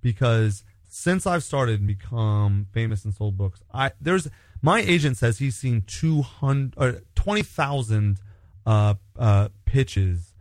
[0.00, 4.28] Because since I've started and become famous and sold books, I there's
[4.62, 8.18] my agent says he's seen two hundred or twenty thousand
[8.66, 10.33] uh, uh, pitches,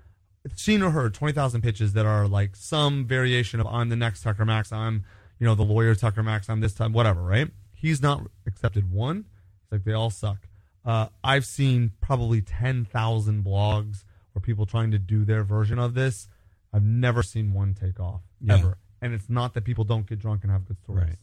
[0.56, 4.22] seen or heard twenty thousand pitches that are like some variation of I'm the next
[4.24, 5.04] Tucker Max, I'm
[5.40, 7.22] you know the lawyer Tucker Max, I'm this time, whatever.
[7.22, 7.50] Right?
[7.74, 9.26] He's not accepted one.
[9.64, 10.48] It's like they all suck.
[10.86, 14.04] Uh, I've seen probably ten thousand blogs
[14.36, 16.28] or people trying to do their version of this.
[16.74, 18.56] I've never seen one take off Yeah.
[18.56, 18.78] ever.
[19.02, 21.08] And it's not that people don't get drunk and have good stories.
[21.10, 21.18] Right.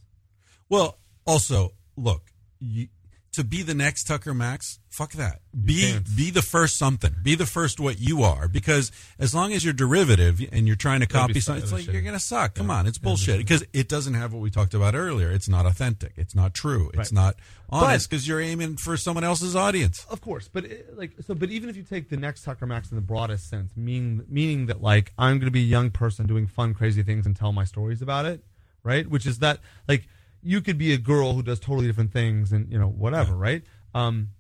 [0.68, 2.30] Well, also, look,
[2.60, 2.88] you,
[3.32, 5.40] to be the next Tucker Max, fuck that.
[5.64, 6.16] Be can't.
[6.16, 7.14] be the first something.
[7.22, 8.48] Be the first what you are.
[8.48, 8.90] Because
[9.20, 11.92] as long as you're derivative and you're trying to It'll copy something, it's like shitty.
[11.92, 12.54] you're gonna suck.
[12.54, 13.38] Come on, it's bullshit.
[13.38, 15.30] Because it doesn't have what we talked about earlier.
[15.30, 16.14] It's not authentic.
[16.16, 16.88] It's not true.
[16.88, 17.12] It's Right.
[17.12, 17.36] not
[17.68, 20.04] honest because you're aiming for someone else's audience.
[20.10, 22.90] Of course, but it, like so, but even if you take the next Tucker Max
[22.90, 26.26] in the broadest sense, meaning meaning that like I'm going to be a young person
[26.26, 28.42] doing fun, crazy things and tell my stories about it,
[28.82, 29.08] right?
[29.08, 30.08] Which is that like
[30.42, 33.62] you could be a girl who does totally different things and you know whatever, right?
[33.94, 34.30] Um,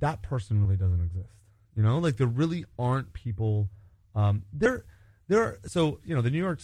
[0.00, 1.34] that person really doesn't exist,
[1.76, 1.98] you know.
[1.98, 3.68] Like there really aren't people.
[4.14, 4.84] Um, there,
[5.28, 5.42] there.
[5.42, 6.60] Are, so you know the New York.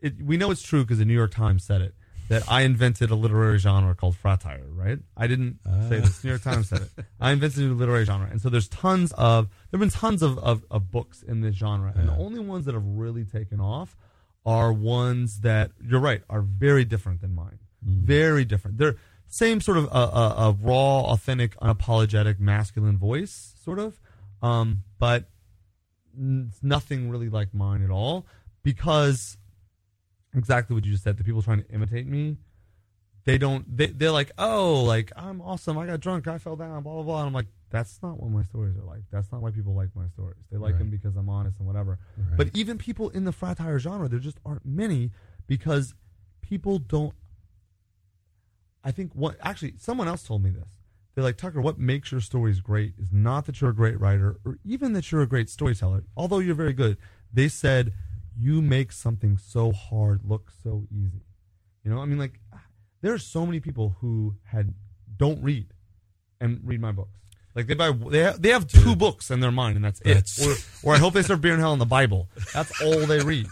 [0.00, 1.94] It, we know it's true because the New York Times said it
[2.28, 4.98] that I invented a literary genre called fratire, right?
[5.16, 5.58] I didn't
[5.88, 6.24] say this.
[6.24, 7.04] New York Times said it.
[7.20, 10.38] I invented a new literary genre, and so there's tons of there've been tons of,
[10.38, 13.96] of, of books in this genre, and the only ones that have really taken off
[14.46, 18.06] are ones that you're right are very different than mine, Mm-hmm.
[18.06, 18.78] very different.
[18.78, 18.96] They're
[19.26, 24.00] same sort of a, a, a raw, authentic, unapologetic, masculine voice, sort of,
[24.42, 25.28] um, but
[26.16, 28.26] n- nothing really like mine at all
[28.62, 29.36] because
[30.34, 31.16] exactly what you just said.
[31.16, 32.36] The people trying to imitate me,
[33.24, 33.64] they don't.
[33.76, 35.76] They they're like, oh, like I'm awesome.
[35.78, 36.26] I got drunk.
[36.28, 36.82] I fell down.
[36.82, 37.18] Blah blah blah.
[37.20, 39.02] And I'm like, that's not what my stories are like.
[39.10, 40.38] That's not why people like my stories.
[40.50, 40.78] They like Right.
[40.78, 41.98] them because I'm honest and whatever.
[42.16, 42.36] Right.
[42.36, 45.10] But even people in the fratire genre, there just aren't many
[45.46, 45.94] because
[46.40, 47.14] people don't.
[48.84, 50.68] I think what actually someone else told me this.
[51.14, 51.60] They're like Tucker.
[51.60, 55.10] What makes your stories great is not that you're a great writer or even that
[55.10, 56.04] you're a great storyteller.
[56.16, 56.98] Although you're very good,
[57.32, 57.92] they said
[58.36, 61.22] you make something so hard look so easy.
[61.84, 62.40] You know, I mean, like
[63.00, 64.74] there are so many people who had
[65.16, 65.68] don't read
[66.40, 67.20] and read my books.
[67.54, 70.28] Like they buy, they have, they have two books in their mind, and that's it.
[70.44, 72.28] Or, or I hope they serve beer in hell in the Bible.
[72.52, 73.46] That's all they read.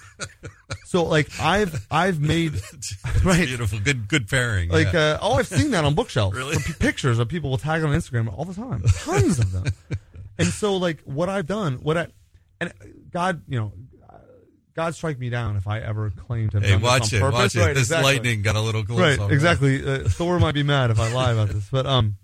[0.87, 2.55] So like I've I've made
[3.25, 3.79] right Beautiful.
[3.79, 4.71] Good good pairing.
[4.71, 5.01] like yeah.
[5.01, 6.37] uh, oh I've seen that on bookshelves.
[6.37, 6.57] Really?
[6.57, 9.65] P- pictures of people will tag on Instagram all the time, tons of them.
[10.39, 12.09] And so like what I've done, what I
[12.61, 12.73] and
[13.11, 13.73] God, you know,
[14.75, 17.23] God strike me down if I ever claim to have hey, done watch this it.
[17.23, 17.55] on purpose.
[17.55, 17.67] Watch it.
[17.67, 18.13] Right, this exactly.
[18.13, 19.19] lightning got a little close.
[19.19, 19.87] Right, exactly.
[19.87, 22.17] Uh, Thor might be mad if I lie about this, but um,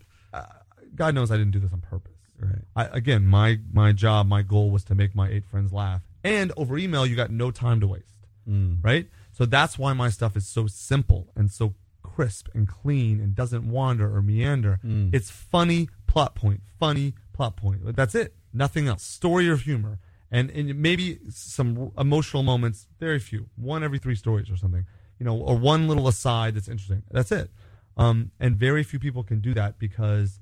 [0.98, 2.12] God knows I didn't do this on purpose.
[2.40, 2.62] Right.
[2.76, 6.52] I, again, my my job, my goal was to make my eight friends laugh, and
[6.56, 8.14] over email, you got no time to waste,
[8.48, 8.78] Mm.
[8.82, 9.08] right?
[9.32, 13.68] So that's why my stuff is so simple and so crisp and clean and doesn't
[13.68, 14.78] wander or meander.
[14.84, 15.14] Mm.
[15.14, 17.84] It's funny plot point, funny plot point.
[17.84, 18.34] But That's it.
[18.52, 19.02] Nothing else.
[19.02, 19.98] Story or humor,
[20.30, 22.86] and and maybe some emotional moments.
[23.00, 23.48] Very few.
[23.56, 24.86] One every three stories or something.
[25.18, 27.02] You know, or one little aside that's interesting.
[27.10, 27.50] That's it.
[27.96, 30.38] Um, and very few people can do that because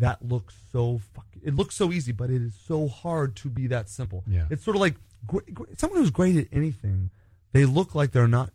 [0.00, 1.26] that looks so fuck.
[1.42, 4.24] It looks so easy, but it is so hard to be that simple.
[4.26, 4.46] Yeah.
[4.50, 4.96] It's sort of like
[5.78, 7.10] someone who's great at anything.
[7.52, 8.50] They look like they're not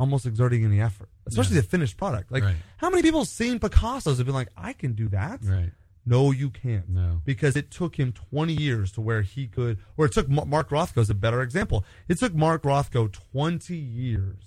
[0.00, 2.30] almost exerting any effort, especially the finished product.
[2.30, 2.56] Like, Right.
[2.76, 5.40] how many people have seen Picasso's have been like, I can do that.
[5.42, 5.72] Right.
[6.06, 6.88] No, you can't.
[6.88, 7.20] No.
[7.24, 10.70] Because it took him 20 years to where he could, or it took Ma- Mark
[10.70, 11.84] Rothko's a better example.
[12.08, 14.44] It took Mark Rothko 20 years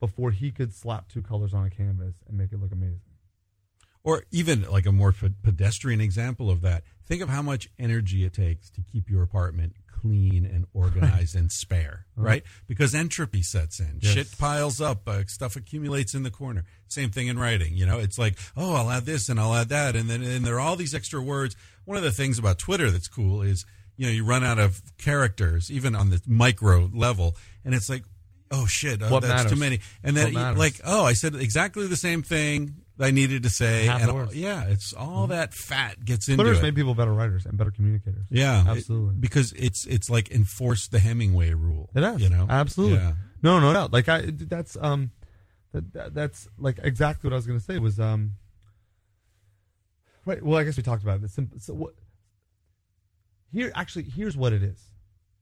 [0.00, 3.00] before he could slap two colors on a canvas and make it look amazing.
[4.04, 6.82] Or even like a more pe- pedestrian example of that.
[7.04, 11.50] Think of how much energy it takes to keep your apartment clean and organized and
[11.50, 12.42] spare, right?
[12.66, 13.98] Because entropy sets in.
[14.00, 14.12] Yes.
[14.12, 15.08] Shit piles up.
[15.08, 16.64] Uh, stuff accumulates in the corner.
[16.86, 17.74] Same thing in writing.
[17.74, 20.44] You know, it's like, oh, I'll add this and I'll add that, and then and
[20.44, 21.56] there are all these extra words.
[21.84, 23.64] One of the things about Twitter that's cool is
[23.96, 28.04] you know you run out of characters even on the micro level, and it's like,
[28.50, 29.52] oh shit, oh, that's matters?
[29.52, 29.80] too many.
[30.02, 34.00] And then like, oh, I said exactly the same thing I needed to say, Half
[34.00, 34.34] and the words.
[34.36, 36.62] yeah, it's all that fat gets into Twitter's it.
[36.62, 38.26] made people better writers and better communicators.
[38.30, 39.14] yeah, it- absolutely.
[39.20, 41.90] because it's it's like enforce the Hemingway rule.
[41.94, 42.20] It is.
[42.22, 42.98] you know, absolutely.
[42.98, 43.12] Yeah.
[43.42, 43.92] No, no doubt.
[43.92, 45.12] Like I, that's um,
[45.72, 48.34] that, that that's like exactly what I was going to say was um.
[50.24, 50.42] Right.
[50.42, 51.30] Well, I guess we talked about it.
[51.36, 51.94] It's So what?
[53.52, 54.78] Here, actually, here's what it is.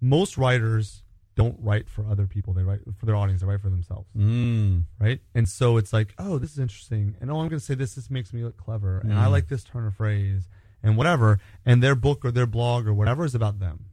[0.00, 1.02] Most writers
[1.36, 2.52] don't write for other people.
[2.54, 3.42] They write for their audience.
[3.42, 4.08] They write for themselves.
[4.16, 4.84] Mm.
[4.98, 5.20] Right.
[5.34, 7.94] And so it's like, oh, this is interesting, and oh, I'm going to say this.
[7.94, 9.30] This makes me look clever, and I Mm.
[9.32, 10.48] like this turn of phrase,
[10.82, 11.38] and whatever.
[11.64, 13.84] And their book or their blog or whatever is about them.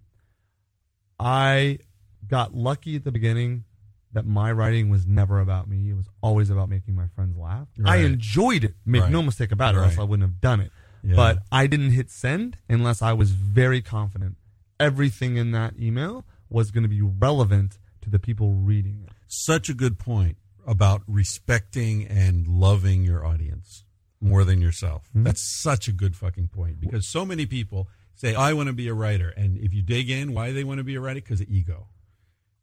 [1.19, 1.79] I
[2.27, 3.65] got lucky at the beginning
[4.13, 5.89] that my writing was never about me.
[5.89, 7.67] It was always about making my friends laugh.
[7.83, 8.75] I enjoyed it.
[8.85, 9.11] Make Right.
[9.11, 10.71] no mistake about it, or else I wouldn't have done it.
[11.03, 11.15] Yeah.
[11.15, 14.37] But I didn't hit send unless I was very confident
[14.79, 19.11] everything in that email was going to be relevant to the people reading it.
[19.27, 23.83] Such a good point about respecting and loving your audience
[24.21, 25.07] more than yourself.
[25.09, 25.23] Mm-hmm.
[25.23, 28.87] That's such a good fucking point because so many people say, "I want to be
[28.87, 31.41] a writer," and if you dig in, why they want to be a writer because
[31.41, 31.87] of ego.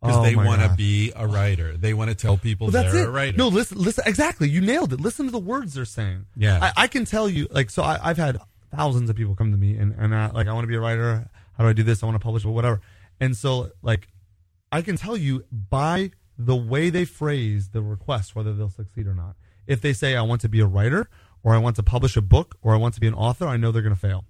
[0.01, 1.77] because Oh they want to be a writer.
[1.77, 3.09] They want to tell people Well, that's they're it.
[3.09, 3.37] a writer.
[3.37, 4.05] No, listen, listen.
[4.07, 5.01] Exactly, you nailed it.
[5.01, 6.25] Listen to the words they're saying.
[6.37, 6.59] Yeah.
[6.62, 7.49] I, I can tell you.
[7.51, 8.39] Like, so I, I've had
[8.75, 10.81] thousands of people come to me and and uh, like, I want to be a
[10.81, 11.29] writer.
[11.59, 12.03] How do I do this?
[12.03, 12.81] I want to publish, but whatever.
[13.20, 14.09] And so, like,
[14.72, 19.14] I can tell you by the way they phrase the request whether they'll succeed or
[19.14, 19.36] not.
[19.66, 21.09] If they say I want to be a writer,
[21.42, 23.56] or I want to publish a book, or I want to be an author, I
[23.56, 24.24] know they're going to fail.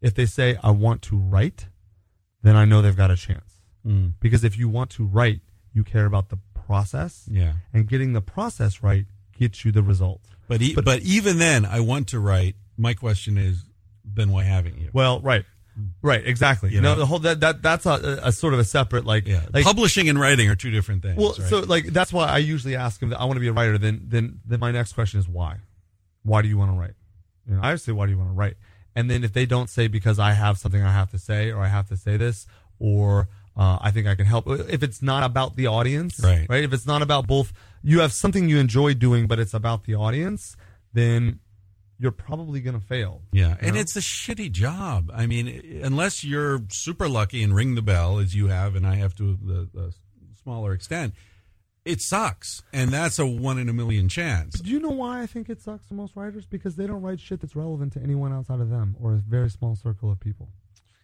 [0.00, 1.66] If they say I want to write,
[2.42, 3.62] then I know they've got a chance.
[3.86, 4.14] Mm.
[4.20, 5.40] Because if you want to write,
[5.72, 7.54] you care about the process Yeah.
[7.72, 9.06] and getting the process right
[9.38, 10.22] gets you the result.
[10.48, 12.56] But, e- but even then, I want to write.
[12.78, 13.64] My question is,
[14.04, 14.90] then why haven't you?
[14.92, 15.44] Well, right,
[16.02, 16.72] right, exactly.
[16.72, 19.42] You know, the whole that that that's a, a sort of a separate like yeah,
[19.52, 21.16] like publishing and writing are two different things.
[21.16, 21.48] well, right?
[21.48, 23.78] so like that's why I usually ask them that I want to be a writer.
[23.78, 25.58] Then then then my next question is why?
[26.22, 26.94] Why do you want to write?
[27.46, 28.56] You know, I say why do you want to write?
[28.94, 31.60] And then if they don't say because I have something I have to say or
[31.60, 32.46] I have to say this
[32.78, 34.46] or uh, I think I can help.
[34.48, 36.46] If it's not about the audience, Right.
[36.48, 36.64] Right.
[36.64, 39.94] If it's not about both, you have something you enjoy doing, but it's about the
[39.94, 40.56] audience,
[40.92, 41.40] then
[41.98, 43.22] you're probably going to fail.
[43.32, 43.80] Yeah, You and know?
[43.80, 45.10] it's a shitty job.
[45.14, 48.96] I mean, unless you're super lucky and ring the bell as you have, and I
[48.96, 49.94] have to the, the
[50.42, 51.14] smaller extent,
[51.84, 54.58] it sucks, and that's a one in a million chance.
[54.60, 56.44] Do you know why I think it sucks for most writers?
[56.44, 59.48] Because they don't write shit that's relevant to anyone outside of them or a very
[59.50, 60.48] small circle of people.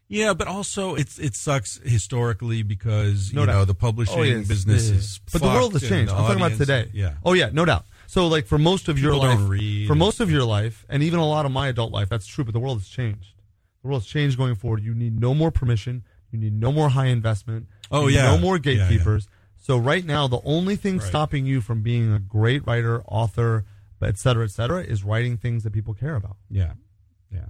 [0.09, 3.53] Yeah, but also it's it sucks historically because No you doubt.
[3.55, 4.97] know the publishing Oh, yes, business yeah.
[4.97, 5.21] is.
[5.33, 6.13] But the world has changed.
[6.13, 6.91] I'm talking about today.
[6.93, 7.87] Yeah, Oh yeah, no doubt.
[8.13, 11.19] So like for most of your People life, for most of your life, and even
[11.19, 12.45] a lot of my adult life, that's true.
[12.45, 13.33] But the world has changed.
[13.81, 14.83] The world has changed going forward.
[14.85, 16.05] You need no more permission.
[16.31, 17.69] You need no more high investment.
[17.91, 18.25] Oh, yeah.
[18.25, 18.89] no more Yeah, yeah.
[18.89, 19.29] gatekeepers.
[19.57, 21.07] So right now, the only thing Right.
[21.09, 23.65] stopping you from being a great writer, author,
[24.03, 26.37] et cetera, et cetera, is writing things that people care about.
[26.51, 26.73] yeah,
[27.33, 27.47] yeah.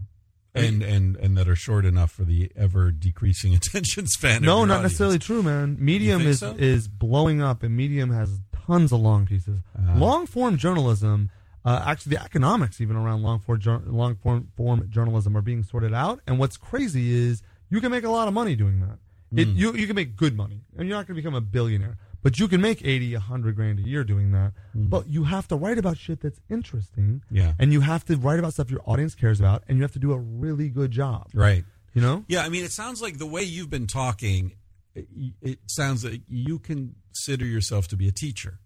[0.54, 4.42] And, and and that are short enough for the ever decreasing attention span.
[4.42, 4.82] No, not audience.
[4.92, 5.76] necessarily true, man.
[5.80, 6.54] Medium is so?
[6.56, 9.60] is blowing up, and Medium has tons of long pieces.
[9.78, 9.98] Uh-huh.
[9.98, 11.30] long form journalism,
[11.64, 15.94] uh, actually, the economics even around long form long form, form journalism are being sorted
[15.94, 16.20] out.
[16.26, 18.98] And what's crazy is you can make a lot of money doing that.
[19.34, 19.56] It, Hmm.
[19.56, 22.38] you you can make good money, and you're not going to become a billionaire, but
[22.38, 24.52] you can make 80, 100 grand a year doing that.
[24.74, 27.22] But you have to write about shit that's interesting.
[27.30, 27.54] Yeah.
[27.58, 29.98] and you have to write about stuff your audience cares about, and you have to
[29.98, 31.64] do a really good job, Right.
[31.94, 32.24] You know.
[32.28, 34.52] Yeah, I mean, it sounds like the way you've been talking,
[34.94, 35.06] it,
[35.40, 38.58] it sounds like you consider yourself to be a teacher,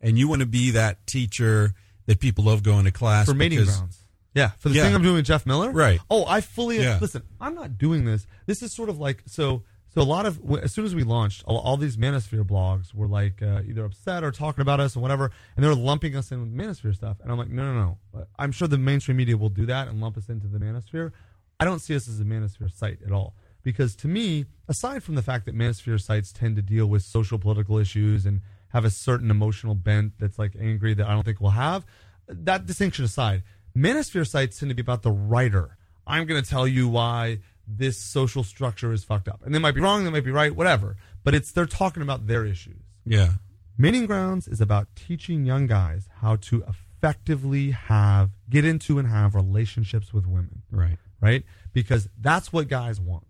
[0.00, 1.74] and you want to be that teacher
[2.06, 4.02] that people love going to class for mating because- grounds.
[4.34, 4.84] Yeah, for the Yeah.
[4.84, 5.72] thing I'm doing with Jeff Miller.
[5.72, 6.00] Right.
[6.10, 6.98] Oh, I fully Yeah.
[7.00, 7.22] listen.
[7.40, 8.26] I'm not doing this.
[8.46, 9.64] This is sort of like so.
[9.94, 13.08] So a lot of as soon as we launched, all, all these Manosphere blogs were
[13.08, 16.30] like uh, either upset or talking about us or whatever, and they were lumping us
[16.30, 17.16] in with Manosphere stuff.
[17.22, 18.26] And I'm like, no, no, no.
[18.38, 21.10] I'm sure the mainstream media will do that and lump us into the Manosphere.
[21.58, 23.34] I don't see us as a Manosphere site at all
[23.68, 27.38] because to me, aside from the fact that Manosphere sites tend to deal with social
[27.38, 31.38] political issues and have a certain emotional bent that's like angry that I don't think
[31.38, 31.84] we'll have,
[32.26, 33.42] that distinction aside,
[33.76, 35.76] Manosphere sites tend to be about the writer.
[36.06, 39.42] I'm going to tell you why this social structure is fucked up.
[39.44, 40.96] And they might be wrong, they might be right, whatever.
[41.24, 42.80] But it's they're talking about their issues.
[43.04, 43.32] Yeah.
[43.76, 49.34] Mating Grounds is about teaching young guys how to effectively have, get into and have
[49.34, 50.96] relationships with women, Right.
[51.20, 51.44] right?
[51.74, 53.26] Because that's what guys want.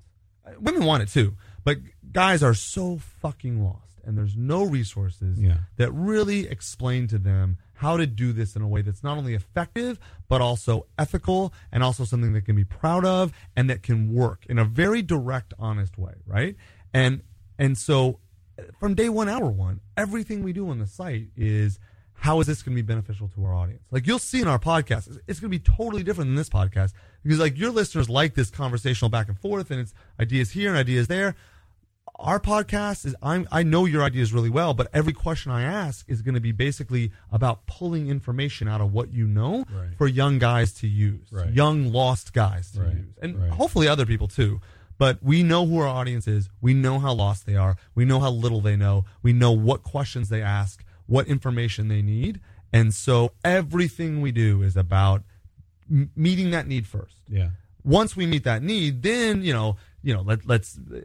[0.61, 1.79] Women want it too, but
[2.13, 5.59] guys are so fucking lost, and there's no resources Yeah.
[5.77, 9.35] that really explain to them how to do this in a way that's not only
[9.35, 14.13] effective but also ethical and also something that can be proud of and that can
[14.13, 16.57] work in a very direct honest way right
[16.93, 17.23] and
[17.57, 18.19] and so
[18.81, 21.79] from day one hour one everything we do on the site is
[22.21, 24.59] how is this going to be beneficial to our audience like you'll see in our
[24.59, 26.93] podcast it's- going to be totally different than this podcast
[27.23, 30.77] because like your listeners like this conversational back and forth and it's ideas here and
[30.79, 31.35] ideas there
[32.17, 36.05] our podcast is I'm, I know your ideas really well, but every question I ask
[36.09, 39.97] is going to be basically about pulling information out of what you know Right.
[39.97, 41.53] for young guys to use, Right.
[41.53, 42.95] young lost guys to Right.
[42.97, 44.61] use, and hopefully other people too.
[44.97, 46.49] But we know who our audience is.
[46.61, 47.77] We know how lost they are.
[47.95, 49.05] We know how little they know.
[49.23, 52.41] We know what questions they ask, what information they need,
[52.73, 55.25] and so everything we do is about
[55.91, 57.51] m- meeting that need first Yeah.
[57.83, 61.01] once we meet that need, then you know, you know, let let's uh,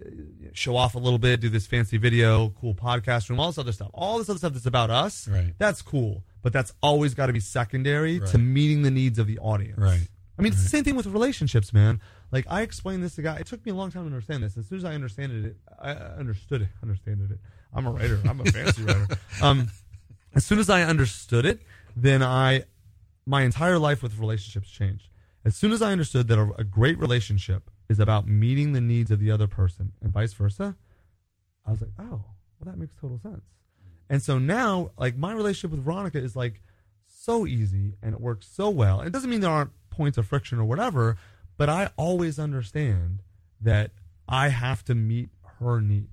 [0.54, 3.72] show off a little bit, do this fancy video, cool podcast room, all this other
[3.72, 5.28] stuff, all this other stuff that's about us.
[5.28, 5.54] Right.
[5.58, 9.40] That's cool, but that's always got to be secondary to meeting the needs of the
[9.40, 9.80] audience.
[9.80, 10.08] Right.
[10.38, 12.02] I mean, it's the same thing with relationships, man.
[12.32, 13.38] Like I explained this to guy.
[13.38, 14.58] It took me a long time to understand this.
[14.58, 16.70] As soon as I understood it, I I understood it.
[16.82, 17.40] Understood it.
[17.74, 18.20] I'm a writer.
[18.28, 19.08] I'm a fancy writer.
[19.42, 19.70] Um,
[20.36, 21.62] as soon as I understood it,
[21.96, 22.64] then I,
[23.26, 25.10] my entire life with relationships changed.
[25.46, 29.12] As soon as I understood that a, a great relationship is about meeting the needs
[29.12, 30.76] of the other person and vice versa,
[31.66, 32.24] I was like, oh,
[32.60, 33.44] well, that makes total sense.
[34.10, 36.62] And so now, like my relationship with Veronica is like
[37.08, 39.02] so easy and it works so well.
[39.02, 41.18] It doesn't mean there aren't points of friction or whatever,
[41.58, 43.20] but I always understand
[43.62, 43.92] that
[44.28, 45.30] I have to meet
[45.60, 46.10] her needs.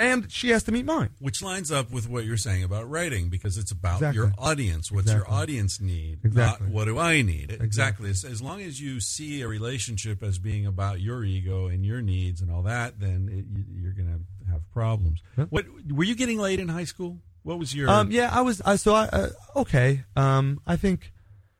[0.00, 1.10] And she has to meet mine.
[1.18, 4.16] Which lines up with what you're saying about writing because it's about Exactly.
[4.22, 4.92] your audience.
[4.92, 6.20] What's your audience need?
[6.22, 6.66] Exactly.
[6.68, 7.50] Not what do I need?
[7.60, 8.08] Exactly.
[8.08, 12.00] As, as long as you see a relationship as being about your ego and your
[12.00, 15.20] needs and all that, then it, you, you're going to have problems.
[15.36, 15.48] Yep.
[15.50, 17.18] What were you getting laid in high school?
[17.42, 17.88] What was your?
[17.90, 18.60] Um, yeah, I was.
[18.60, 20.04] I so I uh, okay.
[20.14, 21.12] Um, I think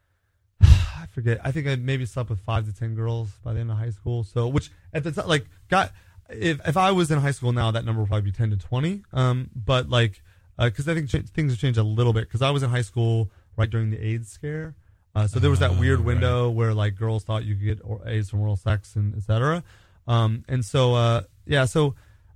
[0.60, 1.40] I forget.
[1.42, 3.90] I think I maybe slept with five to ten girls by the end of high
[3.90, 4.22] school.
[4.22, 5.92] So, which at the time, like, got
[6.30, 8.56] if if I was in high school now, that number would probably be ten to
[8.56, 9.02] twenty.
[9.12, 10.22] Um, but like,
[10.58, 12.24] because I think ch- things have changed a little bit.
[12.24, 14.74] Because I was in high school right during the AIDS scare.
[15.14, 16.06] Uh, so there was that Ah, weird right.
[16.06, 19.62] window where like girls thought you could get AIDS from oral sex and et cetera.
[20.06, 21.94] Um, and so uh, yeah, so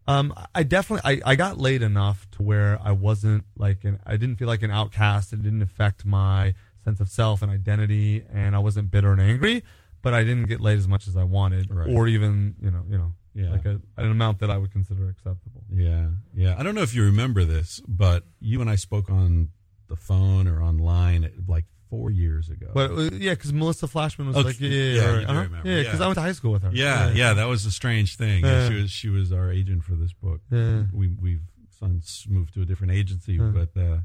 [0.08, 4.16] um, I definitely I, I got laid enough to where I wasn't like an I
[4.16, 5.32] didn't feel like an outcast.
[5.32, 6.54] It didn't affect my
[6.84, 9.62] sense of self and identity, and I wasn't bitter and angry.
[10.00, 11.88] But I didn't get laid as much as I wanted, Right.
[11.88, 13.50] or even you know you know Yeah.
[13.50, 15.62] like a, an amount that I would consider acceptable.
[15.72, 16.54] Yeah, yeah.
[16.58, 19.48] I don't know if you remember this, but you and I spoke on
[19.88, 22.70] the phone or online like four years ago.
[22.74, 24.46] But uh, yeah, because Melissa Flashman was Okay.
[24.48, 25.46] like yeah Yeah, yeah yeah uh-huh.
[25.64, 26.04] yeah because Yeah.
[26.04, 26.70] I went to high school with her.
[26.72, 28.44] yeah, yeah, that was a strange thing.
[28.44, 28.68] Yeah.
[28.68, 30.40] She was she was our agent for this book.
[30.50, 30.82] Yeah.
[30.92, 31.42] We we've
[31.78, 33.98] since moved to a different agency, but uh,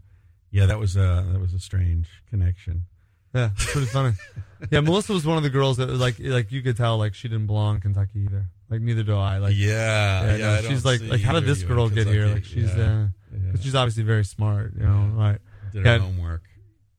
[0.52, 2.86] yeah, that was a that was a strange connection.
[3.36, 4.16] Yeah, pretty funny.
[4.72, 7.28] yeah, Melissa was one of the girls that like like you could tell like she
[7.28, 8.48] didn't belong in Kentucky either.
[8.70, 9.38] Like neither do I.
[9.38, 10.60] Like yeah, yeah, yeah.
[10.62, 12.28] no, she's like like how did this girl get here?
[12.28, 13.62] Like she's yeah, uh, yeah.
[13.62, 14.74] she's obviously very smart.
[14.78, 15.40] You know, right?
[15.72, 16.44] did her homework.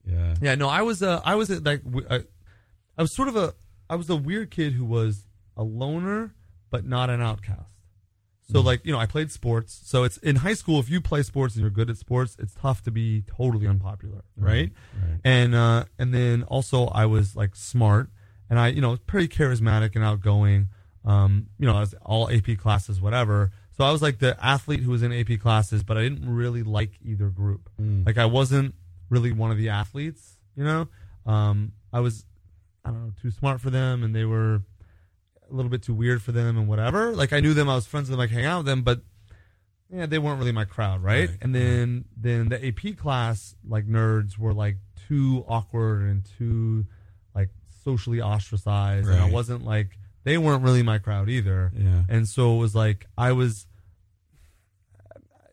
[0.05, 3.55] Yeah, Yeah, no, I was uh, I was uh, like I was sort of a
[3.91, 5.27] I was a weird kid who was
[5.57, 6.35] a loner
[6.71, 7.65] but not an outcast.
[8.51, 9.79] So like you know I played sports.
[9.85, 12.55] So it's in high school if you play sports and you're good at sports, it's
[12.55, 14.73] tough to be totally unpopular, right?
[14.95, 15.21] right.
[15.23, 18.09] And uh, and then also I was like smart
[18.49, 20.69] and I you know pretty charismatic and outgoing.
[21.09, 23.51] Um, you know, I was all AP classes, whatever.
[23.79, 26.63] So I was like the athlete who was in AP classes, but I didn't really
[26.63, 27.71] like either group.
[27.81, 28.05] Mm.
[28.05, 28.75] Like I wasn't
[29.09, 30.89] really one of the athletes, you know.
[31.25, 32.27] Um, I was,
[32.85, 34.63] I don't know, too smart for them, and they were
[35.51, 37.15] a little bit too weird for them, and whatever.
[37.15, 39.01] Like I knew them, I was friends with them, like hang out with them, but
[39.91, 41.31] yeah, they weren't really my crowd, right?
[41.31, 44.77] Right, and then then the AP class like nerds were like
[45.09, 46.85] too awkward and too
[47.35, 47.49] like
[47.85, 51.73] socially ostracized, and I wasn't like they weren't really my crowd either.
[51.75, 52.03] Yeah.
[52.09, 53.67] And so it was like I was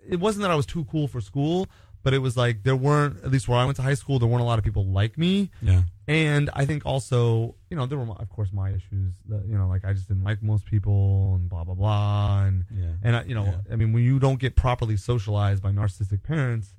[0.07, 1.67] it wasn't that I was too cool for school,
[2.03, 4.27] but it was like there weren't at least where I went to high school, there
[4.27, 5.49] weren't a lot of people like me.
[5.61, 5.83] Yeah.
[6.07, 9.67] And I think also, you know, there were of course my issues that you know,
[9.67, 12.91] like I just didn't like most people and blah blah blah and Yeah.
[13.03, 13.73] and I, you know, Yeah.
[13.73, 16.75] I mean when you don't get properly socialized by narcissistic parents,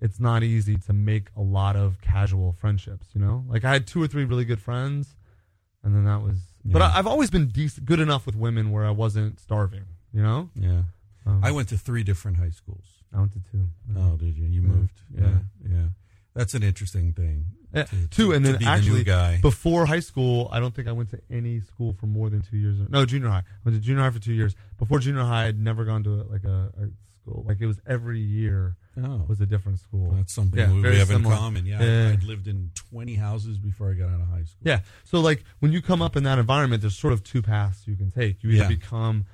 [0.00, 3.44] it's not easy to make a lot of casual friendships, you know?
[3.48, 5.14] Like I had two or three really good friends
[5.84, 6.88] and then that was but Yeah.
[6.88, 10.50] I, I've always been decent, good enough with women where I wasn't starving, you know?
[10.54, 10.82] Yeah.
[11.26, 12.84] Um, I went to three different high schools.
[13.14, 13.66] I went to two.
[13.96, 14.46] Oh, did you?
[14.46, 14.66] You Yeah.
[14.68, 15.00] moved.
[15.14, 15.22] Yeah.
[15.22, 15.76] Yeah.
[15.76, 15.86] Yeah.
[16.34, 17.46] That's an interesting thing.
[17.74, 19.38] Yeah, to- two, to- and then be the actually guy.
[19.40, 22.56] before high school, I don't think I went to any school for more than two
[22.58, 22.76] years.
[22.90, 23.38] No, junior high.
[23.38, 24.54] I went to junior high for two years.
[24.78, 26.88] Before junior high, I'd never gone to a, like a, a
[27.22, 27.44] school.
[27.46, 30.10] Like it was every year Oh, was a different school.
[30.14, 31.34] that's something Yeah, we, we have similar.
[31.34, 31.64] in common.
[31.66, 32.08] Yeah, Yeah.
[32.08, 34.60] I, I'd lived in 20 houses before I got out of high school.
[34.64, 34.80] Yeah.
[35.04, 37.96] So like when you come up in that environment, there's sort of two paths you
[37.96, 38.42] can take.
[38.42, 38.68] You either Yeah.
[38.68, 39.24] become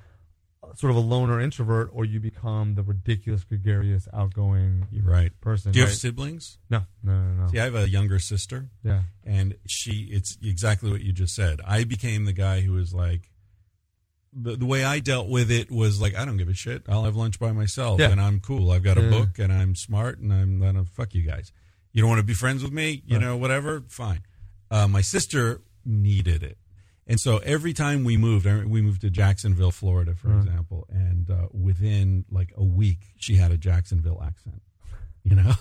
[0.62, 5.32] uh, sort of a loner introvert, or you become the ridiculous, gregarious, outgoing right.
[5.40, 5.70] person.
[5.73, 6.59] Do you have siblings?
[6.70, 7.48] no, no, no, no.
[7.48, 9.02] See, I have a younger sister, Yeah.
[9.24, 10.09] and she.
[10.10, 11.60] It's exactly what you just said.
[11.65, 13.31] I became the guy who was like.
[14.40, 16.82] The, the way I dealt with it was like I don't give a shit.
[16.89, 18.10] I'll have lunch by myself, Yeah.
[18.10, 18.70] and I'm cool.
[18.70, 19.10] I've got a Yeah.
[19.10, 21.51] book, and I'm smart, and I'm gonna fuck you guys.
[21.93, 23.24] You don't want to be friends with me, you Right.
[23.24, 23.82] know, whatever.
[23.89, 24.20] Fine.
[24.70, 26.59] Uh, my sister needed it,
[27.06, 30.47] and so every time we moved, we moved to Jacksonville, Florida, for Right.
[30.47, 34.62] example, and uh, within like a week, she had a Jacksonville accent.
[35.24, 35.55] You know,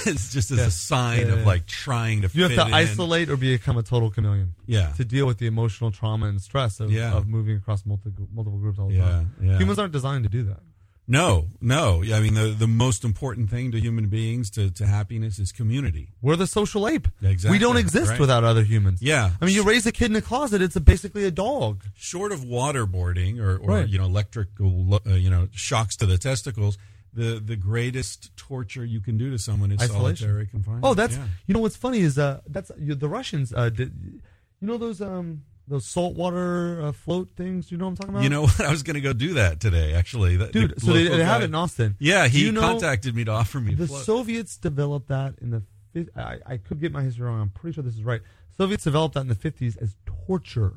[0.06, 0.66] it's just as Yeah.
[0.66, 2.30] a sign Yeah, of like trying to.
[2.32, 2.74] You have to in.
[2.74, 4.54] isolate or become a total chameleon.
[4.66, 8.58] Yeah, to deal with the emotional trauma and stress of, of moving across multiple multiple
[8.58, 9.34] groups all the time.
[9.40, 9.58] yeah.
[9.58, 10.60] Humans aren't designed to do that.
[11.06, 12.00] No, no.
[12.00, 15.52] Yeah, I mean, the the most important thing to human beings to, to happiness is
[15.52, 16.08] community.
[16.22, 17.08] We're the social ape.
[17.22, 18.18] Exactly, We don't exist right.
[18.20, 19.02] without other humans.
[19.02, 19.32] Yeah.
[19.38, 21.84] I mean, you raise a kid in a closet; it's a, basically a dog.
[21.94, 23.88] Short of waterboarding or, or Right.
[23.88, 26.78] you know electrical uh, you know shocks to the testicles,
[27.14, 30.16] the the greatest torture you can do to someone is Isolation.
[30.26, 30.84] solitary confinement.
[30.84, 31.26] Oh, that's Yeah.
[31.46, 33.92] you know what's funny is uh that's you, the Russians uh did
[34.60, 37.72] you know those um those saltwater uh, float things.
[37.72, 38.22] You know what I'm talking about?
[38.24, 38.60] You know what?
[38.60, 39.94] I was going to go do that today.
[39.94, 40.74] Actually, That- dude.
[40.76, 41.96] the So they, they have it in Austin.
[41.98, 43.74] Yeah, he you know contacted me to offer me.
[43.74, 44.04] The float.
[44.04, 45.62] Soviets developed that in the.
[46.16, 47.40] I, I could get my history wrong.
[47.40, 48.20] I'm pretty sure this is right.
[48.58, 49.96] Soviets developed that in the 50s as
[50.26, 50.74] torture.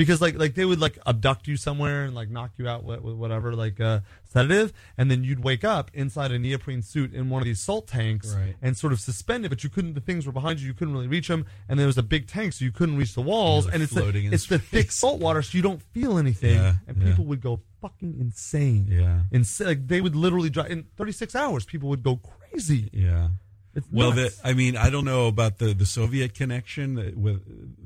[0.00, 3.00] Because like like they would like abduct you somewhere and like knock you out with,
[3.02, 4.00] with whatever like uh,
[4.32, 7.86] sedative, and then you'd wake up inside a neoprene suit in one of these salt
[7.86, 8.54] tanks Right.
[8.62, 9.92] and sort of suspended, but you couldn't.
[9.92, 12.26] The things were behind you, you couldn't really reach them, and there was a big
[12.26, 13.66] tank, so you couldn't reach the walls.
[13.66, 16.74] They're And it's the, it's the thick salt water, so you don't feel anything, Yeah,
[16.88, 17.08] and yeah.
[17.10, 18.86] people would go fucking insane.
[18.88, 19.20] Yeah.
[19.38, 21.66] Insa- like they would literally drive in 36 hours.
[21.66, 22.88] People would go crazy.
[22.94, 23.28] Yeah.
[23.74, 24.34] It's Well, the.
[24.44, 27.40] I mean, I don't know about the, the Soviet connection, with,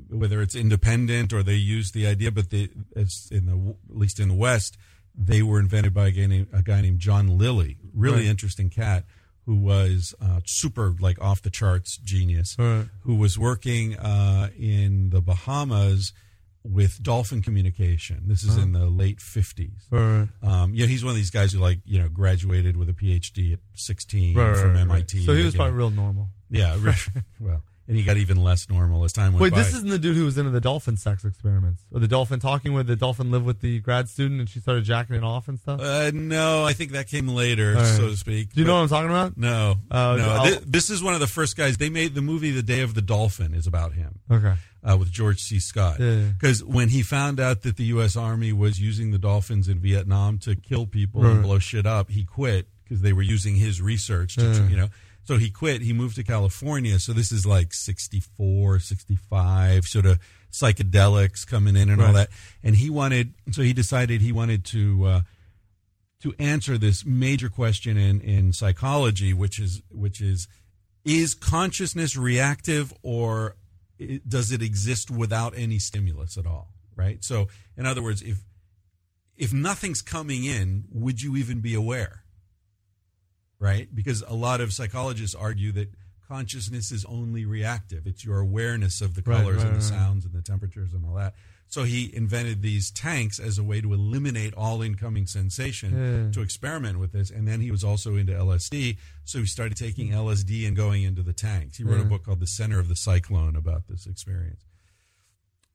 [0.09, 4.19] whether it's independent or they use the idea, but the, it's in the at least
[4.19, 4.77] in the West,
[5.17, 8.25] they were invented by a guy named, a guy named John Lilly, really Right.
[8.25, 9.05] interesting cat
[9.45, 12.87] who was uh, super like off the charts genius, Right.
[13.01, 16.13] who was working uh, in the Bahamas
[16.65, 18.23] with dolphin communication.
[18.25, 19.85] This is in the late fifties.
[19.91, 20.27] Right.
[20.41, 23.53] Um, yeah, he's one of these guys who like you know graduated with a PhD
[23.53, 24.81] at sixteen Right, from right.
[24.81, 25.25] MIT.
[25.25, 25.59] So he was know.
[25.59, 26.29] probably real normal.
[26.49, 26.77] Yeah,
[27.39, 29.59] well, and he got even less normal as time went Wait, by.
[29.59, 32.73] this isn't the dude who was into the dolphin sex experiments, or the dolphin talking
[32.73, 35.59] with the dolphin lived with the grad student and she started jacking it off and
[35.59, 35.79] stuff.
[35.81, 37.85] uh, no, I think that came later, right.
[37.85, 38.53] so to speak.
[38.53, 39.37] Do you But- know what I'm talking about?
[39.37, 40.29] No, Uh, no.
[40.29, 41.77] I'll- this is one of the first guys.
[41.77, 44.53] They made the movie "The Day of the Dolphin" is about him Okay.
[44.83, 45.59] uh, with George C.
[45.59, 45.99] Scott.
[45.99, 46.27] Yeah, yeah.
[46.39, 48.15] Because when he found out that the U.S.
[48.15, 51.33] Army was using the dolphins in Vietnam to kill people Right.
[51.33, 54.67] and blow shit up, he quit because they were using his research to, Yeah.
[54.69, 54.89] you know.
[55.25, 55.81] So he quit.
[55.81, 56.99] He moved to California.
[56.99, 60.19] So this is like 64, 65, sort of
[60.51, 62.29] psychedelics coming in and all that.
[62.63, 65.21] And he wanted, so he decided he wanted to, uh,
[66.21, 70.47] to answer this major question in, in psychology, which is, which is,
[71.03, 73.55] is consciousness reactive or
[74.27, 76.69] does it exist without any stimulus at all?
[76.95, 77.23] Right.
[77.23, 77.47] So,
[77.77, 78.39] in other words, if
[79.37, 82.23] if nothing's coming in, would you even be aware?
[83.59, 83.87] Right?
[83.93, 85.89] Because a lot of psychologists argue that
[86.27, 88.05] consciousness is only reactive.
[88.07, 89.83] It's your awareness of the colors right, and the right.
[89.83, 91.35] sounds and the temperatures and all that.
[91.67, 96.31] So he invented these tanks as a way to eliminate all incoming sensation Yeah.
[96.31, 97.31] to experiment with this.
[97.31, 98.97] And then he was also into LSD.
[99.23, 101.77] So he started taking LSD and going into the tanks.
[101.77, 104.63] He wrote a book called The Center of the Cyclone about this experience.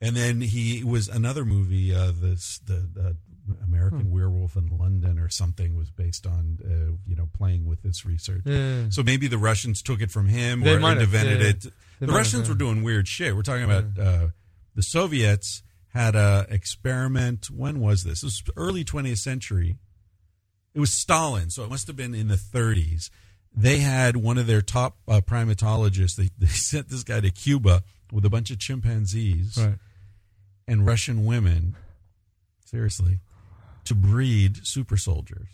[0.00, 3.16] And then he was another movie, uh, this the, the
[3.64, 4.10] American Hmm.
[4.10, 8.42] Werewolf in London or something was based on, uh, you know, playing with this research.
[8.44, 8.84] Yeah.
[8.90, 11.46] So maybe the Russians took it from him They or invented yeah.
[11.48, 11.62] it.
[12.00, 13.34] They The Russians were doing weird shit.
[13.36, 14.28] We're talking about uh,
[14.74, 17.50] the Soviets had a experiment.
[17.50, 18.22] When was this?
[18.22, 19.76] It was early 20th century.
[20.72, 23.10] It was Stalin, so it must have been in the 30s.
[23.52, 26.14] They had one of their top uh, primatologists.
[26.14, 27.82] They, they sent this guy to Cuba
[28.12, 29.74] with a bunch of chimpanzees Right.
[30.68, 31.74] and Russian women,
[32.64, 33.18] seriously,
[33.84, 35.48] to breed super soldiers,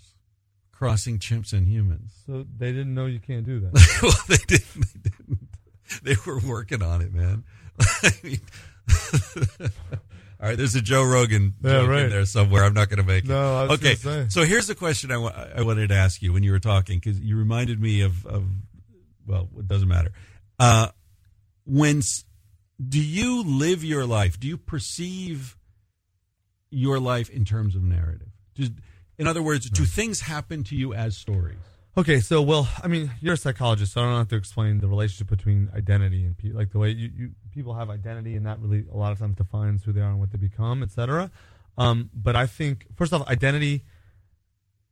[0.72, 2.12] crossing chimps and humans.
[2.26, 3.98] So they didn't know you can't do that.
[4.02, 4.86] well, they didn't.
[5.02, 5.48] They didn't.
[6.02, 7.44] They were working on it, man.
[7.80, 8.40] I mean,
[10.40, 10.56] all right.
[10.56, 12.64] There's a Joe Rogan Yeah, joke in there somewhere.
[12.64, 13.28] I'm not going to make it.
[13.28, 14.26] No, I was okay.
[14.28, 15.16] So here's the question I
[15.56, 18.44] I wanted to ask you when you were talking because you reminded me of of
[19.26, 20.12] well, it doesn't matter.
[20.58, 20.88] Uh,
[21.64, 22.24] when s-
[22.86, 24.38] do you live your life?
[24.38, 25.55] Do you perceive
[26.76, 28.28] your life in terms of narrative?
[29.18, 31.56] In other words, do things happen to you as stories?
[31.96, 34.86] Okay, so well, I mean, you're a psychologist, so I don't have to explain the
[34.86, 38.60] relationship between identity and pe- like the way you, you people have identity, and that
[38.60, 41.30] really a lot of times defines who they are and what they become, etc.
[41.78, 43.84] Um, but I think first off, identity,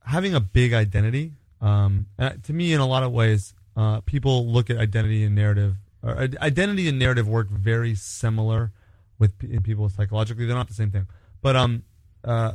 [0.06, 4.46] having a big identity, um, and to me, in a lot of ways, uh, people
[4.46, 5.76] look at identity and narrative.
[6.02, 8.72] Or identity and narrative work very similar
[9.18, 10.46] with in people psychologically.
[10.46, 11.06] They're not the same thing,
[11.44, 11.82] but um,
[12.24, 12.54] uh,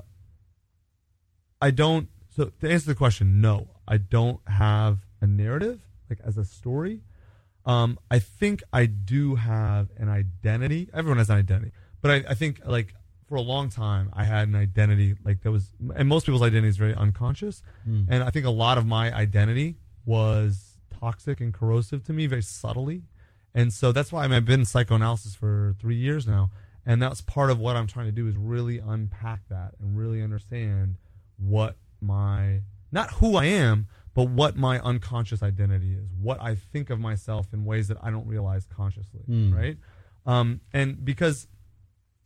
[1.61, 2.09] I don't.
[2.35, 5.79] So to answer the question, no, I don't have a narrative
[6.09, 7.01] like as a story.
[7.67, 10.89] Um, I think I do have an identity.
[10.91, 11.71] Everyone has an identity,
[12.01, 12.95] but I, I think like
[13.27, 16.69] for a long time I had an identity like that was, and most people's identity
[16.69, 17.61] is very unconscious,
[18.09, 22.41] and I think a lot of my identity was toxic and corrosive to me very
[22.41, 23.03] subtly,
[23.53, 26.49] and so that's why I mean, I've been in psychoanalysis for three years now,
[26.89, 30.23] and that's part of what I'm trying to do is really unpack that and really
[30.23, 30.95] understand
[31.37, 32.61] what my
[32.91, 37.53] not who I am, but what my unconscious identity is, what I think of myself
[37.53, 39.21] in ways that I don't realize consciously,
[39.53, 39.77] right?
[40.25, 41.47] Um, and because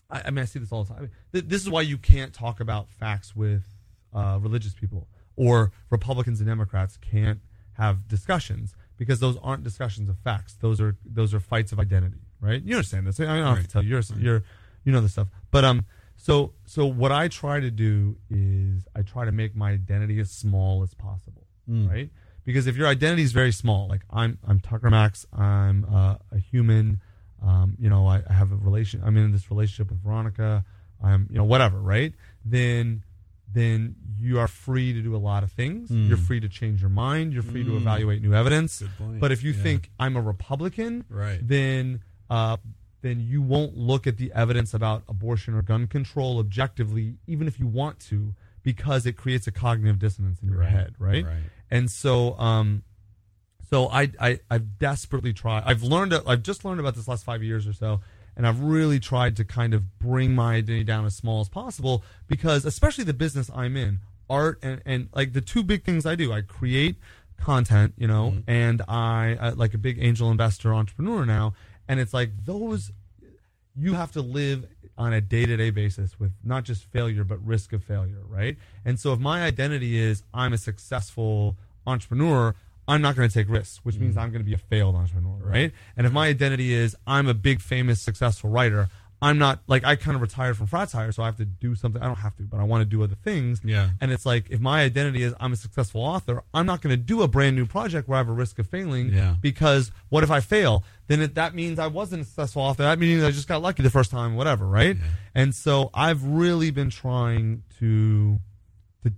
[0.10, 1.12] I, I mean, I see this all the time.
[1.34, 3.64] Th- this is why you can't talk about facts with
[4.14, 7.42] uh, religious people, or Republicans and Democrats can't
[7.74, 10.56] have discussions because those aren't discussions of facts.
[10.62, 12.62] Those are those are fights of identity, right?
[12.62, 13.20] You understand this?
[13.20, 13.90] I, don't have to tell you.
[13.90, 14.44] You're, you're
[14.84, 15.28] you know the stuff.
[15.52, 15.86] But um,
[16.18, 20.30] so so what I try to do is I try to make my identity as
[20.32, 22.10] small as possible, right?
[22.46, 26.38] Because if your identity is very small, like I'm I'm Tucker Max, I'm uh, a
[26.40, 27.02] human.
[27.42, 29.02] Um, you know, I, I have a relation.
[29.04, 30.64] I'm in this relationship with Veronica.
[31.04, 32.14] I'm, you know, whatever, right?
[32.46, 33.04] Then,
[33.52, 35.92] then you are free to do a lot of things.
[35.92, 37.34] You're free to change your mind.
[37.34, 38.82] You're free to evaluate new evidence.
[39.20, 39.62] But if you Yeah.
[39.62, 41.46] think I'm a Republican, Right.
[41.46, 42.02] then
[42.34, 42.58] uh,
[43.02, 47.60] then you won't look at the evidence about abortion or gun control objectively, even if
[47.60, 48.34] you want to,
[48.64, 51.26] because it creates a cognitive dissonance in your Right, head, right?
[51.26, 51.44] right.
[51.70, 52.84] And so, um,
[53.70, 55.64] so I, I I've desperately tried.
[55.66, 56.14] I've learned.
[56.26, 58.02] I've just learned about this last five years or so,
[58.36, 62.04] and I've really tried to kind of bring my identity down as small as possible
[62.28, 64.00] because, especially the business I'm in,
[64.30, 66.96] art and and like the two big things I do, I create
[67.38, 71.54] content, you know, and I uh, like a big angel investor entrepreneur now,
[71.88, 72.92] and it's like those
[73.76, 77.84] you have to live on a day-to-day basis with not just failure but risk of
[77.84, 78.58] failure right?
[78.86, 81.56] And so if my identity is i'm a successful
[81.86, 82.56] entrepreneur
[82.88, 84.24] i'm not going to take risks which means mm-hmm.
[84.24, 85.72] i'm going to be a failed entrepreneur right?
[85.98, 88.90] And if my identity is i'm a big famous successful writer
[89.24, 92.02] i'm not like i kind of retired from fratire so i have to do something
[92.02, 93.90] i don't have to but i want to do other things Yeah.
[94.02, 96.98] and it's like if my identity is i'm a successful author i'm not going to
[97.14, 99.36] do a brand new project where i have a risk of failing Yeah.
[99.42, 100.84] because what if I fail?
[101.08, 102.84] Then it, that means I wasn't a successful author.
[102.84, 104.96] That means I just got lucky the first time, whatever, right?
[104.96, 105.04] Yeah.
[105.34, 108.40] And so I've really been trying to,
[109.04, 109.12] to,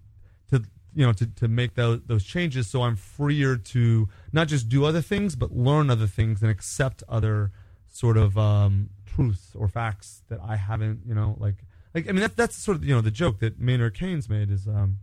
[0.52, 0.64] to
[0.95, 4.86] you know, to, to make those those changes so I'm freer to not just do
[4.86, 7.52] other things, but learn other things and accept other
[7.88, 11.56] sort of um, truths or facts that I haven't, you know, like
[11.94, 14.50] like I mean that that's sort of you know the joke that Maynard Keynes made
[14.52, 14.98] is um,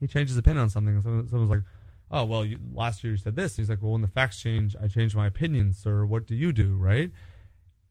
[0.00, 1.62] he changes his opinion on something, and someone, someone's like,
[2.10, 4.40] "Oh, well, you, last year you said this." And He's like, "Well, when the facts
[4.40, 6.04] change, I change my opinion, sir.
[6.04, 7.10] What do you do?" Right?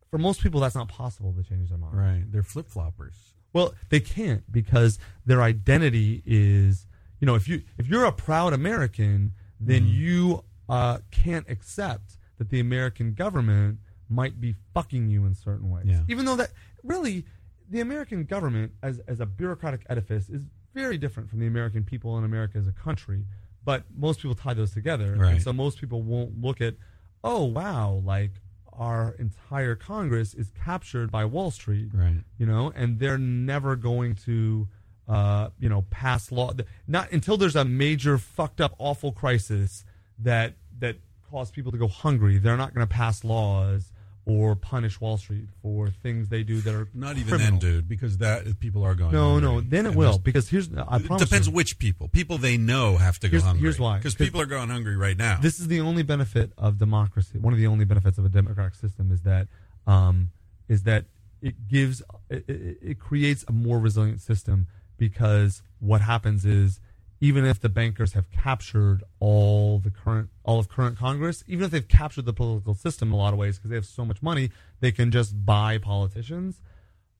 [0.09, 1.97] For most people, that's not possible to change their mind.
[1.97, 2.23] Right.
[2.31, 3.15] They're flip floppers.
[3.53, 6.85] Well, they can't because their identity is,
[7.19, 9.93] you know, if you if you're a proud American, then Mm-hmm.
[9.93, 15.85] you uh, can't accept that the American government might be fucking you in certain ways.
[15.87, 16.01] Yeah.
[16.07, 16.51] Even though that
[16.83, 17.25] really,
[17.69, 20.41] the American government as as a bureaucratic edifice is
[20.73, 23.25] very different from the American people in America as a country.
[23.65, 25.33] But most people tie those together, Right.
[25.33, 26.75] and so most people won't look at,
[27.23, 28.31] oh wow, like
[28.71, 32.23] our entire Congress is captured by Wall Street Right.
[32.37, 34.67] you know, and they're never going to,
[35.07, 36.53] uh, you know, pass law.
[36.87, 39.83] Not until there's a major fucked up, awful crisis
[40.19, 40.97] that that
[41.29, 42.37] cause people to go hungry.
[42.37, 43.91] They're not going to pass laws
[44.29, 47.51] or punish Wall Street for things they do that are Not even criminal.
[47.51, 49.13] then, dude, because that people are going.
[49.13, 49.49] No, hungry.
[49.49, 51.23] no, then it And will because here's I It promise.
[51.23, 52.09] depends you, which people.
[52.09, 53.61] People they know have to go Here's- hungry.
[53.61, 53.97] here's why.
[53.99, 55.39] Because 'Cause people are going hungry right now.
[55.39, 57.39] This is the only benefit of democracy.
[57.39, 59.47] One of the only benefits of a democratic system is that
[59.87, 60.31] um,
[60.67, 61.05] is that
[61.41, 64.67] it gives it, it, it creates a more resilient system
[64.97, 66.81] because what happens is
[67.19, 71.71] even if the bankers have captured all the current all of current Congress, even if
[71.71, 74.21] they've captured the political system in a lot of ways because they have so much
[74.21, 76.61] money, they can just buy politicians.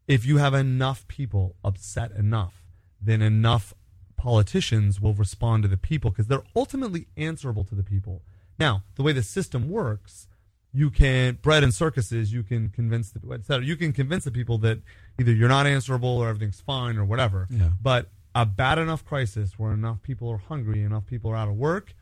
[0.07, 2.63] If you have enough people upset enough,
[3.01, 3.73] then enough
[4.15, 8.21] politicians will respond to the people because they're ultimately answerable to the people.
[8.59, 10.27] Now, the way the system works,
[10.73, 12.31] you can bread and circuses.
[12.31, 13.65] You can convince the et cetera.
[13.65, 14.79] You can convince the people that
[15.19, 17.47] either you're not answerable or everything's fine or whatever.
[17.49, 17.69] Yeah.
[17.81, 21.55] But a bad enough crisis where enough people are hungry, enough people are out of
[21.55, 21.95] work,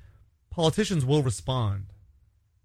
[0.50, 1.86] politicians will respond.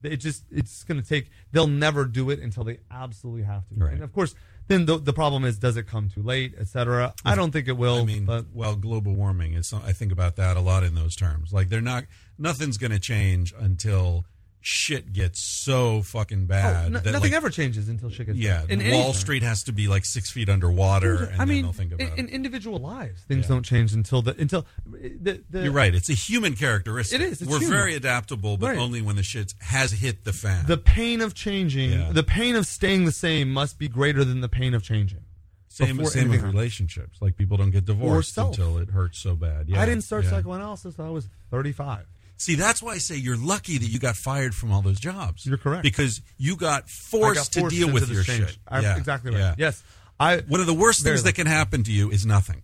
[0.02, 1.30] It just it's going to take.
[1.52, 3.74] They'll never do it until they absolutely have to.
[3.76, 3.92] Right.
[3.92, 4.34] And of course,
[4.66, 7.14] then the, the problem is, does it come too late, et cetera?
[7.24, 8.00] I don't think it will.
[8.00, 9.72] I mean, but well, global warming is.
[9.72, 11.52] I think about that a lot in those terms.
[11.52, 12.04] Like they're not.
[12.38, 14.24] Nothing's going to change until
[14.62, 16.92] shit gets so fucking Oh, bad.
[16.92, 18.78] no- that, nothing like, ever changes until shit gets Yeah, bad.
[18.78, 19.12] Wall anything.
[19.14, 22.26] Street has to be like six feet underwater, and I mean, they'll think about in,
[22.26, 23.48] in individual lives, things Yeah.
[23.48, 25.94] don't change until the until the, the You're right.
[25.94, 27.20] It's a human characteristic.
[27.20, 27.70] It is, We're human.
[27.70, 28.78] very adaptable, but Right.
[28.78, 30.66] only when the shit has hit the fan.
[30.66, 32.12] The pain of changing, Yeah.
[32.12, 35.20] the pain of staying the same, must be greater than the pain of changing.
[35.68, 37.16] same same with relationships.
[37.22, 39.68] Like people don't get divorced until it hurts so bad.
[39.68, 40.30] Yeah, I didn't start yeah.
[40.30, 42.04] psychoanalysis until I was 35.
[42.40, 45.44] See, that's why I say you're lucky that you got fired from all those jobs.
[45.44, 45.82] You're correct.
[45.82, 48.48] because you got forced, got to deal with this your change.
[48.48, 48.58] shit.
[48.66, 49.38] I- Yeah, exactly right.
[49.40, 49.54] yeah.
[49.58, 49.82] Yes,
[50.18, 52.62] I One of the worst Very things that can happen to you is nothing.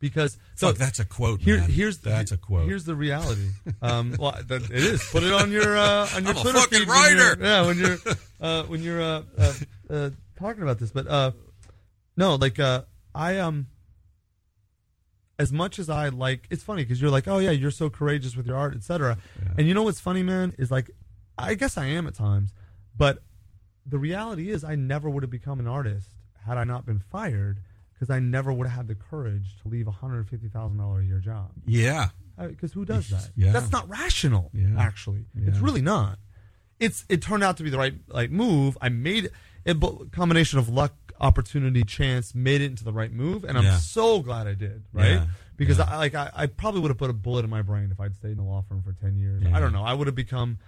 [0.00, 1.40] because so Fuck, that's a quote.
[1.40, 2.66] Here, here's that's a quote.
[2.68, 3.48] Here's the reality.
[3.80, 5.02] Um, well, that, it is.
[5.10, 7.78] Put it on your uh, on your I'm a Twitter fucking feed when yeah, when
[7.78, 7.98] you're
[8.40, 9.52] uh, when you're uh, uh,
[9.90, 10.90] uh, talking about this.
[10.90, 11.32] But uh,
[12.18, 12.82] no, like uh,
[13.14, 13.66] I um,
[15.38, 18.36] as much as I like, it's funny because you're like, oh yeah, you're so courageous
[18.36, 19.18] with your art, etc.
[19.56, 20.90] And you know what's funny, man, is like,
[21.38, 22.52] I guess I am at times,
[22.96, 23.18] but
[23.86, 26.08] the reality is, I never would have become an artist
[26.46, 27.58] had I not been fired
[27.92, 31.00] because I never would have had the courage to leave a hundred fifty thousand dollar
[31.00, 31.50] a year job.
[31.66, 32.08] Yeah.
[32.38, 33.30] Uh, because who does that?
[33.36, 33.52] Yeah.
[33.52, 34.50] That's not rational.
[34.52, 34.74] Yeah.
[34.78, 36.18] Actually, it's really not.
[36.80, 38.76] It's it turned out to be the right like move.
[38.80, 39.30] I made
[39.64, 43.64] it, a combination of luck, opportunity, chance made it into the right move, and I'm
[43.64, 43.78] Yeah.
[43.78, 44.82] so glad I did.
[44.92, 45.12] Right?
[45.12, 45.26] Yeah.
[45.56, 45.84] Because Yeah.
[45.88, 48.14] I like I, I probably would have put a bullet in my brain if I'd
[48.14, 49.42] stayed in the law firm for ten years.
[49.52, 49.84] I don't know.
[49.84, 50.58] I would have become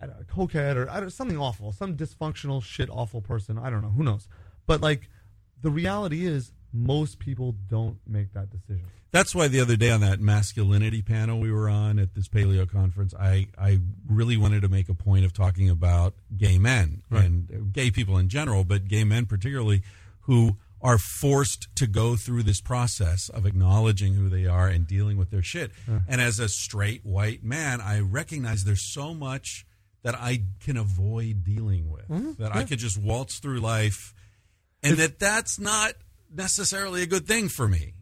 [0.00, 3.58] I don't a cokehead or I don't, something awful, some dysfunctional shit, awful person.
[3.58, 3.90] I don't know.
[3.90, 4.26] Who knows?
[4.66, 5.08] But like
[5.60, 8.86] the reality is, most people don't make that decision.
[9.10, 12.70] That's why the other day on that masculinity panel we were on at this paleo
[12.70, 17.24] conference, I, I really wanted to make a point of talking about gay men Right.
[17.24, 19.82] and uh, gay people in general, but gay men particularly,
[20.22, 25.16] who are forced to go through this process of acknowledging who they are and dealing
[25.16, 25.72] with their shit.
[26.06, 29.66] And as a straight white man, I recognize there's so much
[30.02, 32.40] that I can avoid dealing with, mm-hmm.
[32.40, 34.14] that I could just waltz through life,
[34.82, 35.94] and that that's not
[36.32, 37.94] necessarily a good thing for me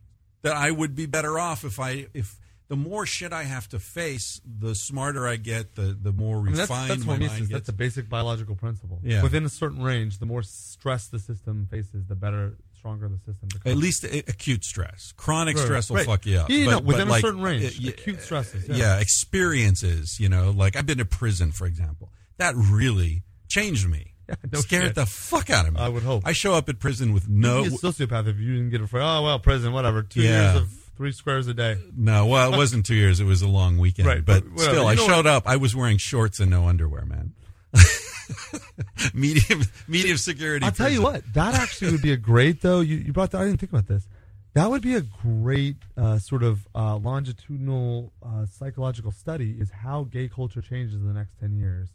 [0.47, 3.79] that I would be better off if I if the more shit I have to
[3.79, 7.39] face, the smarter I get, the the more I mean, refined that's, that's my mind
[7.39, 7.53] gets.
[7.53, 9.01] that's a basic biological principle.
[9.05, 9.23] Yeah.
[9.23, 13.49] Within a certain range, the more stress the system faces, the better, stronger the system
[13.53, 13.71] becomes.
[13.73, 16.07] At least a- acute stress, chronic Right, stress will right.
[16.07, 16.51] fuck you up.
[16.51, 18.67] Yeah, But- know, within a like, certain range, uh, acute stresses.
[18.69, 18.99] yeah, Yeah.
[19.01, 20.19] experiences.
[20.19, 22.13] You know, like I've been to prison, for example.
[22.39, 24.15] That really changed me.
[24.53, 24.95] no Scared shit.
[24.97, 25.81] the fuck out of me.
[25.81, 26.23] I would hope.
[26.27, 27.63] I show up at prison with no.
[27.63, 30.23] You'd be a sociopath if you didn't get it for oh well prison whatever two
[30.23, 30.53] Yeah.
[30.53, 31.77] years of three squares a day.
[31.97, 33.21] No, well, it wasn't two years.
[33.21, 34.09] It was a long weekend.
[34.09, 34.73] Right, but but whatever.
[34.73, 35.43] still, You I know showed up.
[35.47, 37.33] I was wearing shorts and no underwear, man.
[39.15, 40.65] medium, medium security.
[40.65, 41.23] I'll tell you prison.
[41.25, 42.81] what that actually would be a great though.
[42.81, 43.41] You you brought that.
[43.41, 44.07] I didn't think about this.
[44.55, 49.57] That would be a great uh, sort of uh, longitudinal uh, psychological study.
[49.59, 51.91] Is how gay culture changes in the next ten years.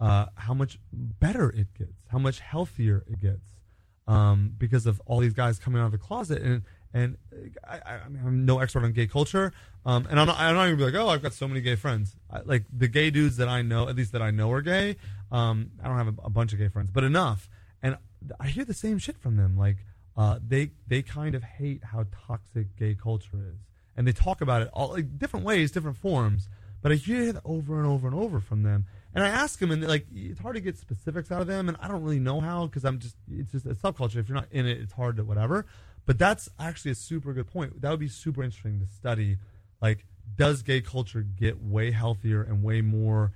[0.00, 3.46] Uh, how much better it gets, how much healthier it gets,
[4.08, 6.40] um, because of all these guys coming out of the closet.
[6.40, 6.62] And
[6.92, 7.18] and
[7.68, 9.52] I, I'm no expert on gay culture,
[9.84, 11.76] um, and I'm not, I'm not even be like, oh, I've got so many gay
[11.76, 12.16] friends.
[12.30, 14.96] I, like the gay dudes that I know, at least that I know are gay.
[15.30, 17.48] Um, I don't have a, a bunch of gay friends, but enough.
[17.82, 17.96] And
[18.40, 19.56] I hear the same shit from them.
[19.56, 19.76] Like
[20.16, 23.58] uh, they they kind of hate how toxic gay culture is,
[23.96, 26.48] and they talk about it all like different ways, different forms.
[26.82, 28.86] But I hear that over and over and over from them.
[29.14, 31.76] And I ask them, and like it's hard to get specifics out of them, and
[31.80, 34.16] I don't really know how because I'm just it's just a subculture.
[34.16, 35.66] If you're not in it, it's hard to whatever.
[36.06, 37.80] But that's actually a super good point.
[37.82, 39.38] That would be super interesting to study.
[39.80, 40.06] Like,
[40.36, 43.32] does gay culture get way healthier and way more,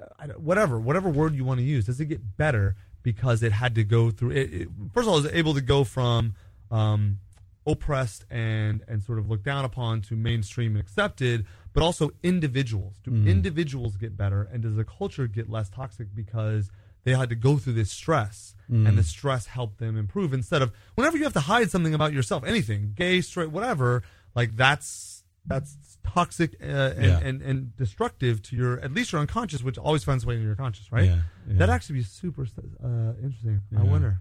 [0.00, 1.86] uh, whatever, whatever word you want to use?
[1.86, 4.30] Does it get better because it had to go through?
[4.30, 6.34] It, it, first of all, is it able to go from
[6.70, 7.18] um,
[7.66, 12.94] oppressed and and sort of looked down upon to mainstream and accepted, but also individuals.
[13.04, 16.70] Do individuals get better, and does the culture get less toxic because
[17.02, 20.32] they had to go through this stress, and the stress helped them improve?
[20.32, 24.02] Instead of whenever you have to hide something about yourself, anything, gay, straight, whatever,
[24.34, 26.64] like that's that's toxic uh,
[26.96, 27.18] and, Yeah.
[27.22, 30.46] and and destructive to your at least your unconscious, which always finds a way into
[30.46, 31.04] your conscious, right?
[31.06, 31.18] Yeah,
[31.48, 31.58] yeah.
[31.58, 32.46] That actually be super
[32.82, 33.60] uh, interesting.
[33.76, 34.20] I wonder.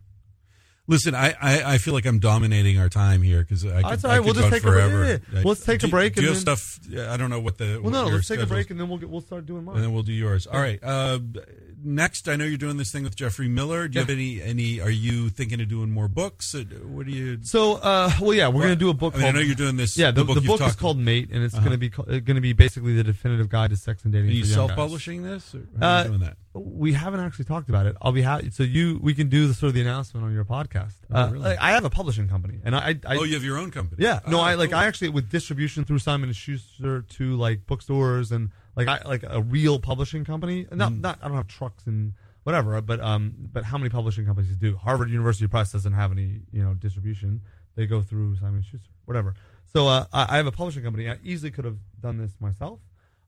[0.86, 4.04] Listen, I, I, I feel like I'm dominating our time here because I could, That's
[4.04, 4.26] all I right.
[4.26, 5.06] could We'll just take a- forever.
[5.06, 5.42] yeah, yeah.
[5.46, 7.10] Let's take a break Do you and have then- stuff?
[7.10, 7.80] I don't know what the.
[7.82, 9.76] Well, no, let's take a break and then we'll get we'll start doing mine.
[9.76, 10.46] and then we'll do yours.
[10.46, 10.80] All right.
[10.84, 11.20] Uh,
[11.82, 13.88] next, I know you're doing this thing with Geoffrey Miller.
[13.88, 14.08] Do you Yeah.
[14.08, 14.42] have any?
[14.42, 14.82] Any?
[14.82, 16.54] Are you thinking of doing more books?
[16.54, 17.40] Uh, What do you?
[17.44, 19.78] So, uh, well, yeah, we're gonna do a book I mean, I know you're doing
[19.78, 19.98] this.
[19.98, 21.64] yeah, the, the you've book, is called Mate, and it's Uh-huh.
[21.64, 24.32] gonna be uh, gonna be basically the definitive guide to sex and dating.
[24.32, 25.56] Are you for young self-publishing this?
[25.56, 26.38] Or how are Uh, you doing that?
[26.54, 27.96] We haven't actually talked about it.
[28.02, 28.52] I'll be happy.
[28.52, 30.94] So you, we can do the sort of the announcement on your podcast.
[31.12, 31.58] Oh, uh, really?
[31.58, 34.04] I have a publishing company, and I, I oh, you have your own company.
[34.04, 34.80] Yeah, no, Oh, I like cool.
[34.80, 39.24] I actually with distribution through Simon and Schuster to like bookstores and like I like
[39.28, 40.68] a real publishing company.
[40.72, 41.02] Not Mm.
[41.02, 42.14] not I don't have trucks and
[42.44, 44.76] whatever, but um but how many publishing companies do?
[44.78, 47.42] Harvard University Press doesn't have any you know distribution.
[47.76, 49.34] They go through Simon and Schuster, whatever.
[49.74, 51.10] So uh, I, I have a publishing company.
[51.10, 52.80] I easily could have done this myself,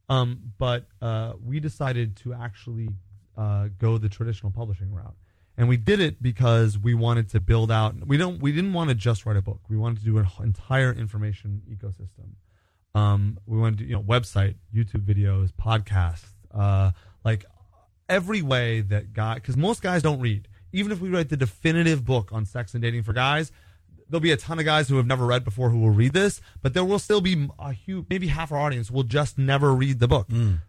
[0.09, 2.89] um, but uh, we decided to actually
[3.37, 5.15] uh, go the traditional publishing route.
[5.57, 8.89] And we did it because we wanted to build out we don't we didn't want
[8.89, 9.61] to just write a book.
[9.69, 12.35] We wanted to do an entire information ecosystem.
[12.93, 16.91] Um, we wanted to do you know website youtube videos podcasts uh,
[17.23, 17.45] like
[18.07, 20.47] every way that guy because most guys don't read.
[20.73, 23.51] Even if we write the definitive book on sex and dating for guys
[24.09, 26.39] there'll be a ton of guys who have never read before who will read this
[26.61, 29.99] but there will still be a huge maybe half our audience will just never read
[29.99, 30.27] the book.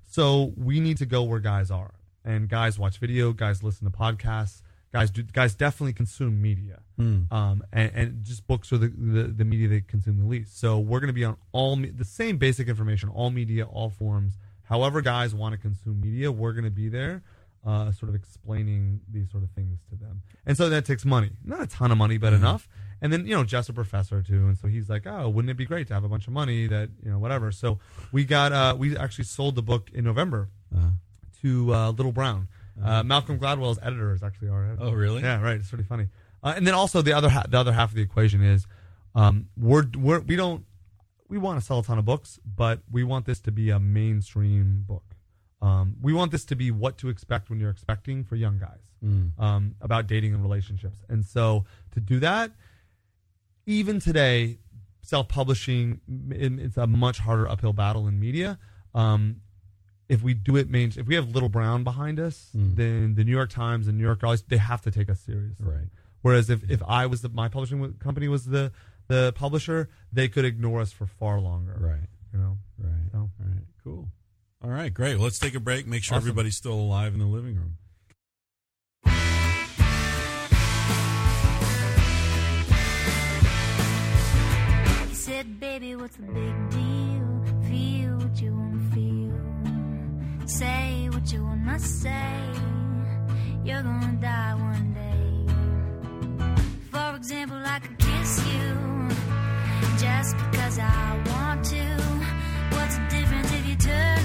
[0.09, 1.93] So we need to go where guys are
[2.26, 4.60] and guys watch video guys listen to podcasts
[4.92, 6.80] guys do guys definitely consume media.
[7.30, 10.58] Um, and, and just books are the, the, the media they consume the least.
[10.58, 13.90] So we're going to be on all me- the same basic information all media all
[13.90, 14.34] forms.
[14.62, 17.22] However guys want to consume media we're going to be there
[17.66, 20.22] uh, sort of explaining these sort of things to them.
[20.46, 22.68] And so that takes money, not a ton of money, but enough.
[23.02, 25.56] And then you know Geoff's a professor too, and so he's like, oh, wouldn't it
[25.56, 27.52] be great to have a bunch of money that you know whatever.
[27.52, 27.78] So
[28.10, 30.48] we got uh, we actually sold the book in November.
[30.74, 30.90] Uh,
[31.47, 32.48] to uh, Little Brown.
[32.82, 34.82] Uh, Malcolm Gladwell's editor is actually our editor.
[34.82, 35.23] oh, really?
[35.23, 35.56] Yeah, right.
[35.56, 36.09] It's really funny.
[36.43, 38.66] Uh, and then also the other ha- the other half of the equation is
[39.14, 40.66] um, we're, we're we don't
[41.28, 43.81] we want to sell a ton of books, but we want this to be a
[43.81, 45.05] mainstream book.
[45.62, 48.81] Um, we want this to be what to expect when you're expecting for young guys
[49.39, 50.98] um, about dating and relationships.
[51.09, 52.51] And so to do that,
[53.64, 54.59] even today,
[55.02, 56.01] self publishing
[56.31, 58.59] it's a much harder uphill battle in media.
[58.94, 59.36] Um,
[60.08, 62.76] if we do it main, if we have Little Brown behind us, mm.
[62.76, 65.66] then the New York Times and New York always they have to take us seriously.
[65.66, 65.88] Right.
[66.22, 68.72] Whereas if, if I was the my publishing company was the
[69.08, 71.76] the publisher, they could ignore us for far longer.
[71.78, 72.08] Right.
[72.32, 72.58] You know.
[72.78, 73.10] Right.
[73.12, 73.64] So- All right.
[73.84, 74.08] Cool.
[74.64, 74.92] All right.
[74.92, 75.14] Great.
[75.16, 75.86] Well, let's take a break.
[75.86, 76.28] Make sure Awesome.
[76.28, 77.76] everybody's still alive in the living room.
[85.12, 87.44] Said, baby, what's the big deal?
[87.68, 88.95] Feel what you wanna feel.
[90.47, 92.40] Say what you wanna say.
[93.64, 95.52] You're gonna die one day.
[96.93, 99.09] For example, I could kiss you
[99.98, 101.85] just because I want to.
[102.77, 104.15] What's the difference if you turn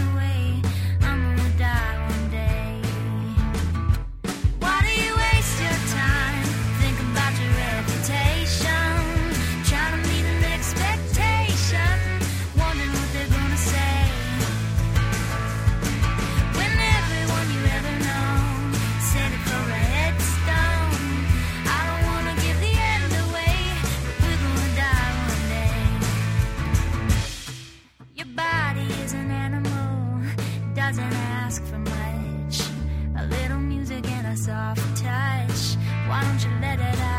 [34.35, 35.75] soft touch.
[36.07, 37.10] Why don't you let it out